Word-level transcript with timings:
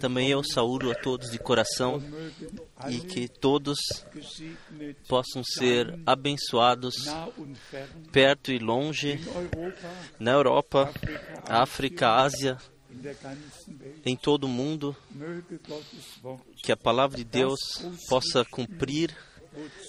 Também 0.00 0.30
eu 0.30 0.42
saúdo 0.42 0.90
a 0.90 0.94
todos 0.94 1.30
de 1.30 1.38
coração 1.38 2.00
e 2.88 3.00
que 3.00 3.28
todos 3.28 3.78
possam 5.08 5.42
ser 5.42 5.98
abençoados 6.06 6.94
perto 8.12 8.52
e 8.52 8.58
longe, 8.58 9.20
na 10.18 10.32
Europa, 10.32 10.92
África, 11.44 12.08
Ásia, 12.08 12.56
em 14.04 14.16
todo 14.16 14.44
o 14.44 14.48
mundo, 14.48 14.96
que 16.62 16.72
a 16.72 16.76
palavra 16.76 17.16
de 17.16 17.24
Deus 17.24 17.58
possa 18.08 18.44
cumprir 18.44 19.14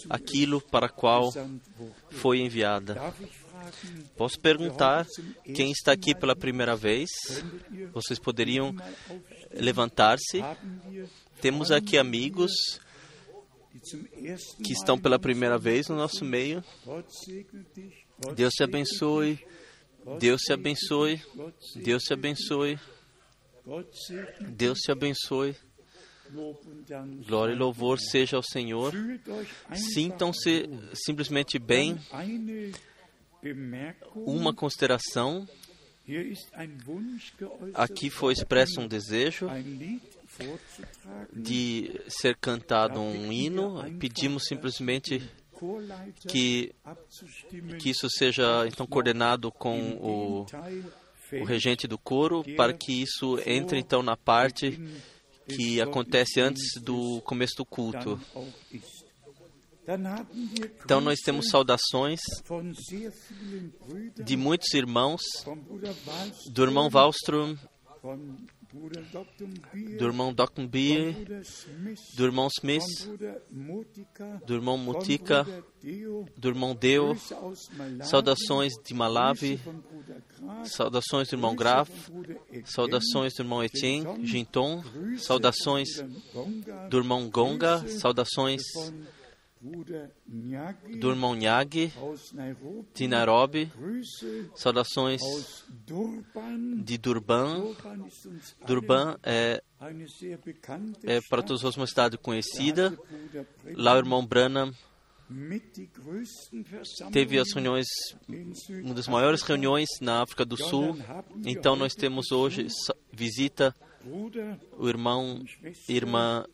aquilo 0.10 0.62
para 0.62 0.90
qual 0.90 1.32
foi 2.10 2.40
enviada. 2.40 3.14
Posso 4.16 4.40
perguntar 4.40 5.06
quem 5.44 5.72
está 5.72 5.92
aqui 5.92 6.16
pela 6.16 6.36
primeira 6.36 6.76
vez? 6.76 7.10
Vocês 7.94 8.20
poderiam 8.20 8.76
levantar-se? 9.52 10.42
Temos 11.42 11.72
aqui 11.72 11.98
amigos 11.98 12.52
que 14.64 14.74
estão 14.74 14.98
pela 14.98 15.20
primeira 15.20 15.58
vez 15.58 15.88
no 15.88 15.96
nosso 15.96 16.26
meio. 16.26 16.64
Deus 18.36 18.54
te 18.54 18.64
abençoe. 18.64 19.40
Deus 20.20 20.42
te 20.42 20.54
abençoe. 20.54 21.22
Deus 21.76 22.04
te 22.04 22.14
abençoe. 22.14 22.80
Deus 24.50 24.80
te 24.80 24.92
abençoe. 24.92 25.56
Glória 27.26 27.54
e 27.54 27.58
louvor 27.58 28.00
seja 28.00 28.36
ao 28.38 28.44
Senhor. 28.44 28.94
Sintam-se 29.74 30.70
simplesmente 31.06 31.60
bem. 31.60 31.98
Uma 34.16 34.54
consideração. 34.54 35.48
Aqui 37.74 38.10
foi 38.10 38.34
expresso 38.34 38.80
um 38.80 38.88
desejo 38.88 39.48
de 41.34 42.02
ser 42.08 42.36
cantado 42.38 43.00
um 43.00 43.32
hino. 43.32 43.84
Pedimos 44.00 44.46
simplesmente 44.46 45.22
que, 46.30 46.74
que 47.80 47.90
isso 47.90 48.10
seja 48.10 48.66
então 48.68 48.86
coordenado 48.86 49.52
com 49.52 49.92
o, 49.96 50.46
o 51.42 51.44
regente 51.44 51.88
do 51.88 51.98
coro, 51.98 52.44
para 52.56 52.74
que 52.74 53.02
isso 53.02 53.40
entre 53.46 53.80
então 53.80 54.02
na 54.02 54.16
parte 54.16 54.80
que 55.48 55.82
acontece 55.82 56.40
antes 56.40 56.80
do 56.82 57.22
começo 57.22 57.56
do 57.58 57.66
culto. 57.66 58.20
Então, 60.84 61.00
nós 61.00 61.20
temos 61.20 61.50
saudações 61.50 62.20
de 64.24 64.36
muitos 64.36 64.74
irmãos, 64.74 65.22
do 66.52 66.64
irmão 66.64 66.90
Wallström, 66.92 67.56
do 69.98 70.06
irmão 70.06 70.34
Dockenbier, 70.34 71.16
do 72.16 72.26
irmão 72.26 72.48
Smith, 72.60 72.84
do 74.46 74.54
irmão 74.54 74.78
Mutika, 74.78 75.48
do 76.38 76.50
irmão 76.50 76.76
Deo, 76.76 77.16
saudações 78.04 78.74
de 78.86 78.94
Malawi, 78.94 79.60
saudações 80.66 81.30
do 81.30 81.36
irmão 81.36 81.56
Graf, 81.56 81.90
saudações 82.66 83.34
do 83.36 83.42
irmão 83.42 83.64
Etienne 83.64 84.26
Ginton, 84.26 84.84
saudações 85.18 85.88
do 86.90 86.98
irmão 86.98 87.30
Gonga, 87.30 87.88
saudações 87.88 88.62
do 91.00 91.10
irmão 91.10 91.36
Nyagi 91.36 91.92
de 92.94 93.08
Nairobi, 93.08 93.72
saudações 94.56 95.22
de 96.84 96.98
Durban. 96.98 97.76
Durban 98.66 99.18
é, 99.24 99.62
é 101.04 101.20
para 101.30 101.42
todos 101.42 101.64
nós 101.64 101.76
uma 101.76 101.88
cidade 101.88 102.18
conhecida. 102.18 102.98
Lá 103.76 103.96
o 103.96 103.98
irmão 103.98 104.26
Branham 104.26 104.74
teve 107.12 107.38
as 107.40 107.52
reuniões, 107.54 107.88
uma 108.84 108.94
das 108.94 109.08
maiores 109.08 109.42
reuniões 109.42 109.90
na 110.00 110.22
África 110.22 110.46
do 110.46 110.56
Sul. 110.56 110.98
Então 111.46 111.76
nós 111.76 111.94
temos 111.94 112.32
hoje 112.32 112.68
visita 113.12 113.76
o 114.78 114.88
irmão, 114.88 115.44
irmã 115.90 116.46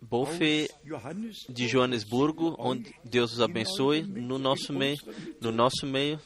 Bofe 0.00 0.68
de 1.48 1.66
Joanesburgo, 1.66 2.54
onde 2.58 2.94
Deus 3.04 3.32
os 3.32 3.40
abençoe 3.40 4.02
no 4.02 4.38
nosso 4.38 4.72
meio, 4.72 4.98
no 5.40 5.50
nosso 5.50 5.86
meio. 5.86 6.20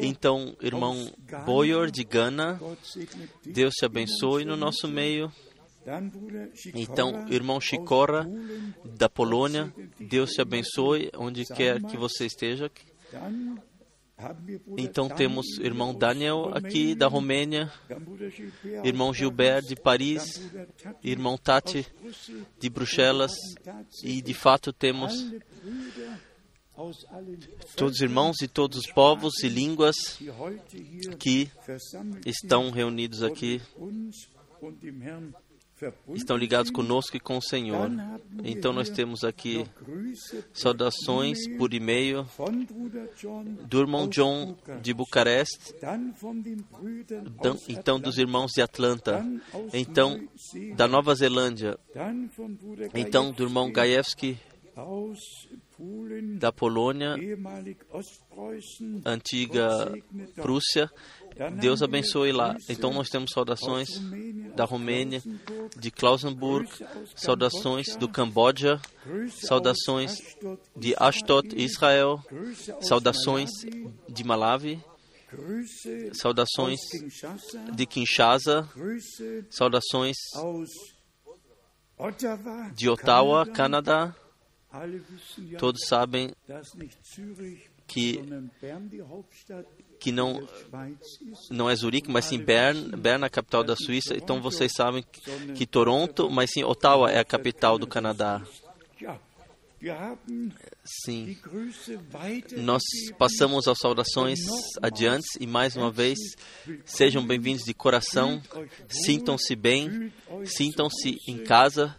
Então, 0.00 0.54
irmão 0.60 1.10
Boyor 1.46 1.90
de 1.90 2.04
Gana, 2.04 2.60
Deus 3.44 3.74
te 3.74 3.86
abençoe 3.86 4.44
no 4.44 4.56
nosso 4.56 4.86
meio. 4.86 5.32
Então, 6.74 7.26
irmão 7.30 7.60
Chicora 7.60 8.28
da 8.84 9.08
Polônia, 9.08 9.72
Deus 9.98 10.32
te 10.32 10.42
abençoe 10.42 11.10
onde 11.16 11.46
quer 11.46 11.80
que 11.82 11.96
você 11.96 12.26
esteja. 12.26 12.70
Então 14.78 15.08
temos 15.08 15.58
irmão 15.58 15.94
Daniel 15.94 16.50
aqui 16.54 16.94
da 16.94 17.06
Romênia, 17.06 17.70
irmão 18.82 19.12
Gilbert 19.12 19.66
de 19.66 19.76
Paris, 19.76 20.50
irmão 21.04 21.36
Tati 21.36 21.86
de 22.58 22.70
Bruxelas 22.70 23.32
e 24.02 24.22
de 24.22 24.32
fato 24.32 24.72
temos 24.72 25.12
todos 27.76 27.96
os 27.96 28.00
irmãos 28.00 28.36
de 28.36 28.48
todos 28.48 28.78
os 28.78 28.86
povos 28.86 29.42
e 29.42 29.48
línguas 29.48 29.96
que 31.18 31.50
estão 32.24 32.70
reunidos 32.70 33.22
aqui 33.22 33.60
estão 36.14 36.36
ligados 36.36 36.70
conosco 36.70 37.16
e 37.16 37.20
com 37.20 37.36
o 37.36 37.42
Senhor. 37.42 37.90
Então 38.44 38.72
nós 38.72 38.88
temos 38.88 39.24
aqui 39.24 39.64
saudações 40.52 41.46
por 41.56 41.74
e-mail 41.74 42.26
do 43.68 43.80
irmão 43.80 44.08
John 44.08 44.56
de 44.80 44.94
Bucareste, 44.94 45.74
então 47.68 48.00
dos 48.00 48.18
irmãos 48.18 48.52
de 48.52 48.62
Atlanta, 48.62 49.24
então 49.72 50.26
da 50.74 50.88
Nova 50.88 51.14
Zelândia, 51.14 51.78
então 52.94 53.30
do 53.30 53.44
irmão 53.44 53.70
Gajewski 53.70 54.38
da 56.38 56.52
Polônia, 56.52 57.16
antiga 59.04 59.92
Prússia, 60.34 60.90
Deus 61.60 61.82
abençoe 61.82 62.32
lá. 62.32 62.56
Então 62.68 62.92
nós 62.92 63.08
temos 63.08 63.30
saudações 63.32 63.88
da 64.54 64.64
Romênia, 64.64 65.22
de 65.78 65.90
Klausenburg, 65.90 66.68
saudações 67.14 67.96
do 67.96 68.08
Camboja, 68.08 68.80
saudações 69.30 70.18
de 70.74 70.94
Ashdod, 70.98 71.54
Israel, 71.56 72.22
saudações 72.80 73.50
de 74.08 74.24
Malawi, 74.24 74.82
saudações 76.14 76.80
de 77.74 77.86
Kinshasa, 77.86 78.68
saudações 79.50 80.16
de 82.74 82.88
Ottawa, 82.88 83.46
Canadá. 83.46 84.14
Todos 85.58 85.86
sabem 85.86 86.32
que 87.86 88.20
que 90.06 90.12
não 90.12 90.40
não 91.50 91.68
é 91.68 91.74
Zurique, 91.74 92.08
mas 92.08 92.26
sim 92.26 92.38
Bern, 92.38 92.96
Bern 92.96 93.24
a 93.24 93.28
capital 93.28 93.64
da 93.64 93.74
Suíça. 93.74 94.16
Então 94.16 94.40
vocês 94.40 94.70
sabem 94.72 95.02
que, 95.02 95.52
que 95.52 95.66
Toronto, 95.66 96.30
mas 96.30 96.52
sim 96.52 96.62
Ottawa 96.62 97.10
é 97.10 97.18
a 97.18 97.24
capital 97.24 97.76
do 97.76 97.88
Canadá. 97.88 98.40
Sim, 101.04 101.36
nós 102.58 102.82
passamos 103.18 103.66
as 103.66 103.78
saudações 103.78 104.38
adiante 104.80 105.26
e 105.40 105.46
mais 105.46 105.76
uma 105.76 105.90
vez 105.90 106.18
sejam 106.84 107.26
bem-vindos 107.26 107.64
de 107.64 107.74
coração, 107.74 108.40
sintam-se 108.88 109.56
bem, 109.56 110.12
sintam-se 110.44 111.18
em 111.28 111.38
casa. 111.38 111.96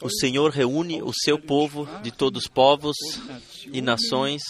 O 0.00 0.08
Senhor 0.08 0.50
reúne 0.50 1.02
o 1.02 1.12
seu 1.12 1.38
povo 1.38 1.86
de 2.02 2.10
todos 2.10 2.42
os 2.42 2.48
povos 2.48 2.96
e 3.66 3.80
nações. 3.80 4.42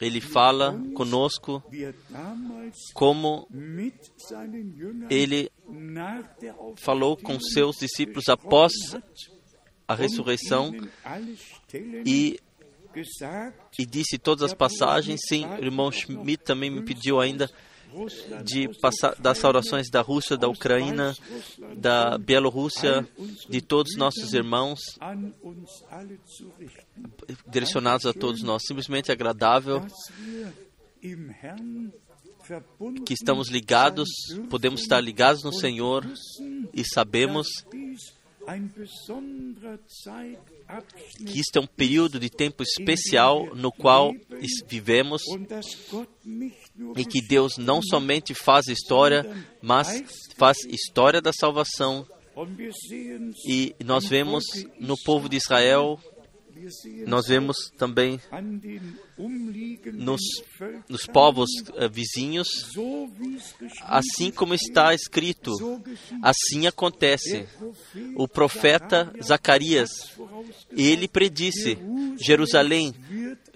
Ele 0.00 0.20
fala 0.20 0.78
conosco 0.94 1.62
como 2.94 3.48
ele 5.10 5.50
falou 6.76 7.16
com 7.16 7.38
seus 7.40 7.76
discípulos 7.76 8.28
após 8.28 8.72
a 9.86 9.94
ressurreição 9.94 10.72
e, 12.04 12.38
e 13.78 13.86
disse 13.86 14.18
todas 14.18 14.42
as 14.42 14.54
passagens. 14.54 15.20
Sim, 15.28 15.46
o 15.46 15.64
irmão 15.64 15.90
Schmidt 15.90 16.44
também 16.44 16.70
me 16.70 16.82
pediu 16.82 17.20
ainda 17.20 17.50
de 18.44 18.68
passar, 18.80 19.14
das 19.16 19.42
orações 19.44 19.90
da 19.90 20.00
Rússia, 20.00 20.36
da 20.36 20.48
Ucrânia, 20.48 21.14
da 21.76 22.18
Bielorrússia, 22.18 23.06
de 23.48 23.60
todos 23.60 23.96
nossos 23.96 24.32
irmãos, 24.32 24.78
direcionados 27.46 28.06
a 28.06 28.12
todos 28.12 28.42
nós. 28.42 28.62
Simplesmente 28.66 29.12
agradável 29.12 29.86
que 33.04 33.12
estamos 33.12 33.48
ligados, 33.48 34.08
podemos 34.48 34.80
estar 34.80 35.00
ligados 35.00 35.42
no 35.42 35.52
Senhor 35.52 36.04
e 36.72 36.82
sabemos 36.84 37.48
que 41.26 41.38
este 41.40 41.58
é 41.58 41.60
um 41.60 41.66
período 41.66 42.18
de 42.18 42.30
tempo 42.30 42.62
especial 42.62 43.54
no 43.54 43.70
qual 43.70 44.14
vivemos 44.66 45.22
e 46.96 47.04
que 47.04 47.20
Deus 47.26 47.56
não 47.58 47.80
somente 47.82 48.34
faz 48.34 48.66
história, 48.66 49.26
mas 49.60 50.02
faz 50.36 50.58
história 50.64 51.20
da 51.20 51.32
salvação. 51.32 52.06
E 53.46 53.74
nós 53.84 54.06
vemos 54.06 54.44
no 54.78 54.96
povo 55.04 55.28
de 55.28 55.36
Israel 55.36 55.98
nós 57.06 57.26
vemos 57.28 57.56
também 57.76 58.20
nos, 59.94 60.20
nos 60.88 61.06
povos 61.06 61.48
uh, 61.68 61.88
vizinhos, 61.90 62.48
assim 63.82 64.30
como 64.30 64.54
está 64.54 64.92
escrito, 64.92 65.52
assim 66.22 66.66
acontece. 66.66 67.46
O 68.16 68.26
profeta 68.26 69.12
Zacarias, 69.22 69.90
ele 70.70 71.06
predisse: 71.06 71.78
Jerusalém 72.20 72.92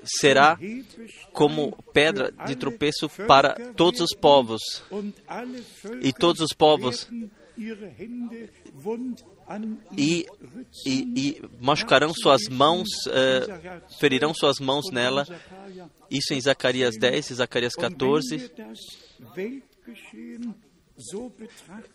será 0.04 0.58
como 1.32 1.72
pedra 1.93 2.32
de 2.46 2.56
tropeço 2.56 3.08
para 3.26 3.54
todos 3.75 4.00
os 4.00 4.14
povos, 4.14 4.60
e 6.00 6.12
todos 6.12 6.40
os 6.40 6.52
povos 6.52 7.08
e, 9.96 10.26
e, 10.87 10.90
e 11.16 11.43
machucarão 11.60 12.12
suas 12.14 12.49
mãos, 12.49 12.88
uh, 13.06 13.99
ferirão 13.99 14.32
suas 14.34 14.58
mãos 14.58 14.90
nela. 14.90 15.26
Isso 16.10 16.32
em 16.34 16.40
Zacarias 16.40 16.96
10 16.99 17.31
e 17.31 17.34
Zacarias 17.34 17.75
14. 17.75 18.50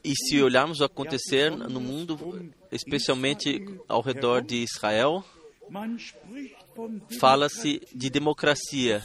E 0.04 0.14
se 0.16 0.42
olharmos 0.42 0.80
o 0.80 0.84
acontecer 0.84 1.52
no 1.52 1.80
mundo, 1.80 2.52
especialmente 2.72 3.66
ao 3.88 4.02
redor 4.02 4.42
de 4.42 4.64
Israel, 4.64 5.24
fala-se 7.20 7.82
de 7.94 8.10
democracia. 8.10 9.04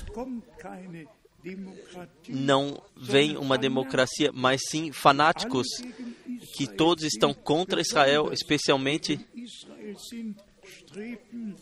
Não 2.28 2.80
vem 2.96 3.36
uma 3.36 3.58
democracia, 3.58 4.30
mas 4.32 4.60
sim 4.68 4.92
fanáticos 4.92 5.66
que 6.56 6.66
todos 6.66 7.04
estão 7.04 7.34
contra 7.34 7.80
Israel, 7.80 8.32
especialmente 8.32 9.18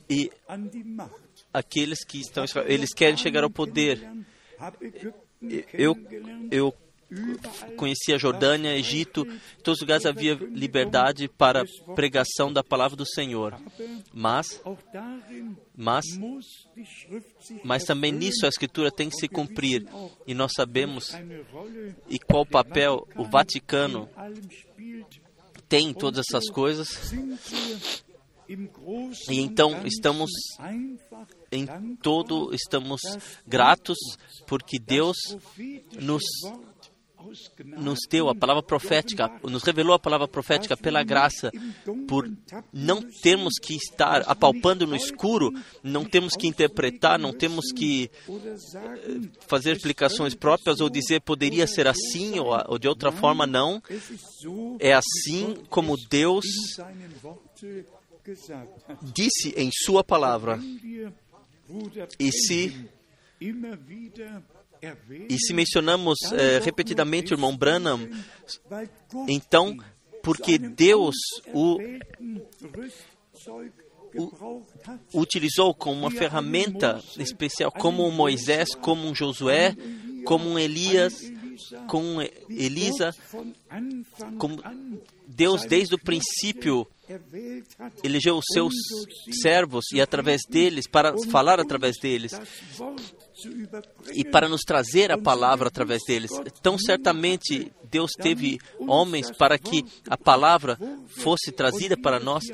e 0.08 0.30
aqueles 1.52 2.04
que 2.04 2.20
estão 2.20 2.44
eles 2.66 2.92
querem 2.92 3.16
chegar 3.16 3.42
ao 3.42 3.50
poder. 3.50 4.06
Eu 5.72 5.96
eu 6.50 6.74
conhecia 7.76 8.18
Jordânia, 8.18 8.76
Egito, 8.76 9.26
em 9.26 9.62
todos 9.62 9.78
os 9.78 9.82
lugares 9.82 10.06
havia 10.06 10.34
liberdade 10.34 11.28
para 11.28 11.64
pregação 11.94 12.52
da 12.52 12.62
palavra 12.62 12.96
do 12.96 13.06
Senhor. 13.06 13.58
Mas, 14.12 14.62
mas, 15.76 16.04
mas 17.64 17.84
também 17.84 18.12
nisso 18.12 18.46
a 18.46 18.48
Escritura 18.48 18.90
tem 18.90 19.08
que 19.08 19.16
se 19.16 19.28
cumprir. 19.28 19.86
E 20.26 20.34
nós 20.34 20.52
sabemos 20.54 21.12
e 22.08 22.18
qual 22.18 22.46
papel 22.46 23.06
o 23.16 23.24
Vaticano 23.24 24.08
tem 25.68 25.88
em 25.88 25.94
todas 25.94 26.26
essas 26.28 26.48
coisas. 26.50 27.12
E 29.28 29.38
então 29.38 29.86
estamos 29.86 30.28
em 31.52 31.96
todo 32.02 32.52
estamos 32.52 33.00
gratos 33.46 33.96
porque 34.44 34.76
Deus 34.76 35.16
nos 36.00 36.24
nos 37.78 38.00
deu 38.08 38.28
a 38.28 38.34
palavra 38.34 38.62
profética, 38.62 39.31
nos 39.43 39.62
revelou 39.62 39.94
a 39.94 39.99
palavra 39.99 40.26
profética 40.26 40.76
pela 40.76 41.02
graça, 41.02 41.50
por 42.08 42.31
não 42.72 43.02
termos 43.02 43.55
que 43.61 43.75
estar 43.75 44.22
apalpando 44.26 44.87
no 44.87 44.96
escuro, 44.96 45.52
não 45.82 46.05
temos 46.05 46.34
que 46.34 46.46
interpretar, 46.46 47.19
não 47.19 47.32
temos 47.32 47.72
que 47.72 48.11
eh, 48.28 49.28
fazer 49.46 49.76
explicações 49.76 50.34
próprias 50.34 50.81
ou 50.81 50.88
dizer 50.88 51.20
poderia 51.20 51.67
ser 51.67 51.87
assim 51.87 52.38
ou, 52.38 52.49
ou 52.69 52.78
de 52.78 52.88
outra 52.88 53.12
forma, 53.12 53.46
não. 53.46 53.82
É 54.78 54.93
assim 54.93 55.55
como 55.69 55.96
Deus 56.08 56.44
disse 59.14 59.55
em 59.56 59.70
Sua 59.73 60.02
palavra. 60.05 60.58
E 62.19 62.32
se 62.32 62.88
e 65.28 65.38
se 65.38 65.52
mencionamos 65.52 66.18
é, 66.32 66.58
repetidamente 66.58 67.32
o 67.32 67.34
irmão 67.34 67.56
Branham, 67.56 68.08
então, 69.28 69.76
porque 70.22 70.58
Deus 70.58 71.14
o, 71.52 71.78
o 74.16 74.62
utilizou 75.14 75.74
como 75.74 76.00
uma 76.00 76.10
ferramenta 76.10 77.02
especial, 77.18 77.70
como 77.70 78.06
um 78.06 78.10
Moisés, 78.10 78.74
como 78.74 79.06
um 79.06 79.14
Josué, 79.14 79.76
como 80.24 80.48
um 80.48 80.58
Elias, 80.58 81.14
como 81.86 82.22
Elisa, 82.48 83.14
como 84.38 84.62
Deus 85.26 85.64
desde 85.64 85.94
o 85.94 85.98
princípio 85.98 86.86
elegeu 88.02 88.36
os 88.36 88.44
seus 88.52 88.74
servos 89.42 89.84
e 89.92 90.00
através 90.00 90.42
deles, 90.48 90.86
para 90.86 91.14
falar 91.30 91.60
através 91.60 91.98
deles 91.98 92.32
e 94.12 94.25
para 94.25 94.48
nos 94.48 94.62
trazer 94.62 95.10
a 95.10 95.19
palavra 95.19 95.69
através 95.69 96.02
deles. 96.06 96.31
Tão 96.62 96.78
certamente 96.78 97.72
Deus 97.90 98.12
teve 98.12 98.58
homens 98.81 99.31
para 99.31 99.58
que 99.58 99.84
a 100.08 100.16
palavra 100.16 100.78
fosse 101.08 101.52
trazida 101.52 101.96
para 101.96 102.20
nós 102.20 102.44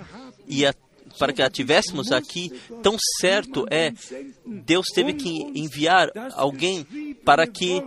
e 0.47 0.65
a, 0.67 0.75
para 1.19 1.33
que 1.33 1.43
a 1.43 1.50
tivéssemos 1.50 2.12
aqui. 2.12 2.50
Tão 2.83 2.97
certo 3.21 3.67
é, 3.71 3.93
Deus 4.44 4.87
teve 4.94 5.15
que 5.15 5.31
enviar 5.55 6.11
alguém 6.35 6.85
para 7.25 7.47
que 7.47 7.83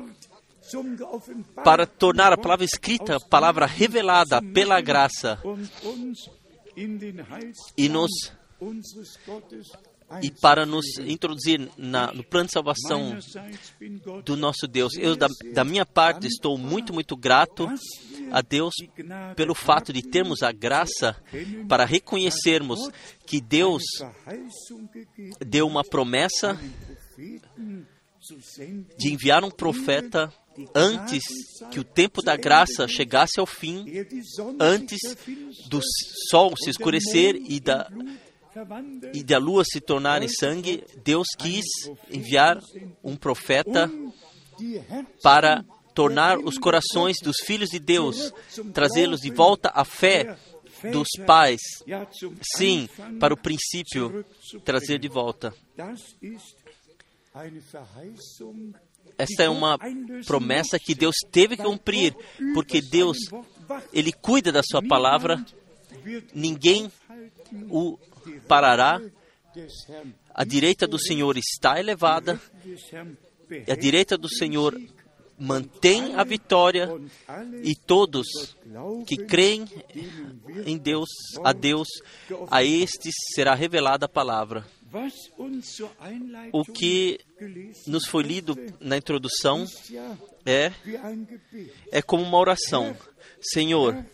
para 1.63 1.87
tornar 1.87 2.31
a 2.31 2.37
palavra 2.37 2.63
escrita, 2.63 3.15
a 3.15 3.19
palavra 3.19 3.65
revelada 3.65 4.39
pela 4.53 4.79
graça 4.79 5.39
e 7.75 7.89
nos 7.89 8.11
e 10.21 10.31
para 10.31 10.65
nos 10.65 10.85
introduzir 10.99 11.69
na, 11.77 12.11
no 12.11 12.23
plano 12.23 12.47
de 12.47 12.53
salvação 12.53 13.17
do 14.25 14.35
nosso 14.35 14.67
Deus. 14.67 14.93
Eu, 14.97 15.15
da, 15.15 15.27
da 15.53 15.63
minha 15.63 15.85
parte, 15.85 16.27
estou 16.27 16.57
muito, 16.57 16.93
muito 16.93 17.15
grato 17.15 17.67
a 18.31 18.41
Deus 18.41 18.73
pelo 19.35 19.53
fato 19.53 19.93
de 19.93 20.01
termos 20.01 20.41
a 20.41 20.51
graça 20.51 21.15
para 21.67 21.85
reconhecermos 21.85 22.79
que 23.25 23.39
Deus 23.39 23.83
deu 25.45 25.67
uma 25.67 25.83
promessa 25.83 26.59
de 28.97 29.13
enviar 29.13 29.43
um 29.43 29.51
profeta 29.51 30.33
antes 30.75 31.23
que 31.71 31.79
o 31.79 31.83
tempo 31.83 32.21
da 32.21 32.35
graça 32.35 32.87
chegasse 32.87 33.39
ao 33.39 33.45
fim, 33.45 33.85
antes 34.59 34.99
do 35.69 35.79
sol 36.29 36.53
se 36.57 36.69
escurecer 36.69 37.35
e 37.35 37.59
da 37.59 37.89
e 39.13 39.23
da 39.23 39.37
lua 39.37 39.63
se 39.63 39.79
tornar 39.79 40.23
em 40.23 40.27
sangue, 40.27 40.83
Deus 41.03 41.27
quis 41.37 41.65
enviar 42.11 42.59
um 43.03 43.15
profeta 43.15 43.91
para 45.21 45.63
tornar 45.93 46.37
os 46.39 46.57
corações 46.57 47.17
dos 47.21 47.37
filhos 47.45 47.69
de 47.69 47.79
Deus, 47.79 48.33
trazê-los 48.73 49.21
de 49.21 49.31
volta 49.31 49.71
à 49.73 49.83
fé 49.83 50.37
dos 50.91 51.07
pais. 51.25 51.59
Sim, 52.55 52.87
para 53.19 53.33
o 53.33 53.37
princípio, 53.37 54.25
trazer 54.63 54.99
de 54.99 55.07
volta. 55.07 55.53
Esta 59.17 59.43
é 59.43 59.49
uma 59.49 59.77
promessa 60.25 60.79
que 60.79 60.95
Deus 60.95 61.15
teve 61.31 61.57
que 61.57 61.63
cumprir, 61.63 62.15
porque 62.53 62.81
Deus, 62.81 63.17
Ele 63.91 64.13
cuida 64.13 64.51
da 64.51 64.61
Sua 64.63 64.81
palavra, 64.81 65.43
ninguém 66.33 66.89
o 67.69 67.97
parará. 68.47 69.01
A 70.33 70.43
direita 70.43 70.87
do 70.87 70.99
Senhor 70.99 71.37
está 71.37 71.79
elevada, 71.79 72.39
e 73.67 73.71
a 73.71 73.75
direita 73.75 74.17
do 74.17 74.29
Senhor 74.29 74.79
mantém 75.37 76.15
a 76.15 76.23
vitória, 76.23 76.89
e 77.63 77.73
todos 77.75 78.27
que 79.07 79.17
creem 79.17 79.65
em 80.65 80.77
Deus, 80.77 81.09
a 81.43 81.53
Deus, 81.53 81.87
a 82.51 82.63
estes 82.63 83.13
será 83.33 83.55
revelada 83.55 84.05
a 84.05 84.09
palavra. 84.09 84.65
O 86.51 86.65
que 86.65 87.19
nos 87.87 88.05
foi 88.05 88.23
lido 88.23 88.55
na 88.79 88.97
introdução 88.97 89.65
é, 90.45 90.71
é 91.91 92.01
como 92.01 92.23
uma 92.23 92.37
oração. 92.37 92.95
Senhor, 93.41 94.05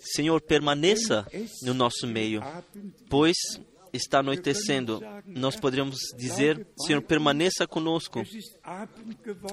Senhor, 0.00 0.40
permaneça 0.40 1.26
no 1.62 1.74
nosso 1.74 2.06
meio, 2.06 2.42
pois 3.08 3.36
está 3.92 4.18
anoitecendo. 4.18 5.00
Nós 5.26 5.56
poderíamos 5.56 5.96
dizer, 6.16 6.66
Senhor, 6.84 7.00
permaneça 7.02 7.66
conosco. 7.66 8.22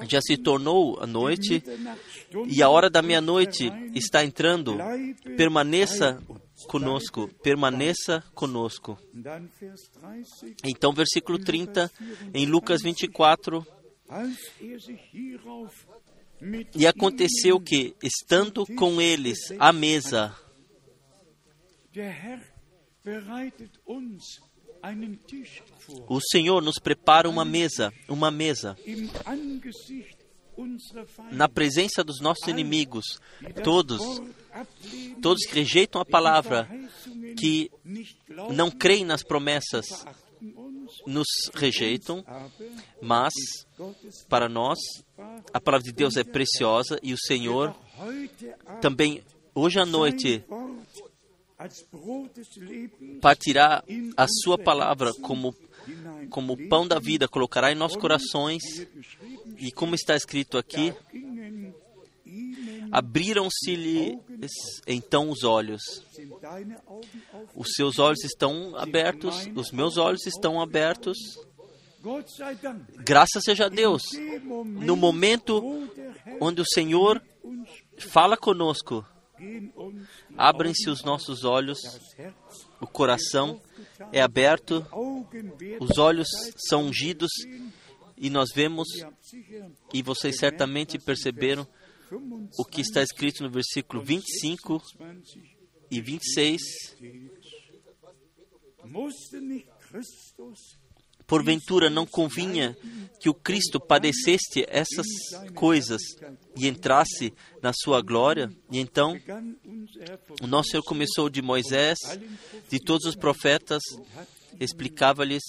Já 0.07 0.19
se 0.21 0.37
tornou 0.37 0.99
a 0.99 1.05
noite 1.05 1.63
e 2.47 2.63
a 2.63 2.69
hora 2.69 2.89
da 2.89 3.01
meia-noite 3.01 3.71
está 3.93 4.25
entrando. 4.25 4.77
Permaneça 5.37 6.21
conosco, 6.67 7.27
permaneça 7.43 8.23
conosco. 8.33 8.97
Então, 10.63 10.91
versículo 10.93 11.37
30, 11.37 11.91
em 12.33 12.45
Lucas 12.45 12.81
24. 12.81 13.65
E 16.75 16.88
aconteceu 16.88 17.60
que, 17.60 17.95
estando 18.01 18.65
com 18.75 19.00
eles 19.00 19.38
à 19.60 19.71
mesa, 19.71 20.36
o 26.07 26.19
Senhor 26.19 26.62
nos 26.62 26.79
prepara 26.79 27.29
uma 27.29 27.45
mesa, 27.45 27.93
uma 28.10 28.31
mesa, 28.31 28.75
na 31.31 31.48
presença 31.48 32.03
dos 32.03 32.19
nossos 32.19 32.48
inimigos, 32.48 33.19
todos, 33.63 34.01
todos 35.21 35.45
que 35.45 35.60
rejeitam 35.60 36.01
a 36.01 36.05
palavra, 36.05 36.67
que 37.38 37.69
não 38.51 38.71
creem 38.71 39.05
nas 39.05 39.21
promessas, 39.21 39.86
nos 41.05 41.27
rejeitam, 41.53 42.24
mas 43.01 43.33
para 44.27 44.50
nós 44.50 44.77
a 45.53 45.60
palavra 45.60 45.86
de 45.86 45.93
Deus 45.93 46.17
é 46.17 46.24
preciosa 46.24 47.00
e 47.03 47.13
o 47.13 47.17
Senhor 47.17 47.75
também 48.81 49.24
hoje 49.53 49.79
à 49.79 49.86
noite 49.86 50.43
partirá 53.21 53.83
a 54.17 54.25
sua 54.27 54.57
palavra 54.57 55.13
como 55.21 55.55
como 56.29 56.55
pão 56.69 56.88
da 56.88 57.00
vida, 57.00 57.27
colocará 57.27 57.71
em 57.71 57.75
nossos 57.75 57.98
corações. 57.98 58.62
E 59.57 59.71
como 59.71 59.95
está 59.95 60.15
escrito 60.15 60.57
aqui, 60.57 60.93
abriram-se-lhe 62.91 64.19
então 64.86 65.29
os 65.29 65.43
olhos. 65.43 65.81
Os 67.55 67.74
seus 67.75 68.00
olhos 68.00 68.24
estão 68.24 68.75
abertos, 68.75 69.48
os 69.55 69.71
meus 69.71 69.98
olhos 69.98 70.25
estão 70.25 70.62
abertos. 70.62 71.17
Graças 72.98 73.43
seja 73.43 73.65
a 73.65 73.69
Deus. 73.69 74.03
No 74.65 74.95
momento 74.95 75.63
onde 76.39 76.62
o 76.62 76.65
Senhor 76.65 77.21
fala 77.98 78.36
conosco, 78.36 79.05
abrem-se 80.38 80.89
os 80.89 81.03
nossos 81.03 81.43
olhos, 81.43 81.79
o 82.79 82.88
coração 82.88 83.62
é 84.12 84.21
aberto, 84.21 84.86
os 85.79 85.98
olhos 85.98 86.27
são 86.67 86.86
ungidos 86.86 87.31
e 88.17 88.29
nós 88.29 88.50
vemos, 88.53 88.88
e 89.93 90.03
vocês 90.03 90.38
certamente 90.38 91.00
perceberam 91.00 91.67
o 92.58 92.65
que 92.65 92.82
está 92.82 93.01
escrito 93.01 93.44
no 93.44 93.50
versículo 93.50 94.03
25 94.03 94.82
e 95.89 96.01
26. 96.01 96.62
Porventura 101.25 101.89
não 101.89 102.06
convinha 102.06 102.75
que 103.20 103.30
o 103.30 103.34
Cristo 103.34 103.80
padeceste 103.80 104.65
essas 104.68 105.06
coisas 105.56 106.01
e 106.58 106.68
entrasse 106.68 107.34
na 107.62 107.72
sua 107.74 108.01
glória? 108.01 108.51
E 108.70 108.80
então, 108.80 109.15
o 110.41 110.48
nosso 110.48 110.72
Senhor 110.72 110.84
começou 110.84 111.30
de 111.30 111.41
Moisés, 111.41 111.98
de 112.70 112.80
todos 112.80 113.06
os 113.06 113.15
profetas, 113.15 113.82
explicava-lhes 114.60 115.44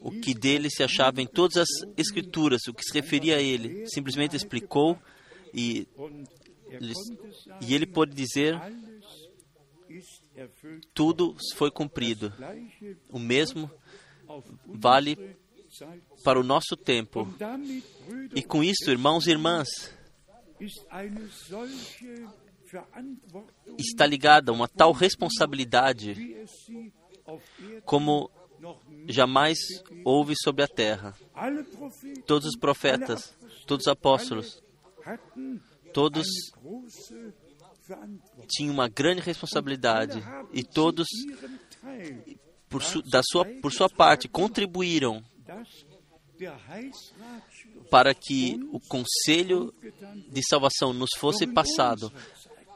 o 0.00 0.10
que 0.10 0.32
dele 0.32 0.70
se 0.70 0.82
achava 0.82 1.20
em 1.20 1.26
todas 1.26 1.56
as 1.56 1.68
escrituras, 1.96 2.62
o 2.68 2.74
que 2.74 2.84
se 2.84 2.92
referia 2.92 3.36
a 3.36 3.42
ele. 3.42 3.86
Simplesmente 3.88 4.36
explicou 4.36 4.98
e, 5.52 5.88
e 7.60 7.74
ele 7.74 7.86
pôde 7.86 8.14
dizer: 8.14 8.60
tudo 10.94 11.36
foi 11.54 11.70
cumprido. 11.70 12.32
O 13.10 13.18
mesmo 13.18 13.70
vale 14.66 15.36
para 16.22 16.38
o 16.38 16.44
nosso 16.44 16.76
tempo. 16.76 17.28
E 18.34 18.42
com 18.42 18.62
isso, 18.62 18.90
irmãos 18.90 19.26
e 19.26 19.30
irmãs, 19.30 19.68
está 23.78 24.06
ligada 24.06 24.52
uma 24.52 24.68
tal 24.68 24.92
responsabilidade 24.92 26.16
como 27.84 28.30
jamais 29.08 29.58
houve 30.04 30.34
sobre 30.36 30.62
a 30.62 30.68
terra. 30.68 31.14
Todos 32.26 32.48
os 32.48 32.56
profetas, 32.56 33.34
todos 33.66 33.86
os 33.86 33.92
apóstolos, 33.92 34.62
todos 35.92 36.26
tinham 38.48 38.74
uma 38.74 38.88
grande 38.88 39.20
responsabilidade 39.20 40.22
e 40.52 40.62
todos 40.62 41.06
por, 42.68 42.82
su, 42.82 43.02
da 43.02 43.22
sua, 43.22 43.44
por 43.62 43.72
sua 43.72 43.88
parte, 43.88 44.28
contribuíram 44.28 45.24
para 47.90 48.14
que 48.14 48.60
o 48.70 48.78
conselho 48.78 49.74
de 50.30 50.40
salvação 50.48 50.92
nos 50.92 51.10
fosse 51.16 51.46
passado. 51.46 52.12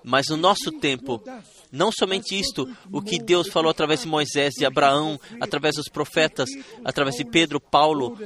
Mas 0.05 0.27
no 0.29 0.37
nosso 0.37 0.73
tempo, 0.73 1.23
não 1.71 1.91
somente 1.93 2.39
isto, 2.39 2.69
o 2.91 3.01
que 3.01 3.19
Deus 3.19 3.49
falou 3.49 3.71
através 3.71 4.03
de 4.03 4.09
Moisés 4.09 4.55
e 4.59 4.65
Abraão, 4.65 5.19
através 5.41 5.77
dos 5.77 5.89
profetas, 5.89 6.49
através 6.85 7.17
de 7.17 7.25
Pedro, 7.25 7.61
Paulo, 7.61 8.19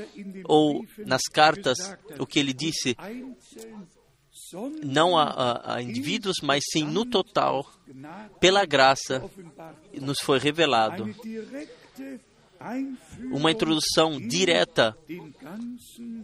ou 0.45 0.85
nas 0.99 1.23
cartas, 1.33 1.79
o 2.19 2.27
que 2.27 2.39
ele 2.39 2.53
disse, 2.53 2.97
não 4.83 5.19
a, 5.19 5.25
a, 5.25 5.75
a 5.77 5.83
indivíduos, 5.83 6.37
mas 6.43 6.63
sim 6.73 6.85
no 6.85 7.05
total, 7.05 7.71
pela 8.41 8.65
graça, 8.65 9.23
nos 10.01 10.19
foi 10.21 10.39
revelado 10.39 11.15
uma 13.31 13.51
introdução 13.51 14.19
direta 14.19 14.97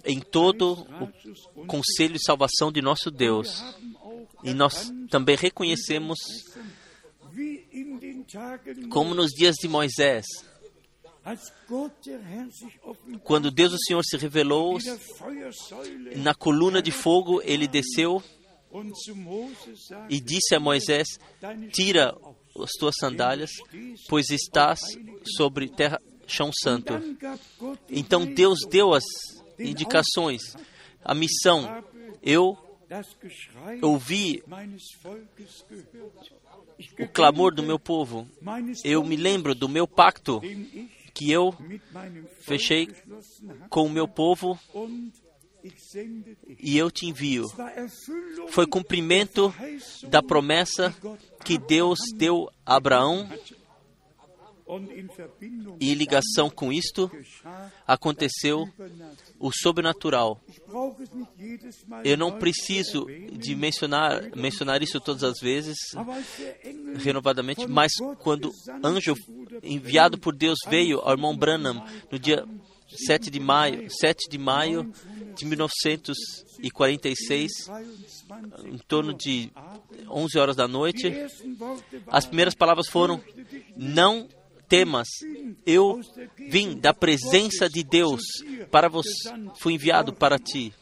em 0.04 0.20
todo 0.20 0.86
o 1.54 1.66
conselho 1.66 2.14
de 2.14 2.24
salvação 2.24 2.72
de 2.72 2.80
nosso 2.80 3.10
Deus. 3.10 3.62
E 4.42 4.52
nós 4.52 4.92
também 5.10 5.36
reconhecemos, 5.36 6.18
como 8.90 9.14
nos 9.14 9.30
dias 9.30 9.54
de 9.56 9.68
Moisés, 9.68 10.24
quando 13.22 13.50
Deus 13.50 13.72
o 13.72 13.78
Senhor 13.78 14.02
se 14.04 14.16
revelou 14.16 14.78
na 16.16 16.34
coluna 16.34 16.82
de 16.82 16.90
fogo, 16.90 17.40
ele 17.44 17.68
desceu 17.68 18.22
e 20.08 20.20
disse 20.20 20.54
a 20.54 20.60
Moisés: 20.60 21.06
Tira 21.72 22.16
as 22.58 22.70
tuas 22.72 22.94
sandálias, 22.98 23.50
pois 24.08 24.30
estás 24.30 24.80
sobre 25.36 25.68
terra, 25.68 26.00
chão 26.26 26.50
santo. 26.52 26.94
Então 27.88 28.26
Deus 28.26 28.60
deu 28.68 28.92
as 28.92 29.04
indicações, 29.58 30.42
a 31.04 31.14
missão. 31.14 31.84
Eu 32.22 32.56
ouvi 33.82 34.42
o 36.98 37.08
clamor 37.08 37.54
do 37.54 37.62
meu 37.62 37.78
povo. 37.78 38.28
Eu 38.84 39.04
me 39.04 39.16
lembro 39.16 39.54
do 39.54 39.68
meu 39.68 39.86
pacto 39.86 40.40
que 41.14 41.30
eu 41.30 41.54
fechei 42.40 42.88
com 43.68 43.86
o 43.86 43.90
meu 43.90 44.08
povo 44.08 44.58
e 46.58 46.76
eu 46.76 46.90
te 46.90 47.06
envio. 47.06 47.46
Foi 48.48 48.66
cumprimento 48.66 49.54
da 50.08 50.22
promessa 50.22 50.94
que 51.44 51.58
Deus 51.58 51.98
deu 52.16 52.50
a 52.66 52.76
Abraão. 52.76 53.28
E 55.80 55.92
em 55.92 55.94
ligação 55.94 56.50
com 56.50 56.72
isto, 56.72 57.10
aconteceu 57.86 58.64
o 59.38 59.50
sobrenatural. 59.52 60.40
Eu 62.04 62.16
não 62.16 62.38
preciso 62.38 63.06
de 63.32 63.54
mencionar, 63.54 64.30
mencionar 64.36 64.82
isso 64.82 65.00
todas 65.00 65.24
as 65.24 65.38
vezes, 65.40 65.76
renovadamente, 66.96 67.66
mas 67.66 67.92
quando 68.20 68.52
anjo 68.84 69.14
enviado 69.62 70.18
por 70.18 70.34
Deus 70.34 70.58
veio 70.68 71.00
ao 71.00 71.12
irmão 71.12 71.36
Branham 71.36 71.84
no 72.10 72.18
dia 72.18 72.44
7 73.06 73.30
de 73.30 73.38
maio, 73.40 73.88
7 73.90 74.28
de 74.28 74.36
maio 74.38 74.92
de 75.34 75.46
1946, 75.46 77.50
em 78.64 78.78
torno 78.86 79.14
de 79.14 79.50
11 80.08 80.38
horas 80.38 80.56
da 80.56 80.68
noite, 80.68 81.12
as 82.08 82.26
primeiras 82.26 82.54
palavras 82.54 82.86
foram: 82.88 83.20
Não 83.76 84.28
temas. 84.72 85.06
Eu 85.66 86.00
vim 86.48 86.78
da 86.78 86.94
presença 86.94 87.68
de 87.68 87.84
Deus 87.84 88.22
para 88.70 88.88
você, 88.88 89.30
fui 89.60 89.74
enviado 89.74 90.14
para 90.14 90.38
ti. 90.38 90.72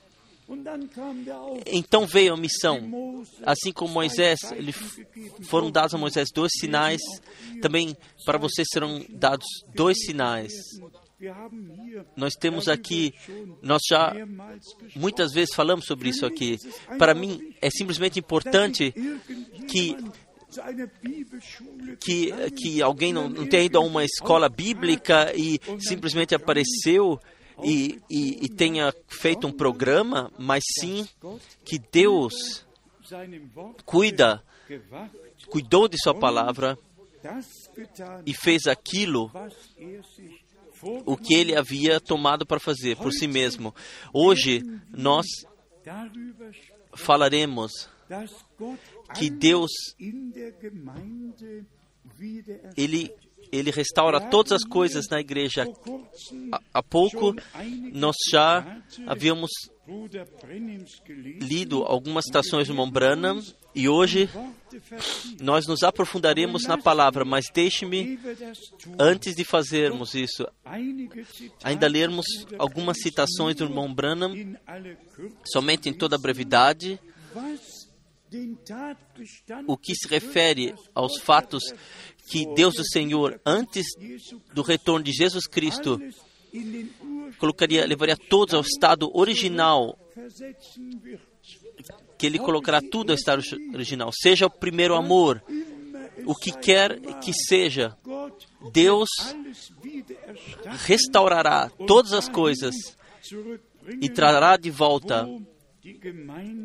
Então 1.67 2.07
veio 2.07 2.35
a 2.35 2.37
missão. 2.37 3.25
Assim 3.43 3.73
como 3.73 3.93
Moisés, 3.93 4.39
ele, 4.53 4.73
foram 5.43 5.73
dados 5.73 5.93
a 5.93 5.99
Moisés 5.99 6.29
dois 6.33 6.53
sinais, 6.61 7.01
também 7.61 7.97
para 8.25 8.39
você 8.39 8.63
serão 8.65 9.05
dados 9.09 9.47
dois 9.75 9.99
sinais. 10.05 10.53
Nós 12.17 12.35
temos 12.35 12.69
aqui, 12.69 13.13
nós 13.61 13.83
já 13.89 14.15
muitas 14.95 15.33
vezes 15.33 15.53
falamos 15.53 15.85
sobre 15.85 16.11
isso 16.11 16.25
aqui. 16.25 16.57
Para 16.97 17.13
mim, 17.13 17.55
é 17.61 17.69
simplesmente 17.71 18.21
importante 18.21 18.95
que 19.69 19.97
que, 22.01 22.51
que 22.51 22.83
alguém 22.83 23.13
não, 23.13 23.29
não 23.29 23.47
tenha 23.47 23.65
ido 23.65 23.79
a 23.79 23.81
uma 23.81 24.05
escola 24.05 24.49
bíblica 24.49 25.33
e 25.35 25.61
simplesmente 25.81 26.35
apareceu 26.35 27.21
e, 27.63 28.01
e, 28.09 28.45
e 28.45 28.49
tenha 28.49 28.93
feito 29.09 29.47
um 29.47 29.53
programa, 29.53 30.33
mas 30.39 30.63
sim 30.81 31.07
que 31.65 31.79
Deus 31.79 32.65
cuida, 33.85 34.43
cuidou 35.49 35.89
de 35.89 35.97
Sua 35.99 36.15
palavra 36.15 36.79
e 38.25 38.35
fez 38.35 38.67
aquilo 38.67 39.31
o 41.05 41.17
que 41.17 41.35
ele 41.35 41.55
havia 41.55 42.01
tomado 42.01 42.47
para 42.47 42.59
fazer 42.59 42.97
por 42.97 43.13
si 43.13 43.27
mesmo. 43.27 43.75
Hoje 44.13 44.63
nós 44.91 45.27
falaremos 46.95 47.89
que 49.15 49.31
Deus 49.31 49.71
ele 52.77 53.11
ele 53.53 53.71
restaura 53.71 54.21
todas 54.21 54.53
as 54.53 54.65
coisas 54.65 55.09
na 55.11 55.21
igreja. 55.21 55.67
Há, 56.73 56.83
pouco 56.83 57.35
nós 57.93 58.17
já 58.31 58.81
havíamos 59.07 59.51
lido 61.41 61.83
algumas 61.83 62.25
citações 62.27 62.69
do 62.69 62.75
Mombrana 62.75 63.41
e 63.75 63.89
hoje 63.89 64.29
nós 65.41 65.67
nos 65.67 65.83
aprofundaremos 65.83 66.63
na 66.65 66.79
palavra, 66.79 67.25
mas 67.25 67.47
deixe-me, 67.53 68.19
antes 68.99 69.35
de 69.35 69.43
fazermos 69.43 70.15
isso, 70.15 70.47
ainda 71.65 71.89
lermos 71.89 72.27
algumas 72.57 72.99
citações 73.01 73.57
do 73.57 73.65
irmão 73.65 73.93
Branham, 73.93 74.33
somente 75.45 75.89
em 75.89 75.93
toda 75.93 76.15
a 76.15 76.21
brevidade, 76.21 77.01
o 79.67 79.77
que 79.77 79.95
se 79.95 80.09
refere 80.09 80.75
aos 80.95 81.19
fatos 81.21 81.63
que 82.29 82.47
Deus 82.55 82.79
o 82.79 82.85
Senhor, 82.85 83.41
antes 83.45 83.87
do 84.55 84.63
retorno 84.63 85.05
de 85.05 85.13
Jesus 85.13 85.47
Cristo, 85.47 86.01
colocaria, 87.39 87.87
levaria 87.87 88.17
todos 88.17 88.55
ao 88.55 88.63
estado 88.63 89.11
original, 89.15 89.99
que 92.17 92.27
Ele 92.27 92.39
colocará 92.39 92.81
tudo 92.81 93.11
ao 93.11 93.17
estado 93.17 93.43
original, 93.75 94.11
seja 94.13 94.47
o 94.47 94.51
primeiro 94.51 94.95
amor, 94.95 95.43
o 96.25 96.35
que 96.35 96.53
quer 96.53 97.01
que 97.21 97.33
seja, 97.33 97.97
Deus 98.73 99.09
restaurará 100.87 101.71
todas 101.87 102.13
as 102.13 102.29
coisas 102.29 102.75
e 104.01 104.09
trará 104.09 104.57
de 104.57 104.71
volta 104.71 105.27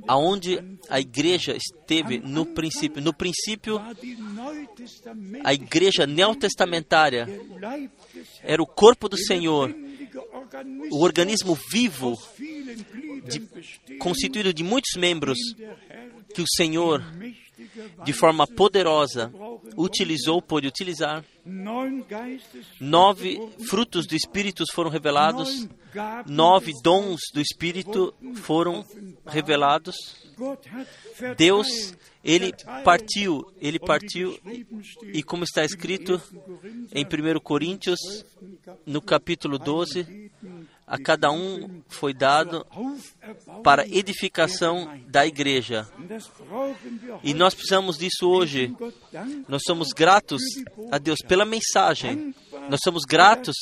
aonde 0.08 0.78
a 0.90 1.00
igreja 1.00 1.56
esteve 1.56 2.20
no 2.20 2.46
princípio. 2.46 3.02
No 3.02 3.14
princípio, 3.14 3.80
a 5.44 5.54
igreja 5.54 6.06
neotestamentária 6.06 7.28
era 8.44 8.62
o 8.62 8.68
corpo 8.68 9.08
do 9.08 9.18
Senhor, 9.18 9.74
o 10.92 11.04
organismo 11.04 11.58
vivo, 11.72 12.18
de, 13.26 13.98
constituído 13.98 14.54
de 14.54 14.64
muitos 14.64 14.96
membros, 14.98 15.38
que 16.34 16.42
o 16.42 16.46
Senhor, 16.56 17.04
de 18.04 18.14
forma 18.14 18.46
poderosa, 18.46 19.32
utilizou, 19.78 20.42
pôde 20.42 20.68
utilizar. 20.68 21.24
Nove 22.80 23.40
frutos 23.68 24.06
do 24.08 24.16
Espírito 24.16 24.64
foram 24.74 24.90
revelados, 24.90 25.68
nove 26.28 26.72
dons 26.84 27.20
do 27.34 27.42
Espírito 27.42 28.14
foram 28.36 28.86
revelados. 29.26 29.96
Deus, 31.38 31.96
ele 32.24 32.54
partiu, 32.84 33.46
ele 33.60 33.80
partiu, 33.80 34.38
e 35.14 35.24
como 35.24 35.44
está 35.44 35.64
escrito 35.64 36.22
em 36.94 37.06
1 37.06 37.40
Coríntios, 37.40 38.00
no 38.86 39.02
capítulo 39.02 39.58
12, 39.58 40.32
a 40.88 41.00
cada 41.00 41.32
um 41.32 41.82
foi 41.88 42.14
dado 42.14 42.66
para 43.64 43.88
edificação 43.88 45.00
da 45.08 45.26
igreja. 45.26 45.88
E 47.24 47.34
nós 47.34 47.56
precisamos 47.56 47.98
disso 47.98 48.28
hoje. 48.28 48.76
Nós 49.48 49.64
somos 49.66 49.90
gratos 49.94 50.42
a 50.92 50.98
Deus 50.98 51.20
pela 51.28 51.46
mensagem. 51.46 52.36
Nós 52.70 52.80
somos 52.84 53.04
gratos 53.04 53.56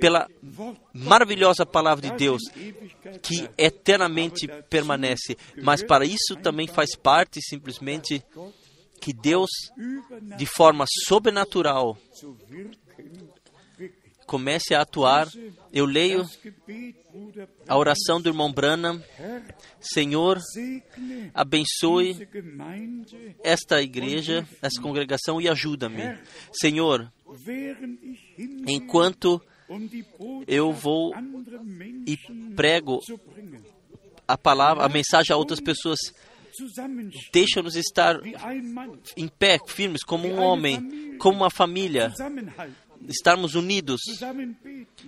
pela 0.00 0.28
maravilhosa 0.94 1.66
palavra 1.66 2.10
de 2.10 2.16
Deus 2.16 2.42
que 3.22 3.48
eternamente 3.56 4.46
permanece. 4.68 5.36
Mas 5.62 5.82
para 5.82 6.04
isso 6.04 6.36
também 6.42 6.66
faz 6.66 6.96
parte 6.96 7.40
simplesmente 7.42 8.24
que 9.00 9.12
Deus, 9.12 9.48
de 10.36 10.46
forma 10.46 10.84
sobrenatural, 11.06 11.96
comece 14.30 14.76
a 14.76 14.82
atuar. 14.82 15.28
Eu 15.72 15.84
leio 15.84 16.24
a 17.66 17.76
oração 17.76 18.20
do 18.20 18.28
irmão 18.28 18.52
Branham. 18.52 19.02
Senhor, 19.80 20.38
abençoe 21.34 22.28
esta 23.42 23.82
igreja, 23.82 24.46
esta 24.62 24.80
congregação 24.80 25.40
e 25.40 25.48
ajuda-me. 25.48 26.16
Senhor, 26.52 27.12
enquanto 28.68 29.42
eu 30.46 30.72
vou 30.72 31.12
e 32.06 32.16
prego 32.54 33.00
a 34.28 34.38
palavra, 34.38 34.84
a 34.84 34.88
mensagem 34.88 35.34
a 35.34 35.36
outras 35.36 35.58
pessoas, 35.58 35.98
deixa-nos 37.32 37.74
estar 37.74 38.20
em 39.16 39.26
pé, 39.26 39.58
firmes, 39.66 40.04
como 40.04 40.28
um 40.28 40.38
homem, 40.40 41.16
como 41.18 41.38
uma 41.38 41.50
família, 41.50 42.12
estarmos 43.08 43.54
unidos, 43.54 44.00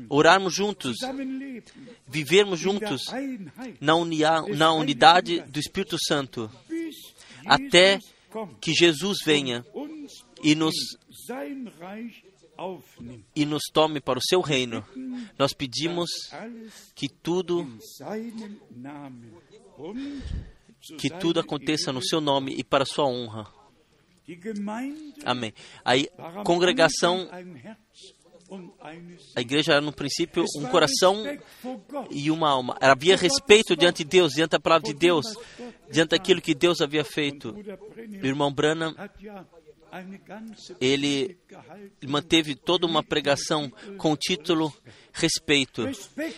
orarmos 0.08 0.54
juntos, 0.54 0.96
vivermos 2.06 2.58
juntos 2.58 3.02
na, 3.80 3.94
unia, 3.94 4.42
na 4.42 4.72
unidade 4.72 5.40
do 5.42 5.58
Espírito 5.58 5.96
Santo, 6.06 6.50
até 7.46 7.98
que 8.60 8.72
Jesus 8.72 9.18
venha 9.24 9.64
e 10.42 10.54
nos, 10.54 10.74
e 13.34 13.44
nos 13.44 13.62
tome 13.72 14.00
para 14.00 14.18
o 14.18 14.22
seu 14.22 14.40
reino. 14.40 14.84
Nós 15.38 15.52
pedimos 15.52 16.10
que 16.94 17.08
tudo 17.08 17.66
que 20.98 21.08
tudo 21.08 21.38
aconteça 21.40 21.92
no 21.92 22.02
seu 22.02 22.20
nome 22.20 22.54
e 22.56 22.64
para 22.64 22.82
a 22.82 22.86
sua 22.86 23.06
honra. 23.06 23.61
Amém. 25.24 25.52
A 25.84 26.42
congregação, 26.44 27.28
a 29.34 29.40
igreja 29.40 29.72
era 29.72 29.80
no 29.80 29.92
princípio 29.92 30.44
um 30.56 30.66
coração 30.66 31.24
e 32.10 32.30
uma 32.30 32.50
alma. 32.50 32.76
Havia 32.80 33.16
respeito 33.16 33.76
diante 33.76 34.04
de 34.04 34.10
Deus, 34.10 34.32
diante 34.32 34.50
da 34.50 34.60
palavra 34.60 34.92
de 34.92 34.94
Deus, 34.94 35.26
diante 35.90 36.10
daquilo 36.10 36.40
que 36.40 36.54
Deus 36.54 36.80
havia 36.80 37.04
feito. 37.04 37.54
O 38.22 38.26
irmão 38.26 38.52
Branham, 38.52 38.94
ele 40.80 41.38
manteve 42.06 42.54
toda 42.54 42.86
uma 42.86 43.02
pregação 43.02 43.70
com 43.98 44.12
o 44.12 44.16
título 44.16 44.72
Respeito. 45.12 45.82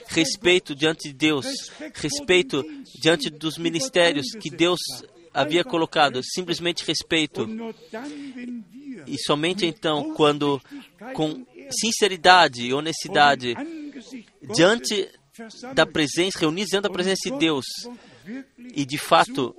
Respeito 0.09 0.75
diante 0.75 1.09
de 1.09 1.15
Deus, 1.15 1.47
respeito 1.95 2.65
diante 3.01 3.31
dos 3.31 3.59
ministérios 3.59 4.27
que 4.41 4.51
Deus 4.51 4.81
havia 5.35 5.65
colocado 5.65 6.21
simplesmente 6.23 6.85
respeito. 6.85 7.47
E 9.07 9.19
somente 9.19 9.67
então, 9.67 10.15
quando 10.15 10.63
com 11.13 11.45
sinceridade 11.71 12.67
e 12.67 12.73
honestidade, 12.73 13.55
diante 14.55 15.09
da 15.75 15.85
presença, 15.85 16.39
reunidos 16.39 16.71
diante 16.71 16.85
da 16.85 16.91
presença 16.91 17.31
de 17.31 17.39
Deus, 17.39 17.65
e 18.75 18.87
de 18.87 18.97
fato 18.97 19.55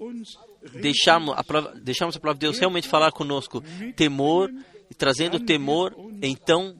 deixarmos 0.81 1.35
a, 1.37 1.43
palavra, 1.43 1.79
deixarmos 1.79 2.15
a 2.15 2.19
palavra 2.19 2.39
de 2.39 2.45
Deus 2.45 2.57
realmente 2.57 2.87
falar 2.87 3.11
conosco, 3.11 3.61
temor, 3.95 4.49
trazendo 4.97 5.39
temor, 5.39 5.93
então, 6.21 6.75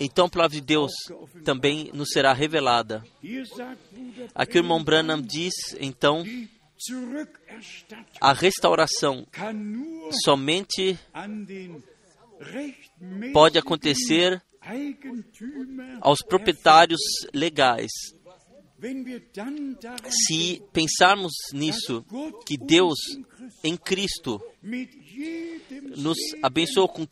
então 0.00 0.26
a 0.26 0.28
palavra 0.28 0.56
de 0.56 0.60
Deus 0.60 0.92
também 1.44 1.90
nos 1.94 2.10
será 2.10 2.32
revelada. 2.32 3.04
Aqui 4.34 4.58
o 4.58 4.60
irmão 4.60 4.82
Branham 4.82 5.20
diz, 5.20 5.54
então, 5.80 6.24
a 8.20 8.32
restauração 8.32 9.26
somente 10.24 10.98
pode 13.32 13.58
acontecer 13.58 14.42
aos 16.00 16.18
proprietários 16.20 17.00
legais. 17.34 17.90
Se 20.08 20.62
pensarmos 20.72 21.32
nisso, 21.52 22.04
que 22.46 22.56
Deus 22.56 22.96
em 23.64 23.76
Cristo 23.76 24.40
nos 25.96 26.18
abençoou 26.42 26.88
com 26.88 27.04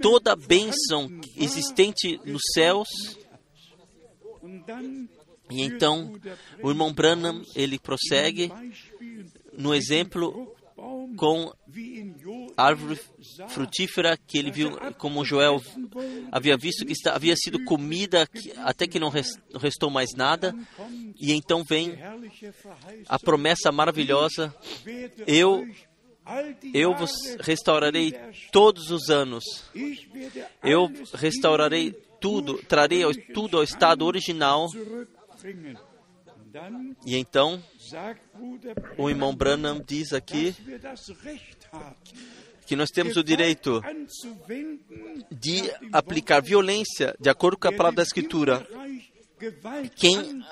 toda 0.00 0.32
a 0.32 0.36
bênção 0.36 1.08
existente 1.36 2.20
nos 2.24 2.42
céus, 2.52 2.88
e 5.52 5.62
então 5.62 6.12
o 6.62 6.70
irmão 6.70 6.92
Branham 6.92 7.42
ele 7.54 7.78
prossegue 7.78 8.50
no 9.56 9.74
exemplo 9.74 10.54
com 11.16 11.52
a 12.56 12.66
árvore 12.66 12.98
frutífera 13.48 14.16
que 14.16 14.38
ele 14.38 14.50
viu, 14.50 14.70
como 14.98 15.24
Joel 15.24 15.62
havia 16.30 16.56
visto 16.56 16.84
que 16.84 16.92
está, 16.92 17.14
havia 17.14 17.36
sido 17.36 17.64
comida 17.64 18.28
até 18.58 18.86
que 18.86 18.98
não 18.98 19.10
restou 19.60 19.90
mais 19.90 20.10
nada. 20.16 20.54
E 21.20 21.32
então 21.32 21.62
vem 21.62 21.96
a 23.08 23.18
promessa 23.18 23.70
maravilhosa: 23.70 24.54
eu 25.26 25.64
eu 26.72 26.94
vos 26.94 27.10
restaurarei 27.40 28.12
todos 28.50 28.90
os 28.90 29.08
anos. 29.10 29.44
Eu 30.62 30.90
restaurarei 31.14 31.92
tudo, 32.20 32.58
trarei 32.68 33.02
tudo 33.34 33.58
ao 33.58 33.62
estado 33.62 34.04
original. 34.04 34.68
E 37.04 37.16
então, 37.16 37.62
o 38.98 39.08
irmão 39.08 39.34
Branham 39.34 39.82
diz 39.84 40.12
aqui 40.12 40.54
que 42.66 42.76
nós 42.76 42.90
temos 42.90 43.16
o 43.16 43.24
direito 43.24 43.80
de 45.30 45.62
aplicar 45.92 46.40
violência 46.40 47.14
de 47.18 47.28
acordo 47.28 47.58
com 47.58 47.68
a 47.68 47.72
palavra 47.72 47.96
da 47.96 48.02
Escritura. 48.02 48.66
Quem 49.96 50.42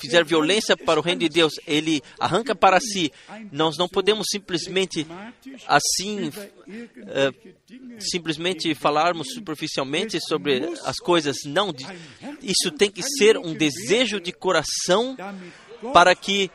fizer 0.00 0.24
violência 0.24 0.76
para 0.76 1.00
o 1.00 1.02
reino 1.02 1.20
de 1.20 1.28
Deus, 1.28 1.54
ele 1.66 2.02
arranca 2.18 2.54
para 2.54 2.78
si. 2.80 3.12
Nós 3.50 3.76
não 3.78 3.88
podemos 3.88 4.26
simplesmente 4.30 5.06
assim, 5.66 6.28
uh, 6.28 8.00
simplesmente 8.00 8.74
falarmos 8.74 9.32
superficialmente 9.32 10.18
sobre 10.20 10.62
as 10.84 10.96
coisas. 10.96 11.38
Não, 11.44 11.72
isso 12.42 12.70
tem 12.72 12.90
que 12.90 13.02
ser 13.02 13.38
um 13.38 13.54
desejo 13.54 14.20
de 14.20 14.32
coração 14.32 15.16
para 15.92 16.14
que 16.14 16.50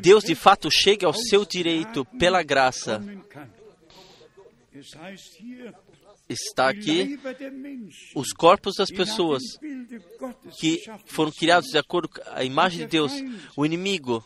Deus 0.00 0.24
de 0.24 0.34
fato 0.34 0.68
chegue 0.70 1.04
ao 1.04 1.14
seu 1.14 1.44
direito 1.44 2.04
pela 2.18 2.42
graça. 2.42 3.02
Está 6.30 6.68
aqui 6.68 7.18
os 8.14 8.32
corpos 8.32 8.76
das 8.76 8.88
pessoas 8.88 9.42
que 10.60 10.80
foram 11.06 11.32
criados 11.32 11.70
de 11.70 11.76
acordo 11.76 12.08
com 12.08 12.20
a 12.26 12.44
imagem 12.44 12.80
de 12.80 12.86
Deus. 12.86 13.12
O 13.56 13.66
inimigo, 13.66 14.24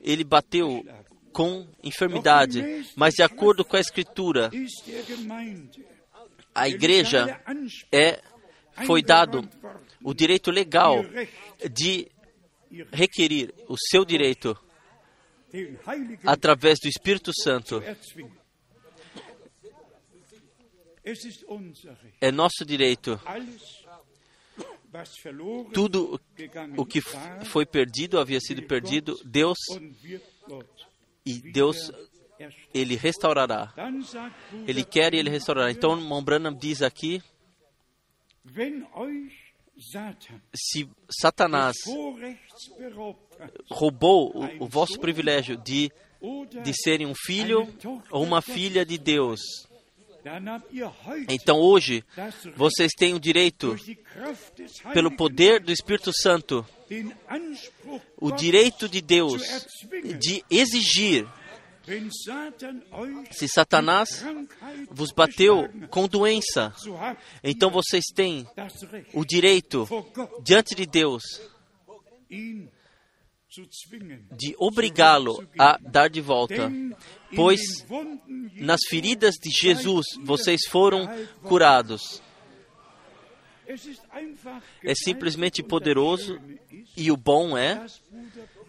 ele 0.00 0.24
bateu 0.24 0.82
com 1.30 1.68
enfermidade, 1.84 2.86
mas 2.96 3.12
de 3.12 3.22
acordo 3.22 3.66
com 3.66 3.76
a 3.76 3.80
Escritura, 3.80 4.50
a 6.54 6.68
igreja 6.70 7.38
é 7.92 8.22
foi 8.86 9.02
dado 9.02 9.46
o 10.02 10.14
direito 10.14 10.50
legal 10.50 11.04
de 11.70 12.08
requerir 12.90 13.52
o 13.68 13.76
seu 13.90 14.06
direito 14.06 14.56
através 16.24 16.78
do 16.80 16.88
Espírito 16.88 17.30
Santo. 17.42 17.82
É 22.20 22.30
nosso 22.30 22.64
direito. 22.64 23.20
Tudo 25.72 26.20
o 26.76 26.86
que 26.86 27.00
foi 27.44 27.66
perdido 27.66 28.18
havia 28.18 28.40
sido 28.40 28.62
perdido. 28.62 29.18
Deus 29.24 29.58
e 31.24 31.52
Deus 31.52 31.90
ele 32.72 32.96
restaurará. 32.96 33.72
Ele 34.66 34.84
quer 34.84 35.14
e 35.14 35.18
ele 35.18 35.30
restaurará. 35.30 35.70
Então, 35.70 36.00
Mombrana 36.00 36.52
diz 36.52 36.82
aqui 36.82 37.22
se 40.54 40.88
Satanás 41.08 41.76
roubou 43.70 44.32
o, 44.34 44.64
o 44.64 44.68
vosso 44.68 44.98
privilégio 44.98 45.56
de, 45.56 45.92
de 46.64 46.72
serem 46.74 47.06
um 47.06 47.14
filho 47.14 47.68
ou 48.10 48.24
uma 48.24 48.42
filha 48.42 48.84
de 48.84 48.98
Deus, 48.98 49.40
então 51.28 51.58
hoje 51.58 52.04
vocês 52.56 52.92
têm 52.96 53.14
o 53.14 53.20
direito, 53.20 53.76
pelo 54.92 55.14
poder 55.16 55.60
do 55.60 55.72
Espírito 55.72 56.12
Santo, 56.12 56.66
o 58.16 58.30
direito 58.32 58.88
de 58.88 59.00
Deus 59.00 59.42
de 60.18 60.44
exigir 60.50 61.26
se 63.30 63.48
Satanás 63.48 64.22
vos 64.90 65.10
bateu 65.10 65.68
com 65.88 66.06
doença, 66.06 66.74
então 67.42 67.70
vocês 67.70 68.04
têm 68.14 68.46
o 69.14 69.24
direito, 69.24 69.88
diante 70.42 70.74
de 70.74 70.84
Deus, 70.84 71.22
de 74.36 74.54
obrigá-lo 74.58 75.46
a 75.58 75.78
dar 75.80 76.08
de 76.10 76.20
volta, 76.20 76.70
pois 77.34 77.60
nas 78.54 78.80
feridas 78.88 79.34
de 79.36 79.50
Jesus 79.50 80.04
vocês 80.22 80.60
foram 80.68 81.08
curados. 81.42 82.22
É 84.82 84.94
simplesmente 84.94 85.62
poderoso 85.62 86.40
e 86.96 87.10
o 87.10 87.16
bom 87.16 87.56
é 87.56 87.86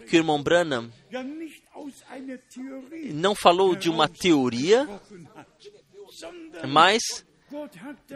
que 0.08 0.15
o 0.15 0.20
irmão 0.20 0.42
Branham 0.42 0.92
não 3.13 3.36
falou 3.36 3.76
de 3.76 3.89
uma 3.89 4.08
teoria, 4.08 4.88
mas 6.68 7.02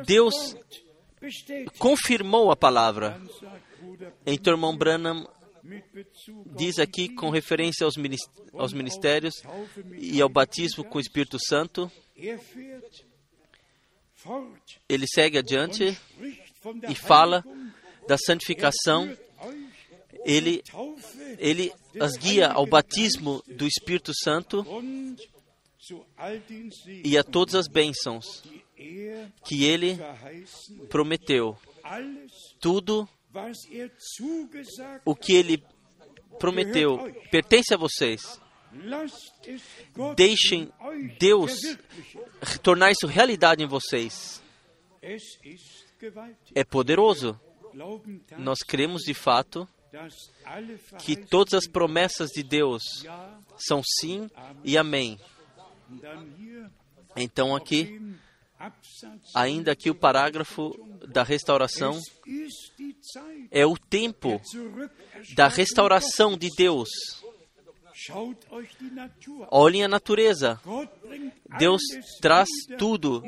Deus 0.05 0.55
confirmou 1.77 2.51
a 2.51 2.55
palavra. 2.55 3.21
Então, 4.25 4.53
irmão 4.53 4.75
Branham 4.75 5.27
diz 6.55 6.79
aqui, 6.79 7.09
com 7.09 7.29
referência 7.29 7.85
aos 7.85 8.73
ministérios 8.73 9.35
e 9.97 10.21
ao 10.21 10.29
batismo 10.29 10.83
com 10.83 10.97
o 10.97 11.01
Espírito 11.01 11.37
Santo, 11.39 11.91
ele 14.87 15.05
segue 15.07 15.37
adiante 15.37 15.97
e 16.89 16.95
fala 16.95 17.43
da 18.07 18.17
santificação 18.17 19.15
ele, 20.25 20.63
ele 21.37 21.73
as 21.99 22.17
guia 22.17 22.47
ao 22.47 22.65
batismo 22.65 23.43
do 23.47 23.67
Espírito 23.67 24.13
Santo 24.13 24.65
e 27.03 27.17
a 27.17 27.23
todas 27.23 27.55
as 27.55 27.67
bênçãos 27.67 28.43
que 29.45 29.65
ele 29.65 29.97
prometeu. 30.89 31.57
Tudo 32.59 33.07
o 35.05 35.15
que 35.15 35.33
ele 35.33 35.63
prometeu 36.39 36.97
pertence 37.31 37.73
a 37.73 37.77
vocês. 37.77 38.39
Deixem 40.15 40.71
Deus 41.19 41.51
tornar 42.61 42.91
isso 42.91 43.07
realidade 43.07 43.63
em 43.63 43.67
vocês. 43.67 44.41
É 46.55 46.63
poderoso. 46.63 47.39
Nós 48.37 48.59
cremos 48.59 49.03
de 49.03 49.13
fato 49.13 49.67
que 50.99 51.15
todas 51.15 51.53
as 51.53 51.67
promessas 51.67 52.29
de 52.31 52.43
Deus 52.43 52.81
são 53.57 53.81
sim 53.99 54.29
e 54.63 54.77
amém. 54.77 55.19
Então, 57.15 57.55
aqui, 57.55 58.01
ainda 59.33 59.71
aqui 59.71 59.89
o 59.89 59.95
parágrafo 59.95 60.71
da 61.07 61.23
restauração 61.23 61.99
é 63.51 63.65
o 63.65 63.77
tempo 63.77 64.41
da 65.35 65.47
restauração 65.47 66.37
de 66.37 66.49
Deus. 66.55 66.89
Olhem 69.49 69.83
a 69.83 69.87
natureza. 69.87 70.59
Deus 71.57 71.81
traz 72.21 72.49
tudo 72.77 73.23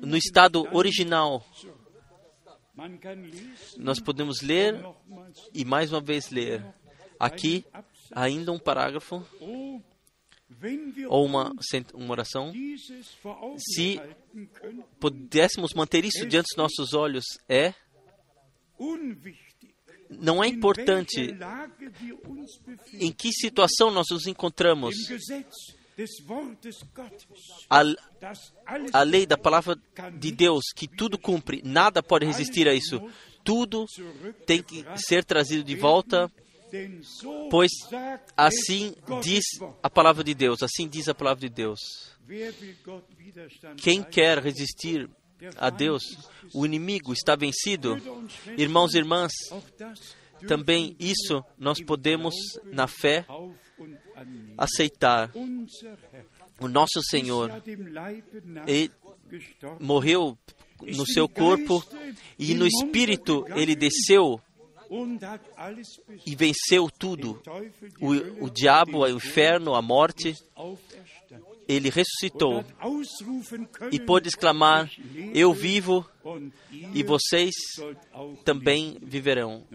no 0.00 0.16
estado 0.16 0.66
original. 0.72 1.44
Nós 3.78 4.00
podemos 4.00 4.42
ler 4.42 4.84
e 5.52 5.64
mais 5.64 5.92
uma 5.92 6.00
vez 6.00 6.30
ler. 6.30 6.64
Aqui, 7.18 7.64
ainda 8.12 8.52
um 8.52 8.58
parágrafo 8.58 9.24
ou 11.08 11.24
uma, 11.24 11.52
uma 11.94 12.12
oração. 12.12 12.52
Se 13.58 14.00
pudéssemos 15.00 15.74
manter 15.74 16.04
isso 16.04 16.26
diante 16.26 16.46
dos 16.46 16.56
nossos 16.56 16.94
olhos, 16.94 17.24
é. 17.48 17.74
Não 20.08 20.42
é 20.42 20.46
importante 20.46 21.36
em 22.94 23.10
que 23.10 23.32
situação 23.32 23.90
nós 23.90 24.06
nos 24.10 24.26
encontramos, 24.26 24.94
a, 27.70 27.82
a 28.92 29.02
lei 29.02 29.26
da 29.26 29.38
palavra 29.38 29.76
de 30.18 30.30
Deus, 30.30 30.64
que 30.74 30.86
tudo 30.86 31.18
cumpre, 31.18 31.62
nada 31.64 32.02
pode 32.02 32.26
resistir 32.26 32.68
a 32.68 32.74
isso. 32.74 33.00
Tudo 33.42 33.86
tem 34.44 34.62
que 34.62 34.84
ser 34.96 35.24
trazido 35.24 35.64
de 35.64 35.74
volta, 35.74 36.30
pois 37.50 37.70
assim 38.36 38.94
diz 39.22 39.44
a 39.82 39.90
palavra 39.90 40.22
de 40.22 40.34
Deus, 40.34 40.62
assim 40.62 40.88
diz 40.88 41.08
a 41.08 41.14
palavra 41.14 41.48
de 41.48 41.54
Deus. 41.54 41.80
Quem 43.76 44.02
quer 44.02 44.38
resistir 44.38 45.08
a 45.56 45.70
Deus, 45.70 46.02
o 46.54 46.64
inimigo 46.64 47.12
está 47.12 47.36
vencido. 47.36 47.96
Irmãos 48.56 48.94
e 48.94 48.98
irmãs, 48.98 49.32
também 50.46 50.96
isso 50.98 51.44
nós 51.58 51.82
podemos, 51.82 52.34
na 52.64 52.86
fé, 52.86 53.26
aceitar. 54.56 55.30
O 56.58 56.68
nosso 56.68 57.02
Senhor 57.02 57.62
ele 58.66 58.90
morreu 59.78 60.38
no 60.82 61.06
seu 61.06 61.28
corpo 61.28 61.84
e 62.38 62.54
no 62.54 62.66
espírito 62.66 63.44
ele 63.54 63.74
desceu 63.74 64.40
e 66.24 66.34
venceu 66.34 66.90
tudo: 66.90 67.40
o, 68.00 68.44
o 68.44 68.50
diabo, 68.50 68.98
o 68.98 69.08
inferno, 69.08 69.74
a 69.74 69.82
morte. 69.82 70.34
Ele 71.68 71.90
ressuscitou 71.90 72.64
e 73.90 73.98
pôde 73.98 74.28
exclamar: 74.28 74.88
Eu 75.34 75.52
vivo 75.52 76.08
e 76.94 77.02
vocês 77.02 77.52
também 78.44 78.98
viverão. 79.02 79.66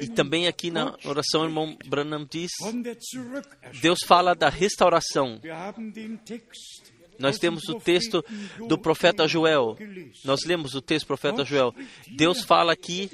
E 0.00 0.08
também 0.08 0.46
aqui 0.46 0.70
na 0.70 0.96
oração, 1.04 1.42
o 1.42 1.44
irmão 1.44 1.76
Branham 1.86 2.26
diz: 2.28 2.50
Deus 3.80 4.00
fala 4.04 4.34
da 4.34 4.48
restauração. 4.48 5.40
Nós 7.18 7.38
temos 7.38 7.68
o 7.68 7.78
texto 7.78 8.24
do 8.68 8.78
profeta 8.78 9.26
Joel. 9.26 9.76
Nós 10.24 10.44
lemos 10.44 10.74
o 10.74 10.82
texto 10.82 11.04
do 11.04 11.08
profeta 11.08 11.44
Joel. 11.44 11.74
Deus 12.16 12.42
fala 12.42 12.72
aqui 12.72 13.08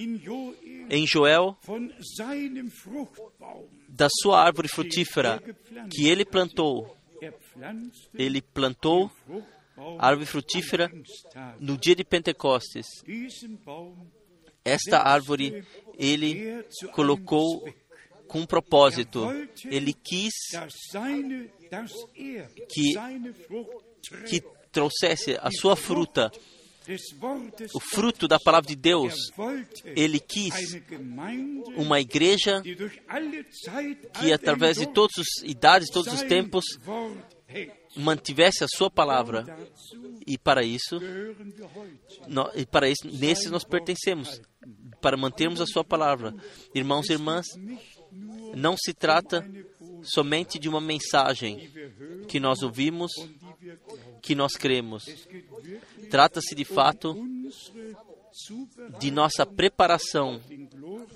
em 0.91 1.07
Joel 1.07 1.57
da 3.89 4.09
sua 4.21 4.43
árvore 4.43 4.69
frutífera 4.69 5.43
que 5.91 6.09
ele 6.09 6.25
plantou. 6.25 6.97
Ele 8.15 8.43
plantou 8.43 9.11
a 9.99 10.09
árvore 10.09 10.27
frutífera 10.27 10.91
no 11.61 11.77
dia 11.77 11.95
de 11.95 12.05
Pentecostes. 12.05 12.87
Esta 14.65 14.99
árvore 14.99 15.65
ele 15.99 16.65
colocou 16.93 17.65
com 18.29 18.41
um 18.41 18.47
propósito. 18.47 19.29
Ele 19.65 19.93
quis 19.93 20.33
que, 22.69 22.95
que 24.29 24.43
trouxesse 24.71 25.37
a 25.41 25.51
sua 25.51 25.77
fruta, 25.77 26.31
o 27.75 27.81
fruto 27.81 28.27
da 28.27 28.39
palavra 28.39 28.69
de 28.69 28.77
Deus. 28.77 29.15
Ele 29.85 30.19
quis 30.19 30.81
uma 31.77 32.01
igreja 32.01 32.63
que, 34.21 34.33
através 34.33 34.79
de 34.79 34.87
todas 34.87 35.13
as 35.19 35.49
idades, 35.49 35.91
todos 35.91 36.13
os 36.13 36.23
tempos, 36.23 36.65
mantivesse 37.97 38.65
a 38.65 38.69
sua 38.69 38.91
palavra. 38.91 39.45
E 40.27 40.39
para 40.39 40.65
isso, 40.65 40.99
e 42.55 42.67
para 42.67 42.89
isso, 42.89 43.07
nesses 43.07 43.51
nós 43.51 43.65
pertencemos 43.65 44.41
para 45.01 45.17
mantermos 45.17 45.61
a 45.61 45.67
Sua 45.67 45.85
palavra. 45.85 46.33
Irmãos 46.75 47.11
e 47.11 47.13
irmãs, 47.13 47.47
não 48.55 48.77
se 48.77 48.95
trata 48.95 49.45
somente 50.03 50.59
de 50.59 50.69
uma 50.69 50.81
mensagem 50.81 51.71
que 52.29 52.41
nós 52.41 52.63
ouvimos, 52.63 53.11
que 54.21 54.35
nós 54.35 54.53
cremos. 54.57 55.05
Trata-se 56.11 56.55
de 56.55 56.65
fato 56.65 57.17
de 58.99 59.11
nossa 59.11 59.45
preparação 59.45 60.41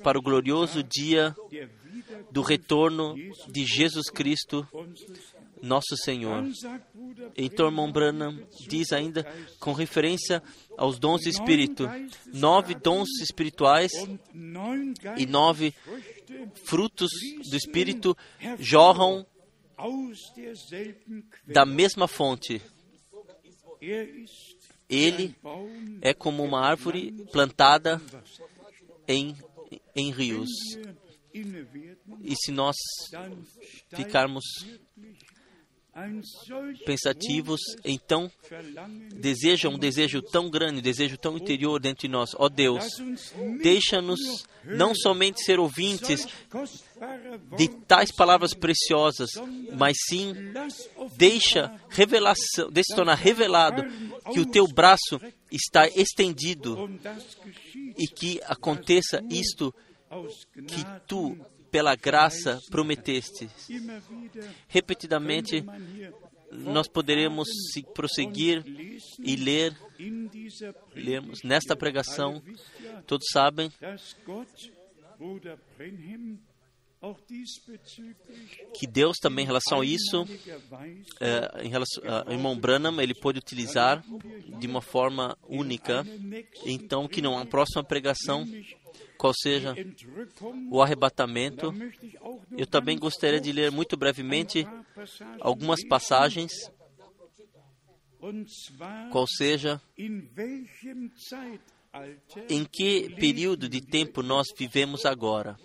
para 0.03 0.19
o 0.19 0.23
glorioso 0.23 0.83
dia 0.83 1.35
do 2.31 2.43
retorno 2.43 3.15
de 3.49 3.65
Jesus 3.65 4.11
Cristo, 4.11 4.67
nosso 5.63 5.97
Senhor. 5.97 6.45
Então, 7.37 7.67
irmão 7.67 7.91
Branham 7.91 8.47
diz 8.69 8.93
ainda, 8.93 9.25
com 9.59 9.73
referência 9.73 10.43
aos 10.77 10.99
dons 10.99 11.23
do 11.23 11.29
Espírito, 11.29 11.89
nove 12.33 12.75
dons 12.75 13.09
espirituais 13.21 13.93
e 15.17 15.27
nove 15.27 15.75
frutos 16.65 17.11
do 17.51 17.57
Espírito 17.57 18.17
jorram 18.59 19.27
da 21.47 21.67
mesma 21.67 22.09
fonte. 22.09 22.63
Ele 24.89 25.35
é 26.01 26.15
como 26.15 26.43
uma 26.45 26.61
árvore 26.61 27.13
plantada 27.33 28.01
em, 29.07 29.37
em 29.95 30.11
rios. 30.11 30.51
E 32.23 32.35
se 32.37 32.51
nós 32.51 32.77
ficarmos 33.95 34.45
pensativos, 36.85 37.61
então 37.85 38.31
deseja 39.15 39.69
um 39.69 39.79
desejo 39.79 40.21
tão 40.21 40.51
grande, 40.51 40.79
um 40.79 40.83
desejo 40.83 41.17
tão 41.17 41.37
interior 41.37 41.81
dentro 41.81 42.03
de 42.03 42.09
nós. 42.09 42.31
Ó 42.35 42.45
oh 42.45 42.49
Deus, 42.49 42.85
deixa-nos 43.63 44.47
não 44.65 44.95
somente 44.95 45.43
ser 45.43 45.59
ouvintes 45.59 46.27
de 47.57 47.69
tais 47.87 48.13
palavras 48.13 48.53
preciosas, 48.53 49.31
mas 49.77 49.97
sim 50.09 50.35
deixa 51.17 51.73
revelação, 51.89 52.71
deixa 52.71 52.89
se 52.91 52.97
tornar 52.97 53.15
revelado 53.15 53.85
que 54.33 54.41
o 54.41 54.47
teu 54.47 54.67
braço 54.67 55.21
está 55.51 55.89
estendido 55.89 56.91
e 57.97 58.07
que 58.07 58.41
aconteça 58.45 59.23
isto 59.31 59.75
que 60.55 60.85
tu 61.07 61.37
pela 61.77 61.95
graça 61.95 62.59
prometeste. 62.71 63.51
Repetidamente, 64.67 65.63
nós 66.51 66.89
poderemos 66.89 67.47
prosseguir 67.95 68.65
e 69.19 69.37
ler, 69.37 69.77
lermos 70.95 71.43
nesta 71.45 71.77
pregação. 71.77 72.43
Todos 73.07 73.27
sabem 73.31 73.71
que 78.73 78.87
Deus 78.87 79.19
também 79.21 79.45
em 79.45 79.47
relação 79.47 79.83
a 79.83 79.85
isso, 79.85 80.25
é, 81.21 81.63
em 81.63 81.69
relação 81.69 82.03
a 82.27 82.33
irmão 82.33 82.59
Branham, 82.59 82.99
ele 83.03 83.15
pode 83.15 83.39
utilizar 83.39 84.03
de 84.59 84.67
uma 84.67 84.81
forma 84.81 85.37
única. 85.47 86.07
Então, 86.65 87.07
que 87.07 87.21
não 87.21 87.39
a 87.39 87.45
próxima 87.45 87.85
pregação 87.85 88.47
qual 89.17 89.33
seja 89.35 89.75
o 90.71 90.83
arrebatamento. 90.83 91.73
Eu 92.57 92.67
também 92.67 92.99
gostaria 92.99 93.41
de 93.41 93.53
ler 93.53 93.71
muito 93.71 93.97
brevemente 93.97 94.67
algumas 95.41 95.85
passagens, 95.87 96.53
qual 99.11 99.27
seja 99.27 99.81
em 102.49 102.65
que 102.65 103.15
período 103.15 103.69
de 103.69 103.81
tempo 103.81 104.23
nós 104.23 104.47
vivemos 104.57 105.05
agora. 105.05 105.57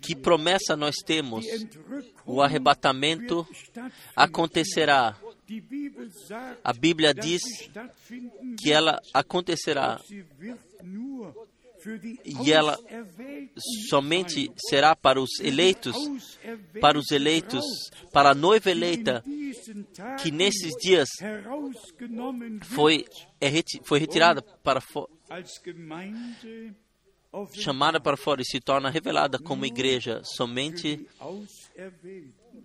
Que 0.00 0.16
promessa 0.16 0.74
nós 0.74 0.94
temos? 1.04 1.44
O 2.24 2.40
arrebatamento 2.40 3.46
acontecerá 4.16 5.18
a 6.62 6.72
Bíblia 6.72 7.14
diz 7.14 7.42
que 8.58 8.72
ela 8.72 9.00
acontecerá 9.14 10.00
e 12.24 12.52
ela 12.52 12.76
somente 13.88 14.50
será 14.68 14.96
para 14.96 15.20
os 15.20 15.38
eleitos, 15.40 15.96
para 16.80 16.98
os 16.98 17.10
eleitos, 17.10 17.64
para 18.12 18.30
a 18.30 18.34
noiva 18.34 18.70
eleita, 18.70 19.22
que 20.20 20.30
nesses 20.30 20.74
dias 20.80 21.08
foi, 22.62 23.04
é, 23.40 23.50
foi 23.84 23.98
retirada 24.00 24.42
para 24.42 24.80
fora, 24.80 25.10
chamada 27.54 28.00
para 28.00 28.16
fora 28.16 28.42
e 28.42 28.44
se 28.44 28.60
torna 28.60 28.90
revelada 28.90 29.38
como 29.38 29.64
igreja 29.64 30.20
somente 30.24 31.06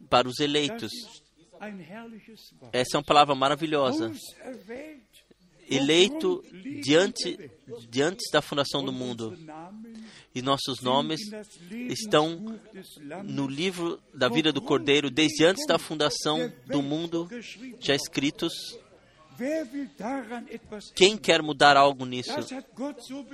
para 0.09 0.27
os 0.27 0.39
eleitos. 0.39 0.91
Essa 2.71 2.95
é 2.95 2.97
uma 2.97 3.03
palavra 3.03 3.35
maravilhosa. 3.35 4.11
Eleito 5.69 6.43
diante, 6.81 7.37
diante 7.89 8.29
da 8.31 8.41
fundação 8.41 8.83
do 8.83 8.91
mundo. 8.91 9.37
E 10.35 10.41
nossos 10.41 10.81
nomes 10.81 11.21
estão 11.89 12.59
no 13.23 13.47
livro 13.47 13.99
da 14.13 14.27
vida 14.27 14.51
do 14.51 14.61
Cordeiro, 14.61 15.09
desde 15.09 15.45
antes 15.45 15.65
da 15.65 15.79
fundação 15.79 16.51
do 16.65 16.81
mundo, 16.81 17.29
já 17.79 17.95
escritos. 17.95 18.53
Quem 20.95 21.17
quer 21.17 21.41
mudar 21.41 21.75
algo 21.75 22.05
nisso? 22.05 22.35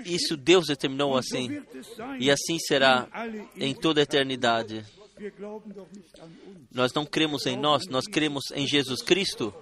Isso 0.06 0.38
Deus 0.38 0.68
determinou 0.68 1.18
assim. 1.18 1.62
E 2.20 2.32
assim 2.32 2.58
será 2.60 3.08
em 3.58 3.74
toda 3.74 4.02
a 4.02 4.04
eternidade. 4.04 4.86
Nós 6.72 6.94
não 6.94 7.06
cremos 7.06 7.46
em 7.46 7.58
nós, 7.58 7.88
nós 7.88 8.06
cremos 8.06 8.46
em 8.54 8.68
Jesus 8.68 9.02
Cristo, 9.02 9.54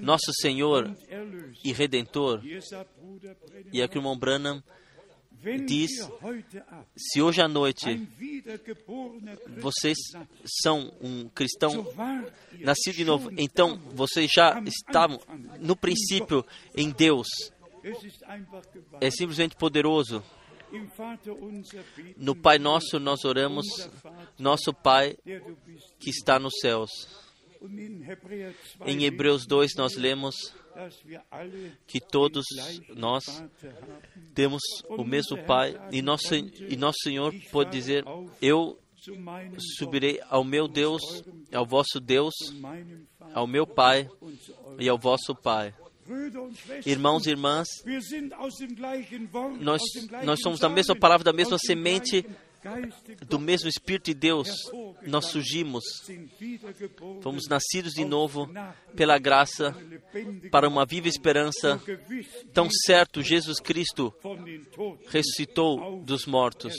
nosso 0.00 0.32
Senhor 0.40 0.94
e 1.64 1.72
Redentor. 1.72 2.42
E 3.72 3.82
aqui 3.82 3.96
o 3.96 4.00
irmão 4.00 4.16
Branham 4.16 4.62
diz: 5.66 5.90
se 6.96 7.20
hoje 7.20 7.40
à 7.40 7.48
noite 7.48 8.08
vocês 9.58 9.96
são 10.62 10.92
um 11.00 11.28
cristão 11.28 11.86
nascido 12.60 12.96
de 12.96 13.04
novo, 13.04 13.30
então 13.36 13.78
vocês 13.94 14.30
já 14.32 14.60
estavam 14.66 15.20
no 15.60 15.76
princípio 15.76 16.44
em 16.74 16.90
Deus. 16.90 17.26
É 19.00 19.10
simplesmente 19.10 19.54
poderoso. 19.56 20.22
No 22.16 22.34
Pai 22.34 22.58
Nosso 22.58 22.98
nós 22.98 23.24
oramos, 23.24 23.66
nosso 24.38 24.72
Pai 24.72 25.16
que 25.98 26.10
está 26.10 26.38
nos 26.38 26.54
céus. 26.60 26.90
Em 28.84 29.04
Hebreus 29.04 29.46
2 29.46 29.74
nós 29.76 29.96
lemos 29.96 30.34
que 31.86 32.00
todos 32.00 32.44
nós 32.94 33.24
temos 34.34 34.62
o 34.88 35.04
mesmo 35.04 35.42
Pai 35.44 35.74
e 35.90 36.02
nosso, 36.02 36.34
e 36.34 36.76
nosso 36.76 36.98
Senhor 37.02 37.34
pode 37.50 37.70
dizer: 37.70 38.04
Eu 38.40 38.78
subirei 39.78 40.20
ao 40.28 40.44
meu 40.44 40.68
Deus, 40.68 41.02
ao 41.52 41.64
vosso 41.64 42.00
Deus, 42.00 42.34
ao 43.32 43.46
meu 43.46 43.66
Pai 43.66 44.08
e 44.78 44.88
ao 44.88 44.98
vosso 44.98 45.34
Pai. 45.34 45.74
Irmãos 46.84 47.26
e 47.26 47.30
irmãs, 47.30 47.68
nós, 49.60 49.82
nós 50.24 50.40
somos 50.40 50.60
da 50.60 50.68
mesma 50.68 50.94
palavra, 50.96 51.24
da 51.24 51.32
mesma 51.32 51.58
semente, 51.58 52.24
do 53.28 53.38
mesmo 53.38 53.68
Espírito 53.68 54.06
de 54.06 54.14
Deus. 54.14 54.48
Nós 55.06 55.26
surgimos, 55.26 55.84
fomos 57.22 57.48
nascidos 57.48 57.92
de 57.92 58.04
novo 58.04 58.48
pela 58.94 59.18
graça 59.18 59.74
para 60.50 60.68
uma 60.68 60.84
viva 60.84 61.08
esperança. 61.08 61.80
Tão 62.52 62.68
certo, 62.70 63.22
Jesus 63.22 63.60
Cristo 63.60 64.12
ressuscitou 65.08 66.00
dos 66.02 66.26
mortos. 66.26 66.74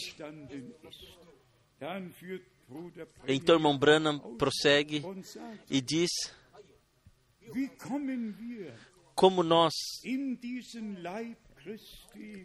Então, 3.28 3.56
irmão 3.56 3.78
Branham 3.78 4.20
prossegue 4.20 5.04
e 5.70 5.80
diz: 5.80 6.10
como 9.18 9.42
nós 9.42 9.74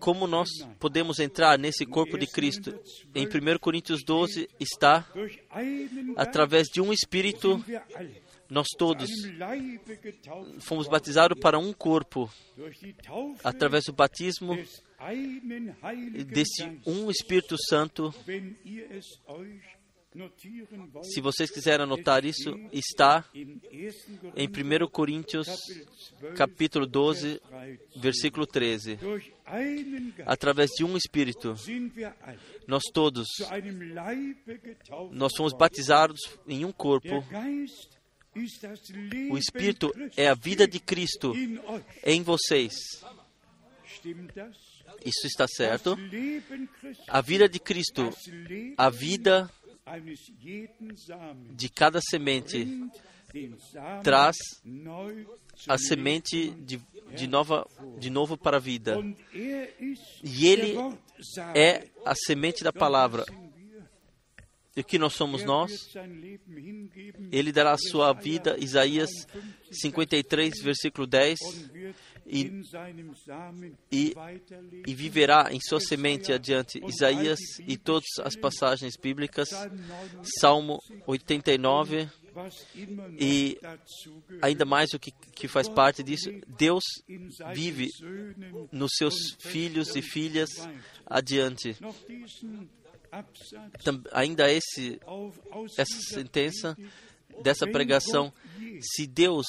como 0.01 0.27
nós 0.27 0.49
podemos 0.81 1.21
entrar 1.21 1.57
nesse 1.59 1.87
corpo 1.87 2.19
de 2.19 2.27
Cristo? 2.27 2.75
Em 3.15 3.27
1 3.27 3.59
Coríntios 3.61 4.03
12 4.03 4.49
está 4.59 5.07
através 6.17 6.67
de 6.69 6.81
um 6.81 6.93
espírito 6.93 7.63
nós 8.49 8.67
todos 8.77 9.09
fomos 10.61 10.89
batizados 10.89 11.39
para 11.39 11.59
um 11.59 11.73
corpo 11.73 12.29
através 13.45 13.85
do 13.85 13.93
batismo 13.93 14.57
desse 16.27 16.81
um 16.87 17.11
Espírito 17.11 17.57
Santo 17.69 18.15
se 21.03 21.21
vocês 21.21 21.51
quiserem 21.51 21.85
anotar 21.85 22.25
isso, 22.25 22.55
está 22.73 23.25
em 23.35 24.47
1 24.47 24.89
Coríntios, 24.89 25.47
capítulo 26.37 26.87
12, 26.87 27.41
versículo 27.97 28.47
13. 28.47 28.99
Através 30.27 30.71
de 30.71 30.85
um 30.85 30.97
Espírito, 30.97 31.55
nós 32.67 32.83
todos, 32.93 33.27
nós 35.11 35.33
somos 35.35 35.53
batizados 35.55 36.21
em 36.47 36.65
um 36.65 36.73
corpo. 36.73 37.25
O 39.31 39.39
Espírito 39.39 39.93
é 40.17 40.29
a 40.29 40.35
vida 40.35 40.67
de 40.67 40.79
Cristo 40.79 41.33
em 42.05 42.23
vocês. 42.23 42.75
Isso 45.05 45.27
está 45.27 45.47
certo. 45.49 45.97
A 47.09 47.21
vida 47.21 47.49
de 47.49 47.59
Cristo, 47.59 48.11
a 48.77 48.91
vida 48.91 49.51
de 51.51 51.69
cada 51.69 52.01
semente 52.01 52.67
traz 54.03 54.37
a 55.69 55.79
semente 55.79 56.51
de, 56.51 56.81
de, 57.15 57.27
nova, 57.27 57.67
de 57.99 58.11
novo 58.11 58.37
para 58.37 58.59
a 58.59 58.61
vida. 58.61 58.99
E 59.33 60.47
ele 60.47 60.77
é 61.55 61.89
a 62.05 62.15
semente 62.15 62.63
da 62.63 62.73
palavra. 62.73 63.25
E 64.75 64.83
que 64.83 64.99
nós 64.99 65.13
somos 65.13 65.45
nós? 65.45 65.71
Ele 67.31 67.53
dará 67.53 67.73
a 67.73 67.79
sua 67.79 68.13
vida, 68.15 68.57
Isaías 68.59 69.11
53, 69.71 70.63
versículo 70.63 71.07
10, 71.07 71.39
e, 72.27 72.63
e, 73.91 74.15
e, 74.87 74.95
viverá 74.95 75.49
em 75.51 75.61
sua 75.61 75.81
semente 75.81 76.33
adiante. 76.33 76.81
Isaías 76.87 77.39
e 77.67 77.77
todas 77.77 78.09
as 78.23 78.35
passagens 78.35 78.95
bíblicas, 78.97 79.51
Salmo 80.41 80.79
89, 81.07 82.09
e 83.19 83.59
ainda 84.41 84.65
mais 84.65 84.89
o 84.95 84.99
que, 84.99 85.11
que 85.11 85.49
faz 85.49 85.69
parte 85.69 86.03
disso, 86.03 86.31
Deus 86.47 86.85
vive 87.53 87.89
nos 88.71 88.93
seus 88.97 89.15
filhos 89.39 89.95
e 89.97 90.01
filhas 90.01 90.49
adiante. 91.05 91.77
Ainda 94.13 94.51
esse, 94.51 95.01
essa 95.77 96.01
sentença 96.01 96.77
dessa 97.43 97.67
pregação, 97.67 98.33
se 98.81 99.07
Deus 99.07 99.47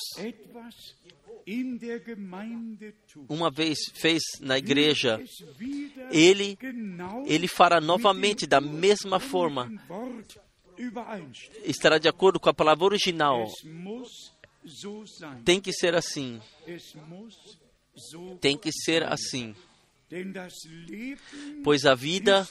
uma 3.27 3.51
vez 3.51 3.77
fez 3.93 4.21
na 4.39 4.57
igreja, 4.57 5.21
ele, 6.11 6.57
ele 7.25 7.47
fará 7.47 7.81
novamente 7.81 8.47
da 8.47 8.61
mesma 8.61 9.19
forma. 9.19 9.71
Estará 11.63 11.97
de 11.97 12.07
acordo 12.07 12.39
com 12.39 12.49
a 12.49 12.53
palavra 12.53 12.85
original. 12.85 13.45
Tem 15.43 15.59
que 15.59 15.73
ser 15.73 15.95
assim. 15.95 16.39
Tem 18.39 18.57
que 18.57 18.71
ser 18.71 19.03
assim. 19.03 19.53
Pois 21.63 21.85
a 21.85 21.95
vida 21.95 22.47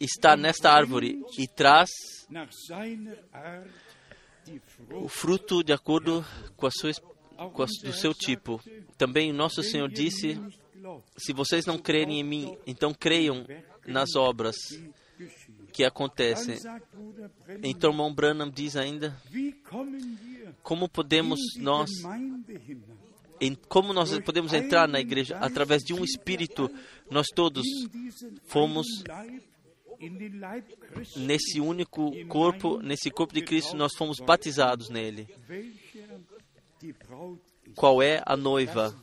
está 0.00 0.36
nesta 0.36 0.70
árvore 0.70 1.20
e 1.36 1.46
traz 1.46 1.90
o 4.90 5.08
fruto 5.08 5.62
de 5.62 5.72
acordo 5.72 6.24
com 6.56 6.66
a 6.66 6.70
sua 6.70 6.92
com 7.52 7.62
a, 7.62 7.66
do 7.66 7.92
seu 7.92 8.12
tipo. 8.12 8.60
Também 8.96 9.32
nosso 9.32 9.62
Senhor 9.62 9.88
disse: 9.88 10.40
se 11.16 11.32
vocês 11.32 11.66
não 11.66 11.78
crerem 11.78 12.20
em 12.20 12.24
mim, 12.24 12.58
então 12.66 12.92
creiam 12.92 13.46
nas 13.86 14.16
obras 14.16 14.56
que 15.72 15.84
acontecem. 15.84 16.56
Então, 17.62 17.90
irmão 17.90 18.12
Branham 18.12 18.50
diz 18.50 18.76
ainda: 18.76 19.16
como 20.62 20.88
podemos 20.88 21.38
nós 21.56 21.90
em, 23.40 23.54
como 23.54 23.92
nós 23.92 24.16
podemos 24.20 24.52
entrar 24.52 24.88
na 24.88 25.00
igreja 25.00 25.36
através 25.38 25.82
de 25.82 25.94
um 25.94 26.04
espírito? 26.04 26.70
Nós 27.10 27.26
todos 27.34 27.64
fomos 28.44 28.86
nesse 31.16 31.60
único 31.60 32.12
corpo, 32.26 32.80
nesse 32.80 33.10
corpo 33.10 33.34
de 33.34 33.42
Cristo, 33.42 33.76
nós 33.76 33.92
fomos 33.96 34.18
batizados 34.18 34.88
nele. 34.88 35.28
Qual 37.74 38.02
é 38.02 38.22
a 38.24 38.36
noiva? 38.36 38.94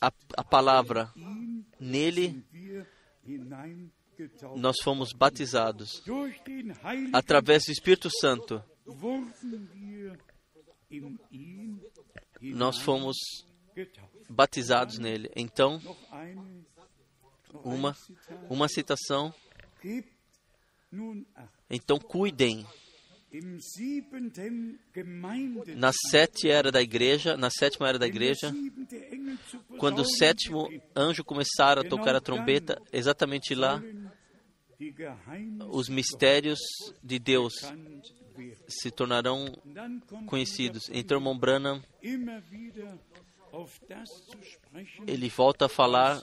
A, 0.00 0.12
a 0.36 0.44
palavra. 0.44 1.12
Nele 1.80 2.44
nós 4.56 4.76
fomos 4.82 5.12
batizados 5.12 6.02
através 7.12 7.64
do 7.64 7.72
Espírito 7.72 8.08
Santo. 8.20 8.62
Nós 12.54 12.78
fomos 12.78 13.16
batizados 14.28 14.98
nele. 14.98 15.30
Então, 15.34 15.80
uma, 17.64 17.96
uma 18.48 18.68
citação 18.68 19.32
então 21.70 21.98
cuidem. 21.98 22.66
Na 25.76 25.92
sete 26.10 26.48
era 26.48 26.72
da 26.72 26.80
igreja, 26.80 27.36
na 27.36 27.50
sétima 27.50 27.88
era 27.88 27.98
da 27.98 28.06
igreja, 28.06 28.54
quando 29.78 30.00
o 30.00 30.04
sétimo 30.04 30.66
anjo 30.96 31.22
começar 31.22 31.78
a 31.78 31.84
tocar 31.84 32.16
a 32.16 32.22
trombeta, 32.22 32.80
exatamente 32.90 33.54
lá, 33.54 33.82
os 35.70 35.88
mistérios 35.90 36.58
de 37.02 37.18
Deus 37.18 37.52
se 38.66 38.90
tornarão 38.90 39.46
conhecidos. 40.26 40.90
Então, 40.92 41.18
irmão 41.18 41.38
Branham, 41.38 41.82
ele 45.06 45.28
volta 45.28 45.66
a 45.66 45.68
falar 45.68 46.22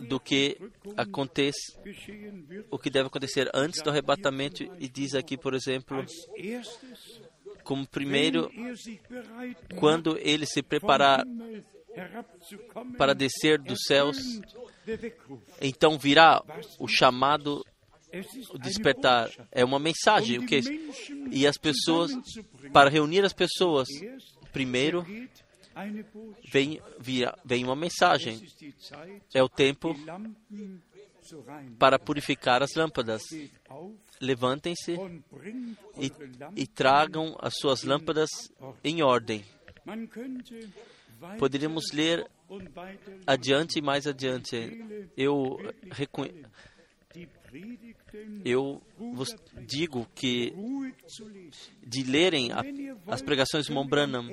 do 0.00 0.18
que 0.18 0.56
acontece, 0.96 1.76
o 2.70 2.78
que 2.78 2.90
deve 2.90 3.08
acontecer 3.08 3.50
antes 3.54 3.82
do 3.82 3.90
arrebatamento 3.90 4.62
e 4.78 4.88
diz 4.88 5.14
aqui, 5.14 5.36
por 5.36 5.54
exemplo, 5.54 6.04
como 7.62 7.86
primeiro, 7.86 8.50
quando 9.76 10.18
ele 10.18 10.46
se 10.46 10.62
preparar 10.62 11.24
para 12.98 13.14
descer 13.14 13.58
dos 13.58 13.84
céus, 13.86 14.16
então 15.60 15.98
virá 15.98 16.42
o 16.78 16.88
chamado 16.88 17.64
o 18.50 18.58
despertar. 18.58 19.30
É 19.50 19.64
uma 19.64 19.78
mensagem, 19.78 20.38
o 20.38 20.46
que 20.46 20.60
e 21.30 21.46
as 21.46 21.56
pessoas 21.56 22.12
para 22.72 22.90
reunir 22.90 23.24
as 23.24 23.32
pessoas, 23.32 23.88
primeiro 24.52 25.04
vem 26.52 26.80
via, 26.98 27.34
vem 27.44 27.64
uma 27.64 27.76
mensagem. 27.76 28.40
É 29.34 29.42
o 29.42 29.48
tempo 29.48 29.94
para 31.78 31.98
purificar 31.98 32.62
as 32.62 32.74
lâmpadas. 32.74 33.22
Levantem-se 34.20 34.92
e, 35.98 36.12
e 36.54 36.66
tragam 36.66 37.36
as 37.40 37.54
suas 37.56 37.82
lâmpadas 37.82 38.30
em 38.82 39.02
ordem. 39.02 39.44
Poderíamos 41.38 41.84
ler 41.92 42.26
adiante 43.26 43.78
e 43.78 43.82
mais 43.82 44.06
adiante. 44.06 45.10
Eu 45.16 45.58
eu 48.44 48.82
vos 48.96 49.28
digo 49.66 50.06
que 50.14 50.52
de 51.86 52.02
lerem 52.02 52.50
a, 52.52 52.62
as 53.06 53.22
pregações 53.22 53.66
de 53.66 53.84
Branham 53.84 54.28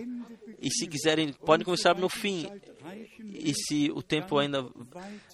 e 0.61 0.69
se 0.69 0.87
quiserem 0.87 1.33
podem 1.33 1.65
começar 1.65 1.95
no 1.95 2.09
fim. 2.09 2.47
E 3.21 3.53
se 3.53 3.91
o 3.91 4.01
tempo 4.01 4.37
ainda 4.37 4.67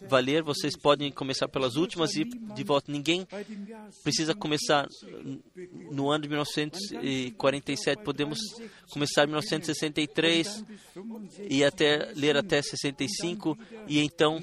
valer 0.08 0.43
vocês 0.43 0.78
podem 0.78 1.12
começar 1.12 1.48
pelas 1.48 1.76
últimas 1.76 2.16
e 2.16 2.26
de 2.26 2.64
volta. 2.64 2.91
Ninguém 2.91 3.26
precisa 4.04 4.34
começar 4.36 4.88
no 5.91 6.10
ano 6.10 6.24
de 6.24 6.30
1947 6.30 8.04
podemos 8.04 8.39
começar 8.91 9.24
em 9.24 9.28
1963 9.28 10.66
e 11.50 11.64
até 11.64 12.12
ler 12.16 12.36
até 12.38 12.62
65 12.62 13.58
e 13.88 14.00
então 14.00 14.39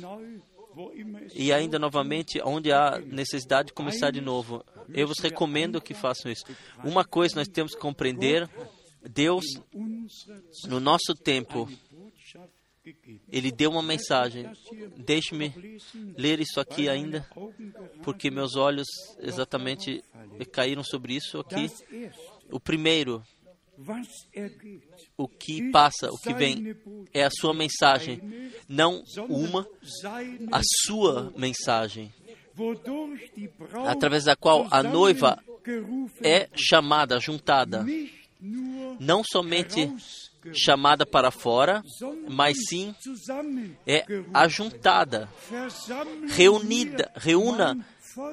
e 1.34 1.52
ainda 1.52 1.78
novamente 1.78 2.40
onde 2.44 2.72
há 2.72 2.98
necessidade 2.98 3.68
de 3.68 3.74
começar 3.74 4.10
de 4.10 4.20
novo. 4.20 4.64
Eu 4.92 5.06
vos 5.06 5.18
recomendo 5.18 5.80
que 5.80 5.94
façam 5.94 6.30
isso. 6.30 6.44
Uma 6.84 7.04
coisa 7.04 7.36
nós 7.36 7.48
temos 7.48 7.74
que 7.74 7.80
compreender: 7.80 8.48
Deus, 9.08 9.44
no 10.66 10.80
nosso 10.80 11.14
tempo, 11.14 11.68
Ele 13.30 13.50
deu 13.50 13.70
uma 13.70 13.82
mensagem. 13.82 14.50
Deixe-me 14.96 15.52
ler 16.16 16.40
isso 16.40 16.60
aqui 16.60 16.88
ainda, 16.88 17.26
porque 18.02 18.30
meus 18.30 18.56
olhos 18.56 18.86
exatamente 19.20 20.02
caíram 20.52 20.82
sobre 20.82 21.14
isso 21.14 21.38
aqui. 21.40 21.70
O 22.50 22.60
primeiro 22.60 23.22
o 25.16 25.28
que 25.28 25.70
passa, 25.70 26.10
o 26.10 26.18
que 26.18 26.32
vem, 26.32 26.76
é 27.12 27.24
a 27.24 27.30
sua 27.30 27.52
mensagem, 27.52 28.50
não 28.68 29.02
uma, 29.28 29.66
a 30.52 30.60
sua 30.86 31.32
mensagem, 31.36 32.12
através 33.86 34.24
da 34.24 34.36
qual 34.36 34.66
a 34.70 34.82
noiva 34.82 35.42
é 36.22 36.48
chamada, 36.54 37.18
juntada, 37.18 37.84
não 39.00 39.22
somente 39.24 39.92
chamada 40.52 41.06
para 41.06 41.30
fora, 41.30 41.82
mas 42.28 42.56
sim 42.68 42.94
é 43.86 44.04
ajuntada, 44.32 45.28
reunida, 46.28 47.10
reúna 47.16 47.84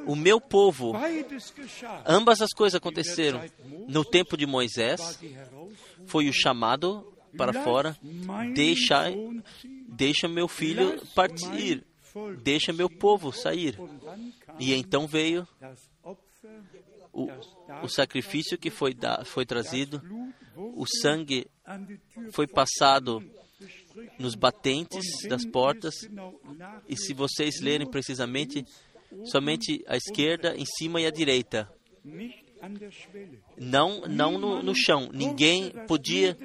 o 0.05 0.15
meu 0.15 0.39
povo. 0.39 0.93
Ambas 2.05 2.41
as 2.41 2.51
coisas 2.53 2.75
aconteceram. 2.75 3.41
No 3.87 4.03
tempo 4.05 4.37
de 4.37 4.45
Moisés, 4.45 5.19
foi 6.05 6.29
o 6.29 6.33
chamado 6.33 7.05
para 7.37 7.53
fora: 7.53 7.97
deixa, 8.53 9.05
deixa 9.87 10.27
meu 10.27 10.47
filho 10.47 11.01
partir, 11.15 11.83
deixa 12.43 12.73
meu 12.73 12.89
povo 12.89 13.31
sair. 13.31 13.77
E 14.59 14.73
então 14.73 15.07
veio 15.07 15.47
o, 17.13 17.27
o 17.83 17.87
sacrifício 17.87 18.57
que 18.57 18.69
foi, 18.69 18.93
da, 18.93 19.23
foi 19.25 19.45
trazido, 19.45 20.01
o 20.55 20.85
sangue 20.85 21.47
foi 22.31 22.47
passado 22.47 23.23
nos 24.17 24.35
batentes 24.35 25.05
das 25.27 25.45
portas, 25.45 25.93
e 26.87 26.95
se 26.95 27.13
vocês 27.13 27.59
lerem 27.61 27.89
precisamente, 27.89 28.65
somente 29.25 29.83
a 29.87 29.95
esquerda, 29.95 30.55
em 30.55 30.65
cima 30.65 31.01
e 31.01 31.05
a 31.05 31.11
direita. 31.11 31.69
Não, 33.57 34.01
não 34.01 34.37
no, 34.37 34.61
no 34.61 34.75
chão. 34.75 35.09
Ninguém 35.11 35.71
podia, 35.87 36.37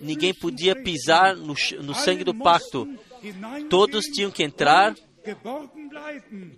ninguém 0.00 0.32
podia 0.32 0.80
pisar 0.80 1.36
no, 1.36 1.54
no 1.82 1.94
sangue 1.94 2.24
do 2.24 2.34
pacto. 2.34 2.88
Todos 3.68 4.04
tinham 4.06 4.30
que 4.30 4.44
entrar 4.44 4.94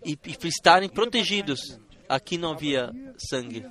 e, 0.04 0.12
e 0.12 0.48
estarem 0.48 0.88
protegidos. 0.88 1.60
Aqui 2.08 2.36
não 2.36 2.52
havia 2.52 2.92
sangue. 3.18 3.64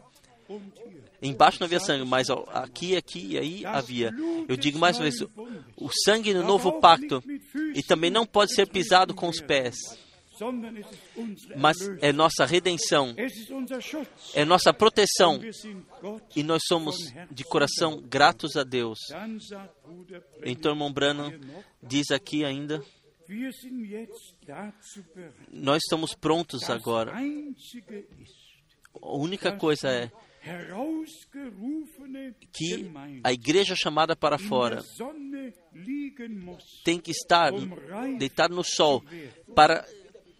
Embaixo 1.23 1.57
não 1.59 1.65
havia 1.65 1.79
sangue, 1.79 2.05
mas 2.05 2.29
aqui, 2.29 2.95
aqui 2.95 3.27
e 3.31 3.37
aí 3.37 3.65
havia. 3.65 4.11
Eu 4.47 4.57
digo 4.57 4.77
mais 4.77 4.97
uma 4.97 5.03
vez: 5.03 5.21
o 5.77 5.89
sangue 6.03 6.33
no 6.33 6.43
novo 6.43 6.79
pacto 6.79 7.23
e 7.73 7.81
também 7.81 8.11
não 8.11 8.25
pode 8.25 8.53
ser 8.53 8.67
pisado 8.67 9.13
com 9.13 9.29
os 9.29 9.39
pés 9.39 9.75
mas 11.55 11.77
é 12.01 12.11
nossa 12.11 12.45
redenção, 12.45 13.15
é 14.33 14.45
nossa 14.45 14.73
proteção, 14.73 15.39
e 16.35 16.43
nós 16.43 16.63
somos 16.67 16.95
de 17.29 17.43
coração 17.43 18.01
gratos 18.01 18.55
a 18.55 18.63
Deus. 18.63 18.97
Então, 20.43 20.71
irmão 20.71 20.91
Branham 20.91 21.33
diz 21.81 22.09
aqui 22.11 22.43
ainda: 22.43 22.83
nós 25.51 25.81
estamos 25.83 26.13
prontos 26.15 26.69
agora. 26.69 27.13
A 29.01 29.15
única 29.15 29.51
coisa 29.53 29.89
é 29.89 30.11
que 32.51 32.91
a 33.23 33.31
igreja 33.31 33.75
chamada 33.75 34.15
para 34.15 34.37
fora 34.37 34.83
tem 36.83 36.99
que 36.99 37.11
estar 37.11 37.51
deitada 38.17 38.53
no 38.53 38.63
sol 38.63 39.03
para 39.55 39.85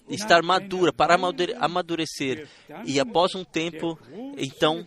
estar 0.10 0.44
madura, 0.44 0.92
para 0.92 1.16
amadurecer. 1.60 2.50
E 2.86 3.00
após 3.00 3.34
um 3.36 3.46
tempo, 3.46 3.98
então, 4.38 4.86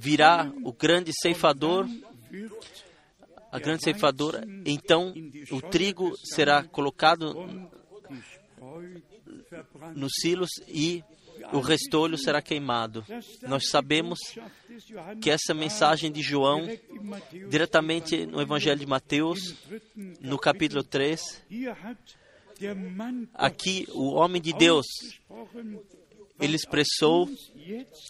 virá 0.00 0.50
o 0.64 0.72
grande 0.72 1.12
ceifador, 1.20 1.86
a 3.52 3.58
grande 3.58 3.84
ceifadora, 3.84 4.42
então 4.64 5.12
o 5.50 5.60
trigo 5.60 6.16
será 6.16 6.64
colocado 6.64 7.34
nos 9.94 10.12
silos 10.20 10.50
e 10.68 11.04
o 11.52 11.60
restolho 11.60 12.18
será 12.18 12.42
queimado. 12.42 13.04
Nós 13.42 13.68
sabemos 13.68 14.18
que 15.20 15.30
essa 15.30 15.54
mensagem 15.54 16.10
de 16.10 16.22
João, 16.22 16.66
diretamente 17.48 18.26
no 18.26 18.40
Evangelho 18.40 18.80
de 18.80 18.86
Mateus, 18.86 19.54
no 20.20 20.38
capítulo 20.38 20.82
3, 20.82 21.20
Aqui, 23.34 23.86
o 23.92 24.14
homem 24.14 24.40
de 24.40 24.52
Deus, 24.54 24.86
ele 26.40 26.56
expressou 26.56 27.28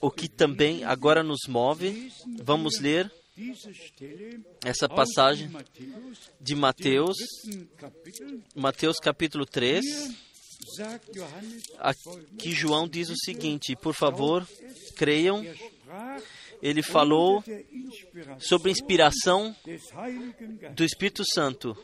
o 0.01 0.11
que 0.11 0.29
também 0.29 0.85
agora 0.85 1.23
nos 1.23 1.49
move. 1.49 2.13
Vamos 2.43 2.79
ler 2.79 3.13
essa 4.65 4.89
passagem 4.89 5.51
de 6.41 6.55
Mateus, 6.55 7.17
Mateus 8.55 8.99
capítulo 8.99 9.45
3. 9.45 9.85
Aqui 11.79 12.53
João 12.53 12.89
diz 12.89 13.09
o 13.11 13.17
seguinte: 13.17 13.77
por 13.77 13.95
favor, 13.95 14.47
creiam. 14.97 15.45
Ele 16.63 16.83
falou 16.83 17.45
sobre 18.39 18.71
a 18.71 18.73
inspiração 18.73 19.55
do 20.75 20.85
Espírito 20.85 21.23
Santo. 21.33 21.77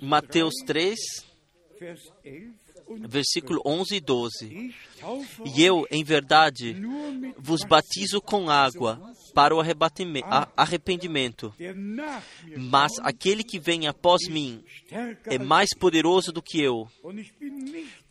Mateus 0.00 0.54
3, 0.64 0.96
versículo 3.08 3.60
11 3.66 3.96
e 3.96 4.00
12. 4.00 4.74
E 5.54 5.64
eu, 5.64 5.86
em 5.90 6.04
verdade, 6.04 6.76
vos 7.38 7.64
batizo 7.64 8.20
com 8.20 8.48
água 8.48 9.00
para 9.38 9.54
o 9.54 9.60
arrependimento. 10.56 11.54
Mas 12.56 12.90
aquele 13.02 13.44
que 13.44 13.60
vem 13.60 13.86
após 13.86 14.26
mim 14.28 14.64
é 15.26 15.38
mais 15.38 15.68
poderoso 15.78 16.32
do 16.32 16.42
que 16.42 16.60
eu, 16.60 16.88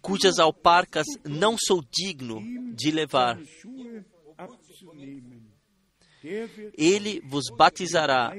cujas 0.01 0.39
alparcas 0.39 1.05
não 1.25 1.57
sou 1.59 1.84
digno 1.91 2.41
de 2.73 2.91
levar. 2.91 3.38
Ele 6.78 7.19
vos 7.25 7.47
batizará 7.57 8.32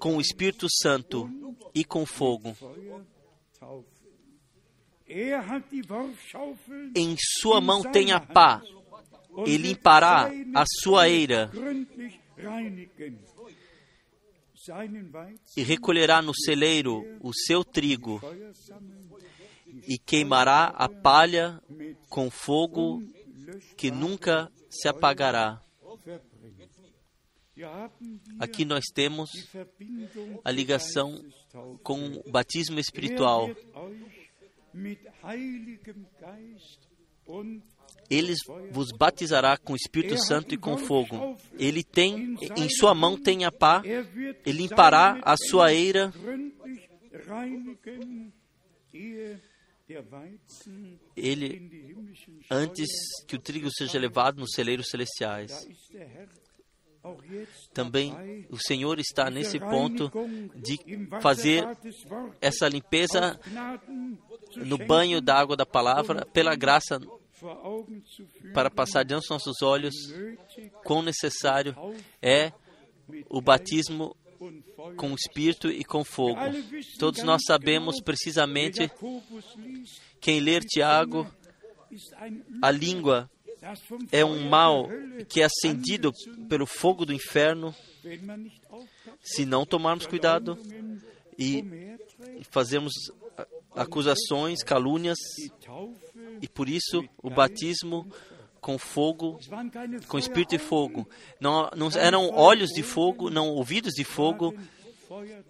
com 0.00 0.16
o 0.16 0.20
Espírito 0.20 0.66
Santo 0.68 1.30
e 1.72 1.84
com 1.84 2.04
fogo. 2.04 2.56
Em 6.96 7.14
sua 7.40 7.60
mão 7.60 7.80
tem 7.92 8.10
a 8.10 8.18
pá, 8.18 8.60
e 9.46 9.56
limpará 9.56 10.30
a 10.54 10.64
sua 10.82 11.08
eira, 11.08 11.50
e 15.56 15.62
recolherá 15.62 16.22
no 16.22 16.34
celeiro 16.34 17.04
o 17.20 17.32
seu 17.34 17.64
trigo, 17.64 18.20
e 19.86 19.98
queimará 19.98 20.66
a 20.66 20.88
palha 20.88 21.60
com 22.08 22.30
fogo 22.30 23.02
que 23.76 23.90
nunca 23.90 24.50
se 24.70 24.88
apagará. 24.88 25.60
Aqui 28.38 28.64
nós 28.64 28.84
temos 28.92 29.30
a 30.44 30.50
ligação 30.50 31.24
com 31.82 32.20
o 32.24 32.30
batismo 32.30 32.80
espiritual. 32.80 33.48
Ele 38.10 38.34
vos 38.70 38.90
batizará 38.92 39.56
com 39.56 39.72
o 39.72 39.76
Espírito 39.76 40.16
Santo 40.18 40.54
e 40.54 40.58
com 40.58 40.76
fogo. 40.76 41.36
Ele 41.58 41.82
tem, 41.82 42.36
em 42.56 42.68
sua 42.68 42.94
mão 42.94 43.16
tem 43.16 43.44
a 43.44 43.52
pá, 43.52 43.82
e 44.44 44.52
limpará 44.52 45.20
a 45.22 45.36
sua 45.36 45.72
eira 45.72 46.12
ele, 51.16 51.94
antes 52.50 52.88
que 53.26 53.36
o 53.36 53.38
trigo 53.38 53.68
seja 53.70 53.98
levado 53.98 54.40
nos 54.40 54.52
celeiros 54.52 54.88
celestiais. 54.88 55.66
Também 57.74 58.46
o 58.50 58.56
Senhor 58.58 58.98
está 58.98 59.28
nesse 59.30 59.60
ponto 59.60 60.10
de 60.54 60.78
fazer 61.20 61.64
essa 62.40 62.66
limpeza 62.66 63.38
no 64.56 64.78
banho 64.78 65.20
da 65.20 65.38
água 65.38 65.54
da 65.54 65.66
palavra, 65.66 66.24
pela 66.26 66.56
graça, 66.56 66.98
para 68.52 68.70
passar 68.70 69.04
diante 69.04 69.22
dos 69.22 69.30
nossos 69.30 69.62
olhos 69.62 69.94
quão 70.84 71.02
necessário 71.02 71.74
é 72.22 72.52
o 73.28 73.40
batismo 73.40 74.16
com 74.96 75.12
o 75.12 75.14
Espírito 75.14 75.70
e 75.70 75.84
com 75.84 76.04
fogo. 76.04 76.40
Todos 76.98 77.22
nós 77.22 77.42
sabemos 77.46 78.00
precisamente, 78.00 78.90
quem 80.20 80.40
ler 80.40 80.62
Tiago, 80.62 81.26
a 82.62 82.70
língua 82.70 83.30
é 84.12 84.24
um 84.24 84.48
mal 84.48 84.88
que 85.28 85.40
é 85.40 85.44
acendido 85.44 86.12
pelo 86.48 86.66
fogo 86.66 87.06
do 87.06 87.12
inferno. 87.12 87.74
se 89.22 89.46
não 89.46 89.64
tomarmos 89.64 90.06
cuidado 90.06 90.58
e 91.38 91.64
fazermos 92.50 92.92
acusações, 93.74 94.62
calúnias, 94.62 95.18
e 96.40 96.48
por 96.48 96.68
isso 96.68 97.04
o 97.22 97.30
batismo 97.30 98.06
com 98.60 98.78
fogo, 98.78 99.38
com 100.08 100.18
espírito 100.18 100.50
de 100.50 100.58
fogo. 100.58 101.08
Não, 101.38 101.68
não 101.76 101.88
eram 101.98 102.30
olhos 102.30 102.70
de 102.70 102.82
fogo, 102.82 103.28
não 103.28 103.50
ouvidos 103.50 103.92
de 103.92 104.04
fogo, 104.04 104.54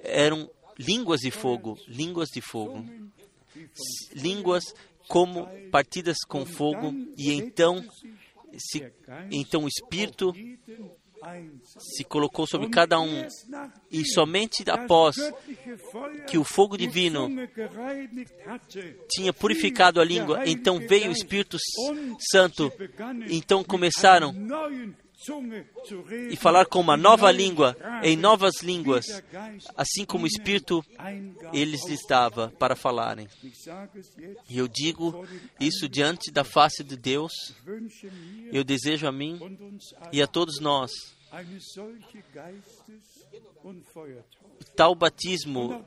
eram 0.01 0.51
línguas 0.79 1.21
de 1.21 1.31
fogo, 1.31 1.79
línguas 1.87 2.29
de 2.29 2.41
fogo. 2.41 2.85
Línguas 4.13 4.65
como 5.09 5.47
partidas 5.71 6.17
com 6.27 6.45
fogo, 6.45 6.93
e 7.17 7.33
então, 7.33 7.85
se, 8.59 8.93
então 9.31 9.65
o 9.65 9.69
Espírito 9.69 10.33
se 11.79 12.05
colocou 12.05 12.47
sobre 12.47 12.69
cada 12.69 13.01
um, 13.01 13.27
e 13.91 14.05
somente 14.05 14.65
após 14.71 15.17
que 16.27 16.39
o 16.39 16.45
fogo 16.45 16.77
divino 16.77 17.29
tinha 19.11 19.33
purificado 19.33 20.01
a 20.01 20.05
língua, 20.05 20.43
então 20.47 20.79
veio 20.79 21.09
o 21.09 21.13
Espírito 21.13 21.59
Santo, 22.31 22.73
então 23.29 23.65
começaram 23.65 24.35
e 26.31 26.37
falar 26.37 26.67
com 26.67 26.81
uma 26.81 26.97
nova 26.97 27.31
língua, 27.31 27.77
em 28.03 28.17
novas 28.17 28.63
línguas, 28.63 29.07
assim 29.77 30.05
como 30.05 30.25
o 30.25 30.27
Espírito 30.27 30.85
eles 31.53 31.87
lhes 31.89 32.01
dava 32.07 32.53
para 32.59 32.77
falarem. 32.77 33.29
E 34.49 34.59
eu 34.59 34.69
digo 34.69 35.27
isso 35.59 35.89
diante 35.89 36.31
da 36.31 36.45
face 36.45 36.85
de 36.85 36.97
Deus. 36.97 37.33
Eu 38.53 38.65
desejo 38.65 39.07
a 39.07 39.13
mim 39.13 39.39
e 40.13 40.21
a 40.21 40.27
todos 40.27 40.61
nós 40.61 41.14
tal 44.77 44.95
batismo 44.95 45.85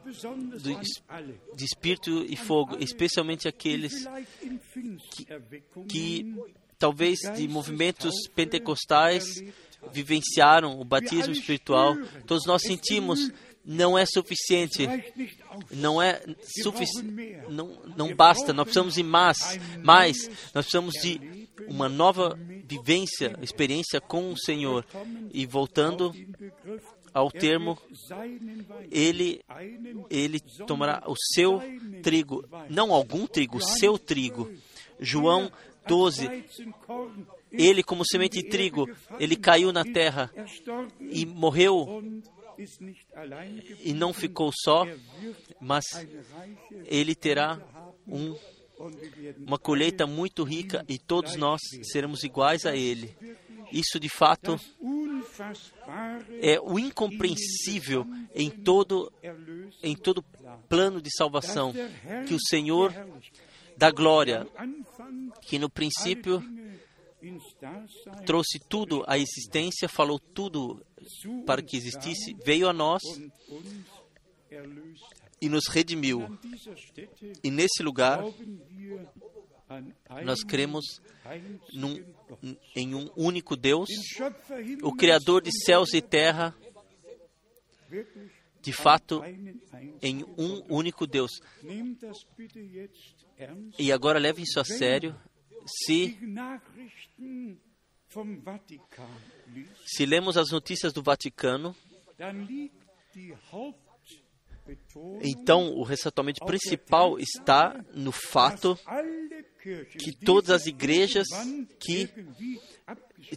do, 0.61 1.55
de 1.55 1.65
espírito 1.65 2.25
e 2.25 2.35
fogo, 2.35 2.77
especialmente 2.79 3.47
aqueles 3.47 4.05
que, 5.11 5.25
que 5.87 6.35
talvez 6.77 7.19
de 7.35 7.47
movimentos 7.47 8.13
pentecostais 8.35 9.25
vivenciaram 9.91 10.79
o 10.79 10.83
batismo 10.83 11.33
espiritual. 11.33 11.95
Todos 12.25 12.45
nós 12.45 12.61
sentimos 12.61 13.31
não 13.67 13.97
é 13.97 14.05
suficiente, 14.05 14.87
não 15.71 16.01
é 16.01 16.21
suficiente, 16.63 17.41
não, 17.49 17.77
não 17.97 18.15
basta. 18.15 18.53
Nós 18.53 18.63
precisamos 18.63 18.97
ir 18.97 19.03
mais, 19.03 19.37
mais. 19.83 20.27
Nós 20.53 20.65
precisamos 20.65 20.93
de 21.01 21.47
uma 21.67 21.89
nova 21.89 22.39
vivência, 22.67 23.37
experiência 23.41 24.01
com 24.01 24.31
o 24.31 24.37
Senhor. 24.37 24.85
E 25.33 25.45
voltando 25.45 26.13
ao 27.13 27.31
termo, 27.31 27.77
ele, 28.91 29.41
ele 30.09 30.39
tomará 30.67 31.03
o 31.07 31.15
seu 31.33 31.61
trigo, 32.03 32.47
não 32.69 32.93
algum 32.93 33.25
trigo, 33.25 33.61
seu 33.61 33.97
trigo. 33.97 34.51
João 34.99 35.51
12. 35.87 36.45
Ele, 37.51 37.81
como 37.81 38.05
semente 38.05 38.41
de 38.41 38.49
trigo, 38.49 38.89
ele 39.19 39.35
caiu 39.35 39.71
na 39.71 39.85
terra 39.85 40.31
e 40.99 41.25
morreu 41.25 42.03
e 43.83 43.93
não 43.93 44.13
ficou 44.13 44.51
só, 44.53 44.85
mas 45.61 45.85
ele 46.85 47.15
terá 47.15 47.59
um 48.07 48.35
uma 49.37 49.57
colheita 49.57 50.05
muito 50.05 50.43
rica 50.43 50.85
e 50.87 50.97
todos 50.97 51.35
nós 51.35 51.59
seremos 51.83 52.23
iguais 52.23 52.65
a 52.65 52.75
Ele. 52.75 53.15
Isso 53.71 53.99
de 53.99 54.09
fato 54.09 54.59
é 56.41 56.59
o 56.59 56.79
incompreensível 56.79 58.05
em 58.33 58.49
todo 58.49 59.11
em 59.83 59.95
todo 59.95 60.23
plano 60.69 61.01
de 61.01 61.09
salvação 61.15 61.73
que 62.27 62.33
o 62.33 62.39
Senhor 62.39 62.93
da 63.75 63.91
glória, 63.91 64.47
que 65.41 65.59
no 65.59 65.69
princípio 65.69 66.43
trouxe 68.25 68.59
tudo 68.59 69.03
à 69.07 69.17
existência, 69.17 69.89
falou 69.89 70.19
tudo 70.19 70.83
para 71.45 71.61
que 71.61 71.77
existisse, 71.77 72.35
veio 72.43 72.69
a 72.69 72.73
nós 72.73 73.01
e 75.41 75.49
nos 75.49 75.67
redimiu. 75.67 76.37
E 77.43 77.51
nesse 77.51 77.83
lugar, 77.83 78.23
nós 80.23 80.43
cremos 80.43 81.01
num, 81.73 82.03
em 82.75 82.95
um 82.95 83.09
único 83.15 83.55
Deus, 83.55 83.89
o 84.81 84.95
Criador 84.95 85.41
de 85.41 85.51
céus 85.65 85.93
e 85.93 86.01
terra, 86.01 86.55
de 88.61 88.73
fato, 88.73 89.21
em 90.01 90.23
um 90.37 90.63
único 90.69 91.05
Deus. 91.05 91.31
E 93.77 93.91
agora 93.91 94.19
leve 94.19 94.43
isso 94.43 94.59
a 94.59 94.65
sério. 94.65 95.15
Se, 95.65 96.17
se 99.85 100.05
lemos 100.05 100.37
as 100.37 100.49
notícias 100.49 100.93
do 100.93 101.03
Vaticano, 101.03 101.75
então, 105.21 105.73
o 105.75 105.83
ressaltamento 105.83 106.45
principal 106.45 107.19
está 107.19 107.83
no 107.93 108.11
fato 108.11 108.77
que 109.97 110.11
todas 110.11 110.49
as 110.49 110.65
igrejas 110.65 111.27
que 111.79 112.09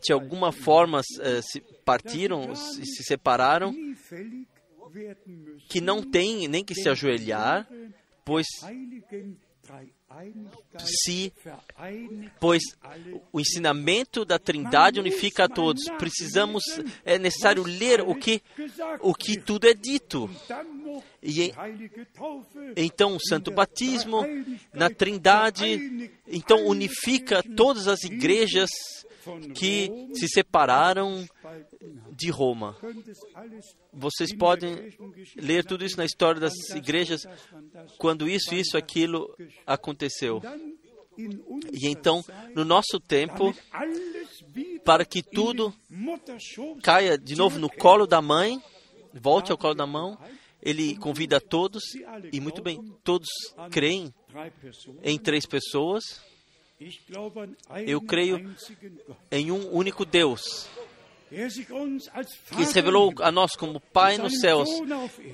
de 0.01 0.13
alguma 0.13 0.53
forma 0.53 1.01
eh, 1.21 1.41
se 1.43 1.61
partiram, 1.85 2.55
se, 2.55 2.85
se 2.85 3.03
separaram, 3.03 3.75
que 5.69 5.81
não 5.81 6.03
têm 6.03 6.47
nem 6.47 6.65
que 6.65 6.75
se 6.75 6.89
ajoelhar, 6.89 7.69
pois 8.25 8.47
se, 10.79 11.33
pois 12.41 12.63
o 13.33 13.41
ensinamento 13.41 14.25
da 14.25 14.39
Trindade 14.39 14.99
unifica 14.99 15.45
a 15.45 15.49
todos. 15.49 15.85
Precisamos, 15.99 16.63
é 17.05 17.19
necessário 17.19 17.63
ler 17.63 18.01
o 18.01 18.15
que, 18.15 18.43
o 19.01 19.15
que 19.15 19.41
tudo 19.41 19.69
é 19.69 19.75
dito. 19.75 20.29
E 21.23 21.53
então 22.77 23.15
o 23.15 23.21
Santo 23.21 23.51
Batismo 23.51 24.25
na 24.73 24.91
Trindade, 24.91 26.11
então 26.27 26.67
unifica 26.67 27.43
todas 27.43 27.87
as 27.87 28.03
igrejas 28.03 28.71
que 29.55 30.09
se 30.15 30.29
separaram 30.29 31.27
de 32.13 32.31
Roma. 32.31 32.77
Vocês 33.93 34.35
podem 34.35 34.95
ler 35.37 35.65
tudo 35.65 35.85
isso 35.85 35.97
na 35.97 36.05
história 36.05 36.41
das 36.41 36.55
igrejas, 36.71 37.23
quando 37.99 38.29
isso, 38.29 38.55
isso, 38.55 38.77
aquilo 38.77 39.35
aconteceu. 39.67 40.41
E 41.73 41.87
então, 41.87 42.25
no 42.55 42.65
nosso 42.65 42.99
tempo, 43.01 43.55
para 44.85 45.05
que 45.05 45.23
tudo 45.23 45.75
caia 46.83 47.19
de 47.19 47.37
novo 47.37 47.59
no 47.59 47.69
colo 47.69 48.07
da 48.07 48.23
mãe, 48.23 48.61
volte 49.13 49.53
ao 49.53 49.59
colo 49.59 49.75
da 49.75 49.87
mão, 49.87 50.19
ele 50.63 50.97
convida 50.97 51.41
todos, 51.41 51.83
e 52.33 52.41
muito 52.41 52.63
bem, 52.63 52.81
todos 53.03 53.29
creem 53.71 54.15
em 55.03 55.19
três 55.19 55.47
pessoas. 55.47 56.05
Eu 57.87 58.01
creio 58.01 58.55
em 59.31 59.51
um 59.51 59.75
único 59.75 60.05
Deus, 60.05 60.69
que 61.29 62.65
se 62.65 62.75
revelou 62.75 63.13
a 63.21 63.31
nós 63.31 63.53
como 63.53 63.79
Pai 63.79 64.17
nos 64.17 64.41
céus, 64.41 64.69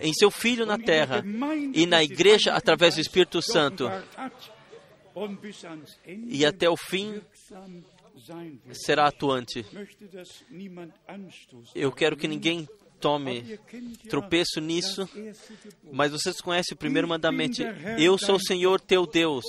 em 0.00 0.12
seu 0.12 0.30
Filho 0.30 0.66
na 0.66 0.76
terra 0.76 1.24
e 1.72 1.86
na 1.86 2.02
igreja 2.02 2.52
através 2.52 2.96
do 2.96 3.00
Espírito 3.00 3.40
Santo. 3.40 3.88
E 6.26 6.44
até 6.44 6.68
o 6.68 6.76
fim 6.76 7.20
será 8.72 9.06
atuante. 9.06 9.64
Eu 11.74 11.92
quero 11.92 12.16
que 12.16 12.26
ninguém 12.26 12.68
tome 13.00 13.58
tropeço 14.08 14.60
nisso, 14.60 15.08
mas 15.92 16.12
vocês 16.12 16.40
conhecem 16.40 16.74
o 16.74 16.78
primeiro 16.78 17.08
mandamento: 17.08 17.62
Eu 17.98 18.18
sou 18.18 18.36
o 18.36 18.40
Senhor 18.40 18.80
teu 18.80 19.06
Deus. 19.06 19.44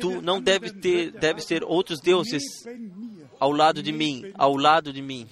Tu 0.00 0.20
não 0.22 0.40
deve 0.40 0.70
ter, 0.70 1.12
deve 1.12 1.42
ter 1.42 1.62
outros 1.64 2.00
deuses 2.00 2.42
ao 3.38 3.50
lado 3.50 3.82
de 3.82 3.92
mim, 3.92 4.32
ao 4.34 4.56
lado 4.56 4.92
de 4.92 5.02
mim. 5.02 5.28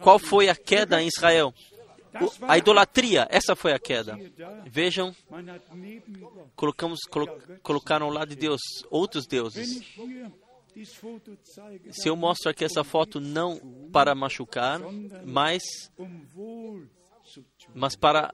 Qual 0.00 0.18
foi 0.18 0.48
a 0.48 0.56
queda 0.56 1.02
em 1.02 1.08
Israel? 1.08 1.54
a 2.42 2.58
idolatria, 2.58 3.26
essa 3.30 3.54
foi 3.54 3.72
a 3.72 3.78
queda. 3.78 4.18
Vejam, 4.66 5.14
colocamos, 6.56 7.00
colo, 7.08 7.28
colocaram 7.62 8.06
ao 8.06 8.12
lado 8.12 8.30
de 8.30 8.36
Deus 8.36 8.60
outros 8.90 9.26
deuses. 9.26 9.82
Se 11.90 12.08
eu 12.08 12.16
mostro 12.16 12.50
aqui 12.50 12.64
essa 12.64 12.84
foto 12.84 13.20
não 13.20 13.58
para 13.92 14.14
machucar, 14.14 14.80
mas, 15.24 15.62
mas 17.74 17.96
para 17.96 18.32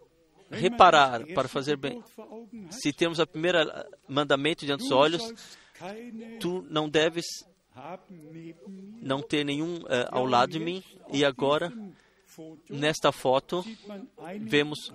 reparar, 0.51 1.27
para 1.35 1.49
fazer 1.49 1.77
bem. 1.77 2.03
Se 2.71 2.93
temos 2.93 3.21
a 3.21 3.27
primeira 3.27 3.89
mandamento 4.09 4.65
diante 4.65 4.83
dos 4.83 4.93
olhos, 4.93 5.23
tu 6.41 6.65
não 6.71 6.89
deves 6.89 7.27
não 9.03 9.21
ter 9.21 9.45
nenhum 9.45 9.79
uh, 9.79 10.09
ao 10.11 10.25
lado 10.25 10.53
de 10.53 10.59
mim. 10.59 10.83
E 11.13 11.25
agora, 11.25 11.73
nesta 12.69 13.13
foto, 13.13 13.65
vemos 14.41 14.93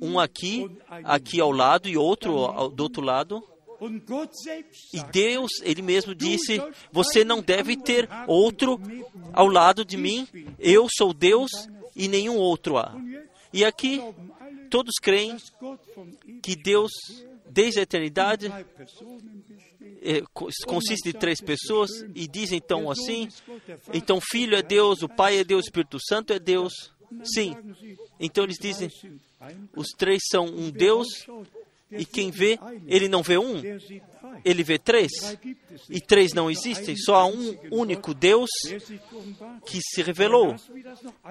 um 0.00 0.18
aqui, 0.18 0.66
aqui 1.04 1.40
ao 1.40 1.52
lado 1.52 1.88
e 1.88 1.96
outro 1.96 2.36
ao, 2.36 2.68
do 2.68 2.82
outro 2.82 3.02
lado. 3.02 3.42
E 4.92 5.02
Deus, 5.10 5.50
Ele 5.62 5.82
mesmo 5.82 6.14
disse: 6.14 6.60
Você 6.92 7.24
não 7.24 7.40
deve 7.40 7.76
ter 7.76 8.08
outro 8.26 8.80
ao 9.32 9.46
lado 9.46 9.84
de 9.84 9.96
mim. 9.96 10.28
Eu 10.58 10.86
sou 10.96 11.14
Deus 11.14 11.50
e 11.96 12.08
nenhum 12.08 12.36
outro 12.36 12.76
há. 12.76 12.94
E 13.52 13.64
aqui, 13.64 14.00
todos 14.68 14.94
creem 15.00 15.36
que 16.42 16.54
Deus, 16.54 16.90
desde 17.48 17.80
a 17.80 17.82
eternidade, 17.82 18.52
é, 20.02 20.22
consiste 20.66 21.12
de 21.12 21.18
três 21.18 21.40
pessoas 21.40 21.90
e 22.14 22.26
diz 22.26 22.52
então 22.52 22.90
assim: 22.90 23.28
então 23.92 24.18
o 24.18 24.22
Filho 24.22 24.56
é 24.56 24.62
Deus, 24.62 25.02
o 25.02 25.08
Pai 25.08 25.38
é 25.38 25.44
Deus, 25.44 25.64
o 25.64 25.68
Espírito 25.68 25.98
Santo 26.00 26.32
é 26.32 26.38
Deus. 26.38 26.72
Sim. 27.24 27.56
Então 28.18 28.44
eles 28.44 28.58
dizem: 28.58 28.90
os 29.74 29.88
três 29.96 30.22
são 30.30 30.46
um 30.46 30.70
Deus 30.70 31.06
e 31.90 32.04
quem 32.04 32.30
vê, 32.30 32.58
ele 32.86 33.08
não 33.08 33.22
vê 33.22 33.38
um, 33.38 33.60
ele 34.44 34.62
vê 34.62 34.78
três. 34.78 35.10
E 35.88 36.00
três 36.00 36.32
não 36.32 36.50
existem, 36.50 36.96
só 36.96 37.16
há 37.16 37.26
um 37.26 37.58
único 37.70 38.14
Deus 38.14 38.50
que 39.66 39.80
se 39.80 40.02
revelou. 40.02 40.54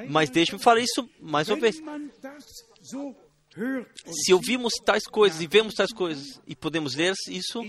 Mas 0.09 0.29
deixe-me 0.29 0.61
falar 0.61 0.81
isso 0.81 1.09
mais 1.19 1.49
uma 1.49 1.57
vez. 1.57 1.81
Se 4.25 4.33
ouvimos 4.33 4.73
tais 4.85 5.05
coisas 5.05 5.41
e 5.41 5.47
vemos 5.47 5.73
tais 5.73 5.91
coisas 5.91 6.39
e 6.45 6.55
podemos 6.55 6.95
ler 6.95 7.13
isso 7.29 7.61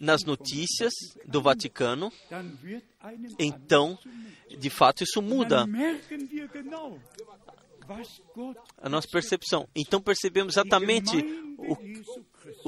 nas 0.00 0.24
notícias 0.24 0.92
do 1.24 1.40
Vaticano, 1.40 2.12
então, 3.38 3.98
de 4.58 4.70
fato, 4.70 5.04
isso 5.04 5.22
muda 5.22 5.66
a 8.78 8.88
nossa 8.88 9.08
percepção. 9.08 9.68
Então 9.74 10.00
percebemos 10.00 10.54
exatamente 10.54 11.16
o, 11.58 11.76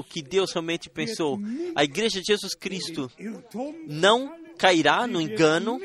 o 0.00 0.04
que 0.04 0.22
Deus 0.22 0.52
realmente 0.52 0.88
pensou. 0.88 1.38
A 1.74 1.84
igreja 1.84 2.20
de 2.20 2.26
Jesus 2.32 2.54
Cristo 2.54 3.10
não 3.86 4.36
cairá 4.56 5.06
no 5.06 5.20
engano 5.20 5.80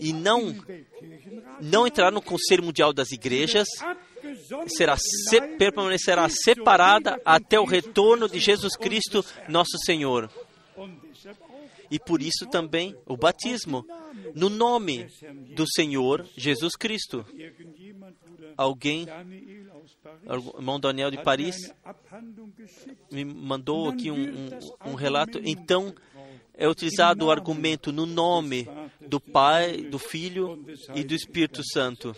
e 0.00 0.12
não 0.12 0.54
não 1.60 1.86
entrará 1.86 2.10
no 2.10 2.22
Conselho 2.22 2.62
Mundial 2.62 2.92
das 2.92 3.10
Igrejas, 3.10 3.66
será 4.68 4.96
se, 4.96 5.40
permanecerá 5.58 6.28
separada 6.28 7.20
até 7.24 7.58
o 7.58 7.64
retorno 7.64 8.28
de 8.28 8.38
Jesus 8.38 8.76
Cristo, 8.76 9.24
nosso 9.48 9.76
Senhor. 9.84 10.30
E 11.90 11.98
por 11.98 12.22
isso 12.22 12.46
também 12.46 12.94
o 13.06 13.16
batismo, 13.16 13.84
no 14.34 14.48
nome 14.48 15.06
do 15.54 15.64
Senhor 15.66 16.26
Jesus 16.36 16.76
Cristo 16.76 17.24
alguém, 18.58 19.06
o 20.26 20.58
irmão 20.58 20.80
Daniel 20.80 21.12
de 21.12 21.22
Paris, 21.22 21.72
me 23.10 23.24
mandou 23.24 23.88
aqui 23.88 24.10
um, 24.10 24.16
um, 24.16 24.90
um 24.90 24.94
relato. 24.94 25.40
Então, 25.44 25.94
é 26.54 26.68
utilizado 26.68 27.26
o 27.26 27.30
argumento 27.30 27.92
no 27.92 28.04
nome 28.04 28.68
do 29.00 29.20
Pai, 29.20 29.76
do 29.76 29.98
Filho 29.98 30.66
e 30.92 31.04
do 31.04 31.14
Espírito 31.14 31.62
Santo. 31.72 32.16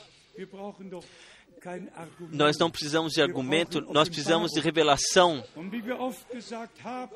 Nós 2.33 2.57
não 2.57 2.71
precisamos 2.71 3.13
de 3.13 3.21
argumento, 3.21 3.83
nós 3.93 4.09
precisamos 4.09 4.51
de 4.51 4.61
revelação. 4.61 5.45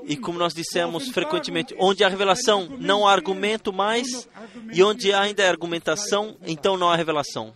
E 0.04 0.18
como 0.18 0.38
nós 0.38 0.52
dissemos 0.52 1.08
frequentemente, 1.08 1.74
onde 1.78 2.04
há 2.04 2.10
revelação, 2.10 2.68
não 2.78 3.08
há 3.08 3.12
argumento 3.12 3.72
mais, 3.72 4.28
e 4.70 4.82
onde 4.82 5.14
ainda 5.14 5.46
há 5.46 5.48
argumentação, 5.48 6.36
então 6.42 6.76
não 6.76 6.90
há 6.90 6.96
revelação 6.96 7.54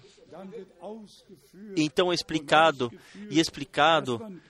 então 1.76 2.10
é 2.12 2.14
explicado 2.14 2.92
e 3.30 3.40
explicado 3.40 4.40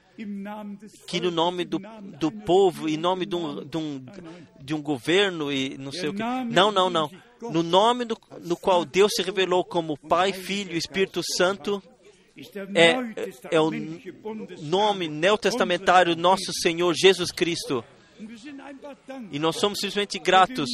que 1.07 1.21
no 1.21 1.31
nome 1.31 1.65
do, 1.65 1.81
do 2.19 2.33
povo, 2.33 2.89
em 2.89 2.97
nome 2.97 3.25
de 3.25 3.37
um, 3.37 3.65
de, 3.65 3.77
um, 3.77 4.07
de 4.61 4.75
um 4.75 4.83
governo 4.83 5.53
e 5.53 5.79
não 5.79 5.93
sei 5.93 6.09
o 6.09 6.15
que. 6.15 6.23
Não, 6.23 6.73
não, 6.73 6.91
não. 6.91 7.11
No 7.41 7.63
nome 7.63 8.05
do, 8.05 8.19
no 8.41 8.57
qual 8.57 8.85
Deus 8.85 9.13
se 9.15 9.23
revelou 9.23 9.65
como 9.65 9.97
Pai, 9.97 10.33
Filho 10.33 10.73
e 10.75 10.79
Espírito 10.79 11.21
Santo, 11.37 11.81
é, 12.75 12.97
é 13.51 13.61
o 13.61 13.71
nome 14.61 15.09
neotestamentário 15.09 16.17
nosso 16.17 16.53
Senhor 16.53 16.95
Jesus 16.95 17.31
Cristo. 17.31 17.85
E 19.31 19.39
nós 19.39 19.57
somos 19.57 19.79
simplesmente 19.79 20.19
gratos 20.19 20.69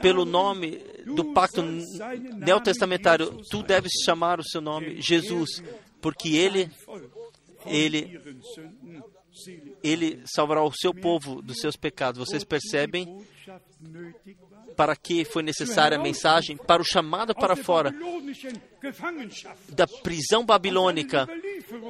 pelo 0.00 0.24
nome 0.24 0.78
do 1.06 1.32
pacto 1.32 1.62
neotestamentário. 1.62 3.40
Tu 3.50 3.62
deves 3.62 3.92
chamar 4.04 4.40
o 4.40 4.44
seu 4.44 4.60
nome 4.60 5.00
Jesus, 5.00 5.62
porque 6.00 6.30
Ele, 6.30 6.70
Ele, 7.66 8.20
Ele 9.82 10.22
salvará 10.26 10.62
o 10.62 10.72
seu 10.72 10.94
povo 10.94 11.42
dos 11.42 11.58
seus 11.58 11.76
pecados. 11.76 12.18
Vocês 12.18 12.44
percebem 12.44 13.24
para 14.76 14.96
que 14.96 15.24
foi 15.24 15.42
necessária 15.42 15.98
a 15.98 16.02
mensagem? 16.02 16.56
Para 16.56 16.80
o 16.80 16.84
chamado 16.84 17.34
para 17.34 17.54
fora 17.56 17.92
da 19.68 19.86
prisão 19.86 20.44
babilônica, 20.44 21.28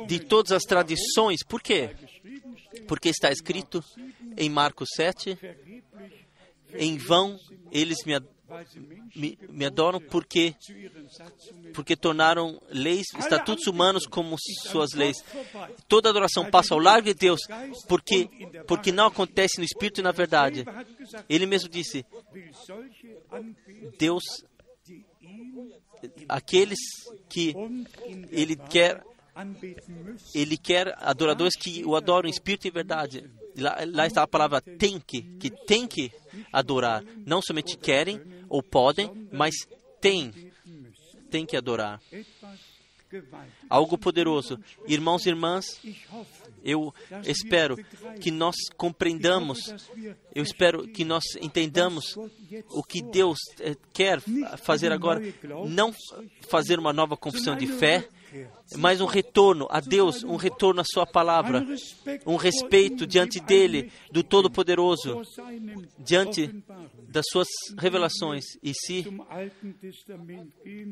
de 0.07 0.19
todas 0.19 0.53
as 0.53 0.63
tradições. 0.63 1.45
Por 1.45 1.63
quê? 1.63 1.91
Porque 2.87 3.09
está 3.09 3.31
escrito 3.31 3.83
em 4.37 4.49
Marcos 4.49 4.89
7: 4.95 5.39
em 6.75 6.97
vão 6.97 7.39
eles 7.71 7.99
me, 8.05 8.19
me, 9.15 9.39
me 9.49 9.65
adoram 9.65 10.01
porque, 10.01 10.55
porque 11.75 11.97
tornaram 11.97 12.61
leis, 12.69 13.07
estatutos 13.19 13.67
humanos 13.67 14.07
como 14.07 14.37
suas 14.39 14.93
leis. 14.93 15.17
Toda 15.89 16.11
adoração 16.11 16.51
passa 16.51 16.75
ao 16.75 16.81
largo 16.81 17.09
de 17.09 17.15
Deus 17.15 17.41
porque, 17.89 18.29
porque 18.67 18.93
não 18.93 19.07
acontece 19.07 19.59
no 19.59 19.65
Espírito 19.65 20.01
e 20.01 20.05
na 20.05 20.13
verdade. 20.13 20.65
Ele 21.29 21.47
mesmo 21.47 21.69
disse: 21.69 22.05
Deus, 23.99 24.25
aqueles 26.29 26.79
que 27.29 27.55
Ele 28.31 28.57
quer 28.57 29.03
Ele 30.35 30.57
quer 30.57 30.95
adoradores 30.99 31.57
que 31.57 31.85
o 31.85 31.97
adoram 31.97 32.29
em 32.29 32.33
espírito 32.33 32.67
e 32.67 32.71
verdade. 32.71 33.31
Lá, 33.57 33.79
lá, 33.87 34.07
está 34.07 34.23
a 34.23 34.29
palavra 34.29 34.61
tem 34.61 35.01
que, 35.01 35.23
que 35.23 35.51
tem 35.51 35.87
que 35.87 36.13
adorar. 36.53 37.05
Não 37.27 37.43
somente 37.43 37.77
querem 37.77 38.21
ou 38.49 38.63
podem, 38.63 39.29
mas 39.33 39.55
tem, 40.01 40.33
tem 41.31 41.45
que 41.45 41.57
adorar. 41.57 42.01
Algo 43.69 43.99
poderoso. 43.99 44.59
Irmãos 44.87 45.27
e 45.27 45.31
irmãs, 45.31 45.81
eu 46.63 46.95
espero 47.25 47.77
que 48.21 48.31
nós 48.31 48.55
compreendamos, 48.77 49.75
eu 50.33 50.43
espero 50.45 50.87
que 50.87 51.05
nós 51.05 51.25
entendamos 51.41 52.17
o 52.69 52.85
que 52.85 53.03
Deus 53.03 53.39
eh, 53.59 53.77
quer 53.93 54.21
fazer 54.59 54.93
agora. 54.93 55.21
Não 55.67 55.93
fazer 56.49 56.79
uma 56.79 56.93
nova 56.93 57.17
confissão 57.17 57.57
de 57.57 57.67
fé, 57.67 58.09
mas 58.77 59.01
um 59.01 59.07
retorno 59.07 59.67
a 59.71 59.81
Deus, 59.81 60.23
um 60.25 60.37
retorno 60.37 60.81
à 60.81 60.85
Sua 60.85 61.07
palavra, 61.07 61.67
um 62.27 62.37
respeito 62.37 63.07
diante 63.07 63.41
dele, 63.41 63.93
do 64.11 64.23
Todo-Poderoso, 64.23 65.23
diante 65.99 66.49
das 67.09 67.25
Suas 67.31 67.49
revelações. 67.79 68.45
E 68.63 68.73
se 68.75 69.05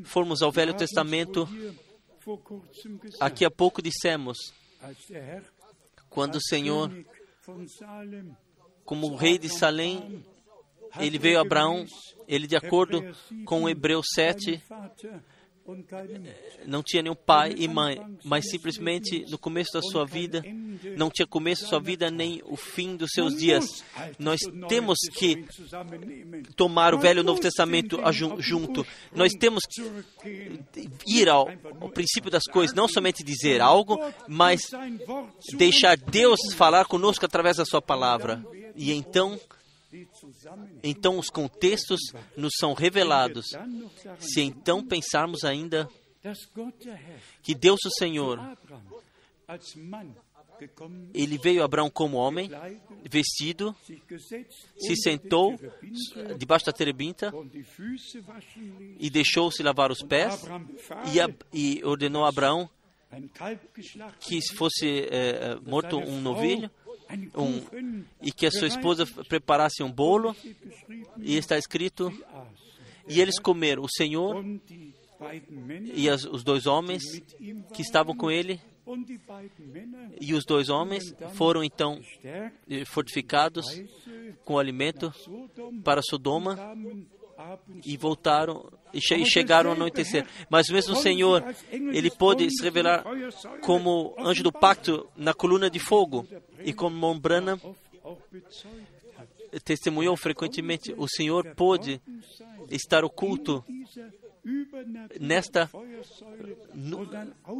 formos 0.03 0.41
ao 0.41 0.51
Velho 0.51 0.73
Testamento, 0.73 1.47
aqui 3.19 3.45
há 3.45 3.51
pouco 3.51 3.81
dissemos, 3.81 4.37
quando 6.09 6.35
o 6.35 6.41
Senhor, 6.41 6.91
como 8.83 9.15
rei 9.15 9.37
de 9.37 9.49
Salém, 9.49 10.23
ele 10.99 11.19
veio 11.19 11.37
a 11.37 11.41
Abraão, 11.41 11.85
ele, 12.27 12.47
de 12.47 12.55
acordo 12.55 13.03
com 13.45 13.69
Hebreus 13.69 14.07
7, 14.13 14.61
não 16.65 16.83
tinha 16.83 17.03
nenhum 17.03 17.15
pai 17.15 17.53
e 17.57 17.67
mãe, 17.67 17.99
mas 18.23 18.49
simplesmente 18.49 19.25
no 19.29 19.37
começo 19.37 19.71
da 19.73 19.81
sua 19.81 20.05
vida, 20.05 20.43
não 20.97 21.09
tinha 21.09 21.27
começo 21.27 21.63
da 21.63 21.69
sua 21.69 21.79
vida 21.79 22.09
nem 22.09 22.41
o 22.45 22.55
fim 22.55 22.95
dos 22.95 23.11
seus 23.11 23.35
dias. 23.35 23.83
Nós 24.17 24.39
temos 24.67 24.97
que 25.13 25.45
tomar 26.55 26.93
o 26.93 26.99
Velho 26.99 27.19
e 27.19 27.21
o 27.21 27.25
Novo 27.25 27.41
Testamento 27.41 27.99
junto. 28.39 28.85
Nós 29.13 29.33
temos 29.33 29.63
que 29.65 30.59
ir 31.07 31.29
ao, 31.29 31.49
ao 31.79 31.89
princípio 31.89 32.31
das 32.31 32.43
coisas, 32.43 32.75
não 32.75 32.87
somente 32.87 33.23
dizer 33.23 33.61
algo, 33.61 33.99
mas 34.27 34.61
deixar 35.57 35.97
Deus 35.97 36.39
falar 36.55 36.85
conosco 36.85 37.25
através 37.25 37.57
da 37.57 37.65
sua 37.65 37.81
palavra. 37.81 38.43
E 38.75 38.93
então 38.93 39.39
então 40.83 41.17
os 41.17 41.29
contextos 41.29 41.99
nos 42.35 42.53
são 42.59 42.73
revelados. 42.73 43.47
Se 44.19 44.41
então 44.41 44.85
pensarmos 44.85 45.43
ainda 45.43 45.89
que 47.41 47.55
Deus 47.55 47.79
o 47.85 47.91
Senhor, 47.91 48.39
ele 51.13 51.37
veio 51.37 51.61
a 51.61 51.65
Abraão 51.65 51.89
como 51.89 52.17
homem, 52.17 52.49
vestido, 53.09 53.75
se 54.77 54.95
sentou 54.95 55.57
debaixo 56.37 56.65
da 56.65 56.73
terebinta 56.73 57.33
e 58.99 59.09
deixou-se 59.09 59.63
lavar 59.63 59.91
os 59.91 60.01
pés 60.03 60.45
e, 61.53 61.83
ordenou 61.83 62.25
a 62.25 62.29
Abraão 62.29 62.69
que 64.19 64.39
fosse 64.55 65.07
é, 65.09 65.55
morto 65.65 65.97
um 65.97 66.21
novilho 66.21 66.69
um, 67.35 68.03
e 68.21 68.31
que 68.31 68.45
a 68.45 68.51
sua 68.51 68.67
esposa 68.67 69.05
preparasse 69.27 69.83
um 69.83 69.91
bolo, 69.91 70.35
e 71.17 71.37
está 71.37 71.57
escrito: 71.57 72.11
e 73.07 73.19
eles 73.19 73.39
comeram. 73.39 73.83
O 73.83 73.89
Senhor 73.89 74.43
e 75.93 76.09
as, 76.09 76.23
os 76.23 76.43
dois 76.43 76.65
homens 76.65 77.03
que 77.73 77.81
estavam 77.81 78.15
com 78.15 78.29
ele, 78.29 78.59
e 80.19 80.33
os 80.33 80.45
dois 80.45 80.69
homens 80.69 81.13
foram 81.33 81.63
então 81.63 81.99
fortificados 82.85 83.65
com 84.45 84.57
alimento 84.57 85.13
para 85.83 86.01
Sodoma 86.01 86.57
e 87.85 87.95
voltaram 87.97 88.71
e 88.93 88.99
chegaram 89.01 89.69
ao 89.69 89.75
anoitecer. 89.75 90.25
Mas 90.49 90.67
mesmo 90.69 90.93
o 90.93 90.97
Senhor, 90.97 91.43
ele 91.71 92.09
pôde 92.09 92.49
se 92.49 92.63
revelar 92.63 93.03
como 93.61 94.15
anjo 94.19 94.43
do 94.43 94.51
pacto 94.51 95.07
na 95.15 95.33
coluna 95.33 95.69
de 95.69 95.79
fogo 95.79 96.27
e 96.63 96.73
como 96.73 96.95
Mombrana 96.95 97.59
testemunhou 99.63 100.15
frequentemente, 100.15 100.93
o 100.97 101.07
Senhor 101.07 101.55
pôde 101.55 102.01
estar 102.69 103.03
oculto 103.03 103.63
nesta 105.19 105.69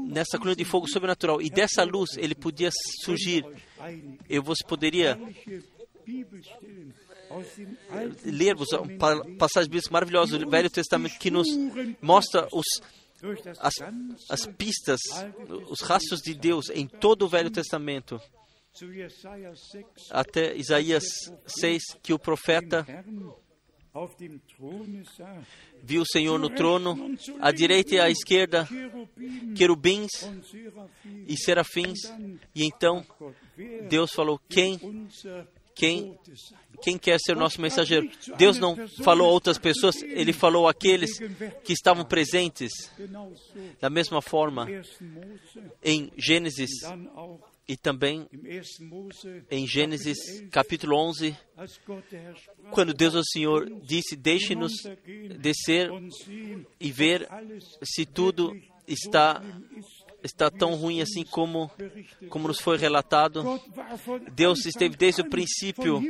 nessa 0.08 0.38
coluna 0.38 0.56
de 0.56 0.66
fogo 0.66 0.88
sobrenatural. 0.88 1.42
E 1.42 1.50
dessa 1.50 1.84
luz 1.84 2.18
ele 2.18 2.36
podia 2.36 2.70
surgir. 3.04 3.46
Eu 4.30 4.44
vos 4.44 4.60
poderia 4.68 5.20
lermos 8.26 8.68
passagens 9.38 9.68
bíblicas 9.68 9.90
maravilhosas 9.90 10.40
do 10.40 10.50
Velho 10.50 10.70
Testamento 10.70 11.18
que 11.20 11.32
nos 11.32 11.48
mostra 12.02 12.48
os, 12.52 12.66
as, 13.60 13.74
as 14.30 14.46
pistas, 14.46 15.00
os 15.70 15.82
rastros 15.82 16.22
de 16.22 16.34
Deus 16.34 16.70
em 16.70 16.88
todo 16.88 17.26
o 17.26 17.30
Velho 17.30 17.50
Testamento. 17.50 18.20
Até 20.12 20.56
Isaías 20.56 21.04
6, 21.48 21.82
que 22.02 22.14
o 22.14 22.20
profeta 22.20 22.86
viu 25.84 26.04
o 26.04 26.06
Senhor 26.06 26.38
no 26.38 26.50
trono, 26.50 27.18
à 27.40 27.52
direita 27.52 27.96
e 27.96 28.00
à 28.00 28.10
esquerda, 28.10 28.68
querubins 29.56 30.10
e 31.28 31.36
serafins, 31.38 32.00
e 32.56 32.64
então 32.64 33.06
Deus 33.90 34.12
falou: 34.12 34.40
Quem 34.48 34.80
quem, 35.80 36.14
quem 36.82 36.98
quer 36.98 37.18
ser 37.22 37.38
nosso 37.38 37.62
mensageiro? 37.62 38.10
Deus 38.38 38.60
não 38.60 38.76
falou 39.02 39.30
a 39.30 39.32
outras 39.32 39.58
pessoas, 39.58 39.96
Ele 40.04 40.34
falou 40.34 40.68
àqueles 40.68 41.18
que 41.64 41.72
estavam 41.72 42.04
presentes. 42.04 42.92
Da 43.80 43.90
mesma 43.90 44.22
forma, 44.22 44.68
em 45.82 46.12
Gênesis 46.18 46.70
e 47.66 47.78
também 47.78 48.28
em 49.50 49.66
Gênesis 49.66 50.18
capítulo 50.52 50.98
11, 50.98 51.34
quando 52.72 52.94
Deus 52.94 53.16
o 53.16 53.24
Senhor 53.24 53.70
disse: 53.82 54.18
Deixe-nos 54.18 54.74
descer 55.40 55.90
e 56.78 56.92
ver 56.92 57.26
se 57.84 58.06
tudo 58.06 58.54
está 58.86 59.42
está 60.24 60.50
tão 60.50 60.76
ruim 60.76 61.02
assim 61.02 61.24
como, 61.24 61.72
como 62.30 62.48
nos 62.48 62.60
foi 62.60 62.78
relatado. 62.78 63.44
Deus 64.34 64.66
esteve 64.66 64.96
desde 64.96 65.22
o 65.22 65.30
princípio, 65.30 66.02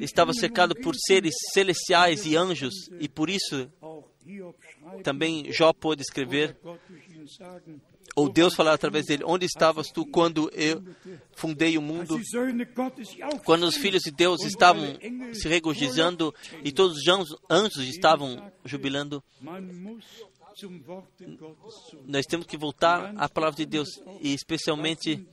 estava 0.00 0.32
cercado 0.32 0.74
por 0.74 0.94
seres 0.94 1.34
celestiais 1.52 2.26
e 2.26 2.36
anjos, 2.36 2.74
e 2.98 3.08
por 3.08 3.28
isso 3.30 3.70
também 5.02 5.52
Jó 5.52 5.72
pôde 5.72 6.02
escrever, 6.02 6.56
ou 8.16 8.30
Deus 8.30 8.54
falar 8.54 8.72
através 8.72 9.04
dele: 9.04 9.22
Onde 9.26 9.44
estavas 9.44 9.88
tu 9.88 10.06
quando 10.06 10.50
eu 10.54 10.82
fundei 11.36 11.76
o 11.76 11.82
mundo? 11.82 12.18
Quando 13.44 13.64
os 13.64 13.76
filhos 13.76 14.02
de 14.02 14.10
Deus 14.10 14.42
estavam 14.42 14.96
se 15.34 15.46
regozijando 15.48 16.34
e 16.64 16.72
todos 16.72 16.96
os 16.96 17.38
anjos 17.50 17.84
estavam 17.84 18.50
jubilando, 18.64 19.22
nós 22.06 22.24
temos 22.26 22.46
que 22.46 22.56
voltar 22.56 23.12
à 23.16 23.28
palavra 23.28 23.56
de 23.56 23.66
Deus 23.66 23.88
e 24.20 24.32
especialmente 24.32 25.26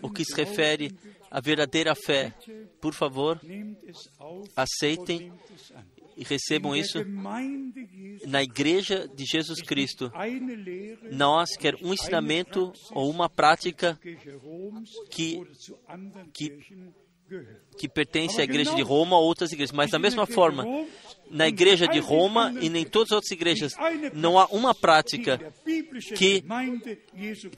o 0.00 0.10
que 0.10 0.24
se 0.24 0.34
refere 0.34 0.94
à 1.30 1.40
verdadeira 1.40 1.94
fé. 1.94 2.32
Por 2.80 2.94
favor, 2.94 3.40
aceitem 4.54 5.32
e 6.16 6.24
recebam 6.24 6.74
isso 6.74 6.98
na 8.26 8.42
igreja 8.42 9.08
de 9.08 9.24
Jesus 9.24 9.60
Cristo. 9.62 10.10
Nós 11.12 11.56
quer 11.56 11.74
um 11.82 11.92
ensinamento 11.92 12.72
ou 12.92 13.10
uma 13.10 13.28
prática 13.28 13.98
que, 15.10 15.40
que, 16.34 16.52
que 17.76 17.88
pertence 17.88 18.40
à 18.40 18.44
igreja 18.44 18.74
de 18.74 18.82
Roma 18.82 19.16
ou 19.16 19.24
outras 19.24 19.52
igrejas, 19.52 19.72
mas 19.72 19.90
da 19.90 19.98
mesma 19.98 20.26
forma, 20.26 20.64
na 21.30 21.46
igreja 21.46 21.86
de 21.86 21.98
Roma 21.98 22.54
e 22.60 22.68
nem 22.68 22.84
todas 22.84 23.12
as 23.12 23.16
outras 23.16 23.30
igrejas 23.30 23.72
não 24.12 24.38
há 24.38 24.46
uma 24.46 24.74
prática 24.74 25.38
que, 26.16 26.42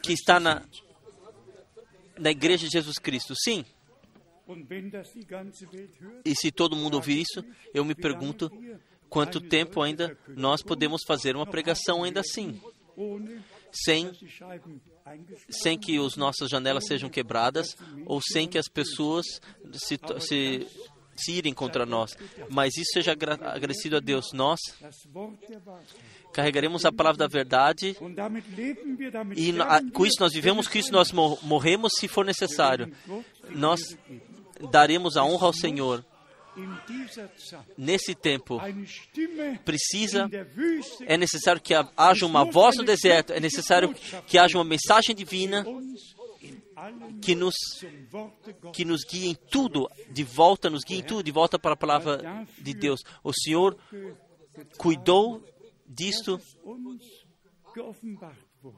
que 0.02 0.12
está 0.12 0.38
na, 0.40 0.62
na 2.18 2.30
igreja 2.30 2.66
de 2.66 2.72
Jesus 2.72 2.98
Cristo. 2.98 3.34
Sim. 3.36 3.64
E 6.24 6.34
se 6.34 6.50
todo 6.50 6.76
mundo 6.76 6.94
ouvir 6.94 7.20
isso, 7.20 7.44
eu 7.72 7.84
me 7.84 7.94
pergunto 7.94 8.50
quanto 9.08 9.40
tempo 9.40 9.80
ainda 9.80 10.16
nós 10.28 10.62
podemos 10.62 11.02
fazer 11.06 11.36
uma 11.36 11.46
pregação 11.46 12.02
ainda 12.02 12.20
assim, 12.20 12.60
sem 13.72 14.10
sem 15.48 15.78
que 15.78 15.98
as 15.98 16.16
nossas 16.16 16.50
janelas 16.50 16.86
sejam 16.86 17.08
quebradas 17.08 17.76
ou 18.06 18.20
sem 18.20 18.48
que 18.48 18.58
as 18.58 18.68
pessoas 18.68 19.26
se, 19.72 19.98
se 20.20 20.66
se 21.20 21.32
irem 21.32 21.52
contra 21.52 21.84
nós. 21.84 22.16
Mas 22.48 22.76
isso 22.76 22.92
seja 22.92 23.12
agradecido 23.12 23.96
a 23.96 24.00
Deus. 24.00 24.32
Nós 24.32 24.58
carregaremos 26.32 26.84
a 26.84 26.92
palavra 26.92 27.18
da 27.18 27.26
verdade 27.26 27.96
e 29.36 29.52
com 29.92 30.06
isso 30.06 30.16
nós 30.20 30.32
vivemos, 30.32 30.66
com 30.66 30.78
isso 30.78 30.92
nós 30.92 31.12
morremos 31.12 31.92
se 31.98 32.08
for 32.08 32.24
necessário. 32.24 32.92
Nós 33.50 33.80
daremos 34.70 35.16
a 35.16 35.24
honra 35.24 35.46
ao 35.46 35.52
Senhor. 35.52 36.04
Nesse 37.76 38.14
tempo, 38.14 38.60
precisa, 39.64 40.28
é 41.06 41.16
necessário 41.16 41.60
que 41.60 41.74
haja 41.96 42.26
uma 42.26 42.44
voz 42.44 42.76
no 42.76 42.84
deserto, 42.84 43.32
é 43.32 43.40
necessário 43.40 43.94
que 44.26 44.36
haja 44.38 44.58
uma 44.58 44.64
mensagem 44.64 45.14
divina 45.14 45.64
que 47.20 47.34
nos, 47.34 47.54
que 48.72 48.84
nos 48.84 49.04
guie 49.04 49.28
em 49.28 49.34
tudo, 49.34 49.88
de 50.10 50.24
volta, 50.24 50.70
nos 50.70 50.82
guie 50.84 50.98
em 50.98 51.02
tudo, 51.02 51.22
de 51.22 51.30
volta 51.30 51.58
para 51.58 51.74
a 51.74 51.76
palavra 51.76 52.46
de 52.58 52.74
Deus. 52.74 53.00
O 53.22 53.32
Senhor 53.32 53.76
cuidou 54.78 55.42
disto 55.86 56.40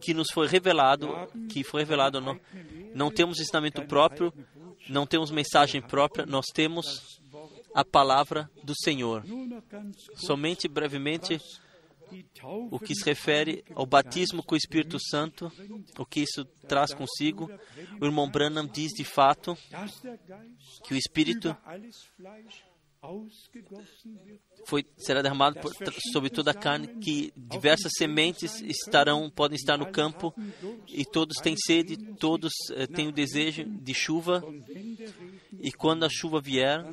que 0.01 0.13
nos 0.13 0.29
foi 0.33 0.47
revelado, 0.47 1.09
que 1.49 1.63
foi 1.63 1.83
revelado. 1.83 2.21
Não, 2.21 2.39
não 2.95 3.11
temos 3.11 3.41
ensinamento 3.41 3.83
próprio, 3.87 4.33
não 4.89 5.07
temos 5.07 5.31
mensagem 5.31 5.81
própria, 5.81 6.27
nós 6.27 6.47
temos 6.53 7.22
a 7.75 7.85
palavra 7.85 8.51
do 8.63 8.75
Senhor. 8.75 9.25
Somente 10.15 10.69
brevemente 10.69 11.41
o 12.71 12.79
que 12.79 12.95
se 12.95 13.05
refere 13.05 13.65
ao 13.75 13.87
batismo 13.87 14.43
com 14.43 14.55
o 14.55 14.59
Espírito 14.59 14.99
Santo, 15.01 15.51
o 15.99 16.05
que 16.05 16.21
isso 16.21 16.45
traz 16.69 16.93
consigo. 16.93 17.51
O 18.01 18.05
irmão 18.05 18.31
Branham 18.31 18.67
diz 18.67 18.93
de 18.93 19.05
fato 19.05 19.57
que 20.85 20.95
o 20.95 20.97
Espírito 20.97 21.57
foi, 24.65 24.87
será 24.97 25.23
derramado 25.23 25.59
por, 25.59 25.73
sobre 26.13 26.31
toda 26.31 26.53
a 26.53 26.55
carne, 26.55 26.87
que 26.87 27.33
diversas 27.37 27.91
sementes 27.99 28.61
estarão, 28.61 29.29
podem 29.29 29.57
estar 29.57 29.77
no 29.77 29.91
campo, 29.91 30.33
e 30.89 31.05
todos 31.05 31.37
têm 31.43 31.57
sede, 31.57 31.97
todos 32.15 32.53
eh, 32.75 32.87
têm 32.87 33.09
o 33.09 33.13
desejo 33.13 33.65
de 33.65 33.93
chuva, 33.93 34.43
e 35.61 35.73
quando 35.73 36.05
a 36.05 36.09
chuva 36.09 36.41
vier, 36.41 36.89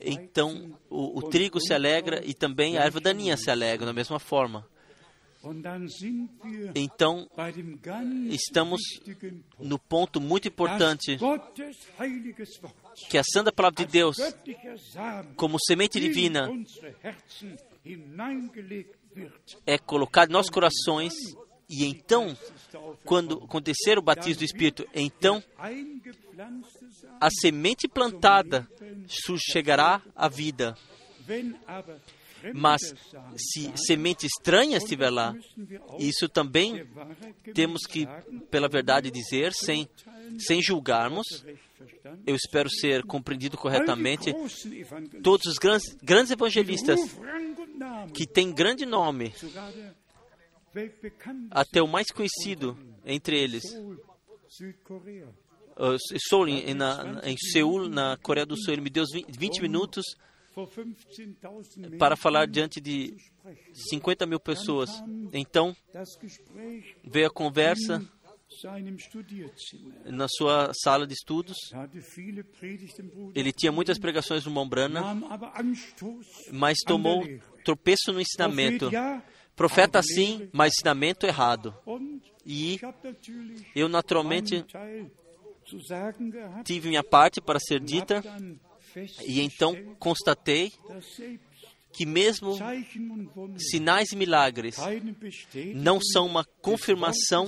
então 0.00 0.78
o, 0.88 1.18
o 1.18 1.22
trigo 1.28 1.60
se 1.60 1.74
alegra 1.74 2.22
e 2.24 2.32
também 2.32 2.78
a 2.78 2.84
erva 2.84 3.00
daninha 3.00 3.36
se 3.36 3.50
alegra 3.50 3.84
da 3.84 3.92
mesma 3.92 4.20
forma. 4.20 4.64
Então, 6.74 7.28
estamos 8.30 8.80
no 9.58 9.78
ponto 9.78 10.20
muito 10.20 10.48
importante 10.48 11.16
que 13.08 13.18
a 13.18 13.22
santa 13.22 13.52
palavra 13.52 13.84
de 13.84 13.92
Deus, 13.92 14.16
como 15.36 15.58
semente 15.60 16.00
divina, 16.00 16.50
é 19.66 19.78
colocada 19.78 20.30
em 20.30 20.32
nossos 20.32 20.50
corações 20.50 21.14
e 21.68 21.84
então, 21.84 22.36
quando 23.04 23.42
acontecer 23.44 23.98
o 23.98 24.02
batismo 24.02 24.38
do 24.38 24.44
Espírito, 24.44 24.86
então 24.94 25.42
a 27.20 27.28
semente 27.30 27.88
plantada 27.88 28.68
chegará 29.50 30.00
à 30.14 30.28
vida. 30.28 30.76
Mas 32.54 32.80
se 33.36 33.72
semente 33.76 34.26
estranha 34.26 34.78
estiver 34.78 35.10
lá, 35.10 35.34
isso 35.98 36.28
também 36.28 36.86
temos 37.54 37.82
que, 37.86 38.06
pela 38.50 38.68
verdade, 38.68 39.10
dizer, 39.10 39.52
sem, 39.52 39.88
sem 40.38 40.62
julgarmos. 40.62 41.26
Eu 42.26 42.34
espero 42.34 42.70
ser 42.70 43.02
compreendido 43.04 43.56
corretamente. 43.56 44.32
Todos 45.22 45.46
os 45.46 45.58
grandes, 45.58 45.94
grandes 46.02 46.30
evangelistas 46.30 47.00
que 48.14 48.26
têm 48.26 48.52
grande 48.52 48.86
nome, 48.86 49.32
até 51.50 51.82
o 51.82 51.88
mais 51.88 52.06
conhecido 52.08 52.76
entre 53.04 53.38
eles, 53.38 53.62
Seoul, 56.28 56.46
na, 56.74 57.20
em 57.24 57.36
Seul, 57.36 57.88
na 57.88 58.16
Coreia 58.16 58.46
do 58.46 58.56
Sul, 58.56 58.72
ele 58.72 58.82
me 58.82 58.90
deu 58.90 59.04
20 59.28 59.60
minutos 59.60 60.04
para 61.98 62.16
falar 62.16 62.46
diante 62.46 62.80
de 62.80 63.16
50 63.90 64.26
mil 64.26 64.40
pessoas. 64.40 64.90
Então, 65.32 65.76
veio 67.04 67.26
a 67.26 67.30
conversa 67.30 68.02
na 70.04 70.26
sua 70.28 70.72
sala 70.72 71.06
de 71.06 71.14
estudos. 71.14 71.56
Ele 73.34 73.52
tinha 73.52 73.72
muitas 73.72 73.98
pregações 73.98 74.44
no 74.44 74.50
Mombrana, 74.50 75.02
mas 76.52 76.78
tomou 76.86 77.24
tropeço 77.64 78.12
no 78.12 78.20
ensinamento. 78.20 78.90
Profeta 79.54 80.02
sim, 80.02 80.48
mas 80.52 80.74
ensinamento 80.74 81.26
errado. 81.26 81.74
E 82.44 82.78
eu 83.74 83.88
naturalmente 83.88 84.64
tive 86.64 86.88
minha 86.88 87.02
parte 87.02 87.40
para 87.40 87.58
ser 87.58 87.80
dita 87.80 88.22
e 89.26 89.40
então 89.40 89.76
constatei 89.98 90.72
que 91.96 92.04
mesmo 92.04 92.58
sinais 93.56 94.12
e 94.12 94.16
milagres 94.16 94.76
não 95.74 95.98
são 95.98 96.26
uma 96.26 96.44
confirmação, 96.60 97.46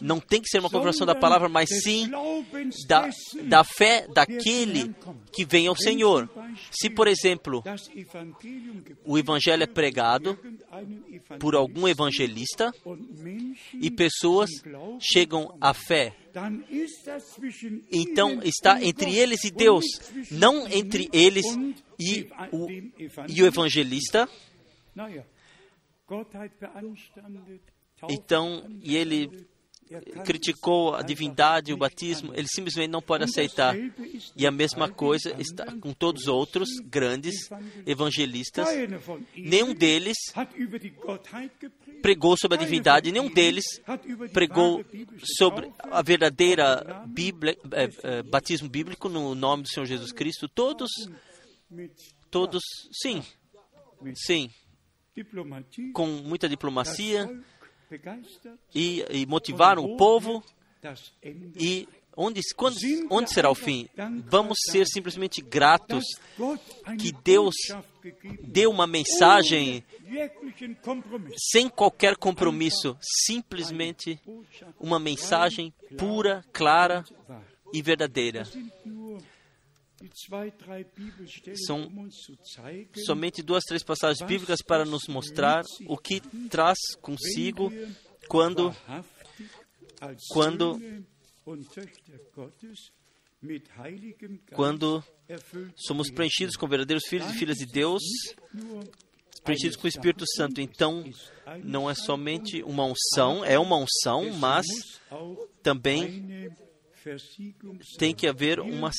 não 0.00 0.18
tem 0.18 0.42
que 0.42 0.48
ser 0.48 0.58
uma 0.58 0.68
confirmação 0.68 1.06
da 1.06 1.14
palavra, 1.14 1.48
mas 1.48 1.68
sim 1.82 2.10
da, 2.88 3.08
da 3.44 3.62
fé 3.62 4.08
daquele 4.12 4.92
que 5.32 5.44
vem 5.44 5.68
ao 5.68 5.76
Senhor. 5.76 6.28
Se, 6.72 6.90
por 6.90 7.06
exemplo, 7.06 7.62
o 9.04 9.16
evangelho 9.16 9.62
é 9.62 9.68
pregado 9.68 10.36
por 11.38 11.54
algum 11.54 11.86
evangelista 11.86 12.72
e 13.80 13.88
pessoas 13.88 14.50
chegam 15.00 15.56
à 15.60 15.72
fé 15.72 16.16
então 17.90 18.42
está 18.42 18.82
entre 18.82 19.16
eles 19.16 19.44
e 19.44 19.50
Deus, 19.50 19.84
não 20.30 20.66
entre 20.68 21.08
eles 21.12 21.44
e 21.98 22.28
o, 22.52 22.68
e 23.28 23.42
o 23.42 23.46
evangelista. 23.46 24.28
Então, 28.08 28.66
e 28.82 28.96
ele 28.96 29.48
criticou 30.24 30.94
a 30.94 31.02
divindade, 31.02 31.72
o 31.72 31.76
batismo, 31.76 32.32
ele 32.34 32.46
simplesmente 32.46 32.90
não 32.90 33.02
pode 33.02 33.24
aceitar. 33.24 33.74
E 34.36 34.46
a 34.46 34.50
mesma 34.50 34.88
coisa 34.88 35.34
está 35.38 35.66
com 35.76 35.92
todos 35.92 36.22
os 36.22 36.28
outros 36.28 36.68
grandes 36.84 37.48
evangelistas. 37.86 38.68
Nenhum 39.36 39.74
deles 39.74 40.16
pregou 42.00 42.36
sobre 42.36 42.56
a 42.56 42.60
divindade, 42.60 43.10
nenhum 43.10 43.28
deles 43.28 43.64
pregou 44.32 44.84
sobre 45.36 45.70
a 45.78 46.02
verdadeira 46.02 47.04
Bíblia, 47.06 47.56
é, 47.72 47.90
é, 48.02 48.22
batismo 48.22 48.68
bíblico 48.68 49.08
no 49.08 49.34
nome 49.34 49.64
do 49.64 49.68
Senhor 49.68 49.86
Jesus 49.86 50.12
Cristo. 50.12 50.48
Todos, 50.48 50.90
todos, 52.30 52.62
sim, 52.92 53.22
sim, 54.14 54.50
com 55.92 56.06
muita 56.06 56.48
diplomacia 56.48 57.28
e, 58.74 59.04
e 59.10 59.26
motivaram 59.26 59.84
o 59.84 59.96
povo 59.96 60.42
e 61.56 61.88
Onde, 62.16 62.40
quando, 62.56 62.76
onde 63.08 63.32
será 63.32 63.50
o 63.50 63.54
fim? 63.54 63.88
Vamos 64.26 64.58
ser 64.68 64.86
simplesmente 64.86 65.40
gratos 65.40 66.04
que 66.98 67.12
Deus 67.12 67.54
deu 68.42 68.70
uma 68.70 68.86
mensagem 68.86 69.84
sem 71.50 71.68
qualquer 71.68 72.16
compromisso, 72.16 72.96
simplesmente 73.00 74.20
uma 74.78 74.98
mensagem 74.98 75.72
pura, 75.96 76.44
clara 76.52 77.04
e 77.72 77.80
verdadeira. 77.80 78.46
São 81.66 81.90
somente 83.04 83.42
duas, 83.42 83.64
três 83.64 83.82
passagens 83.82 84.26
bíblicas 84.26 84.62
para 84.62 84.84
nos 84.84 85.06
mostrar 85.08 85.62
o 85.86 85.96
que 85.96 86.20
traz 86.48 86.78
consigo 87.00 87.70
quando, 88.28 88.74
quando 90.30 90.80
quando 94.52 95.02
somos 95.76 96.10
preenchidos 96.10 96.56
com 96.56 96.68
verdadeiros 96.68 97.04
filhos 97.06 97.30
e 97.30 97.38
filhas 97.38 97.56
de 97.56 97.66
Deus, 97.66 98.02
preenchidos 99.42 99.76
com 99.76 99.86
o 99.86 99.88
Espírito 99.88 100.24
Santo. 100.36 100.60
Então, 100.60 101.04
não 101.62 101.88
é 101.88 101.94
somente 101.94 102.62
uma 102.62 102.84
unção, 102.84 103.44
é 103.44 103.58
uma 103.58 103.76
unção, 103.76 104.30
mas 104.34 104.66
também 105.62 106.50
tem 107.98 108.14
que 108.14 108.26
haver 108.26 108.60
uma 108.60 108.90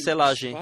selagem. 0.00 0.54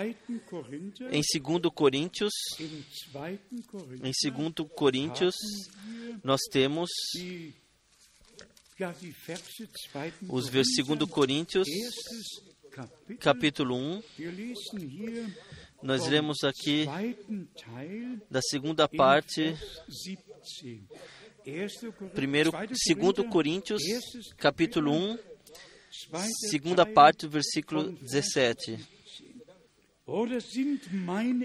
Em 1.11 1.21
2 1.21 1.73
Coríntios, 1.75 2.33
em 2.59 4.13
2 4.13 4.69
Coríntios, 4.75 5.35
nós 6.25 6.41
temos 6.51 6.91
os 10.29 10.49
versículos 10.49 11.11
Coríntios, 11.11 11.69
capítulo 13.19 13.77
1. 13.77 14.03
Nós 15.83 16.07
lemos 16.09 16.45
aqui 16.45 16.87
da 18.31 18.41
segunda 18.43 18.89
parte, 18.89 19.55
1 21.45 22.51
2 23.15 23.29
Coríntios, 23.31 23.83
capítulo 24.37 24.93
1, 24.93 25.19
segunda 26.51 26.87
parte 26.87 27.27
do 27.27 27.31
versículo 27.31 27.93
17. 27.93 29.00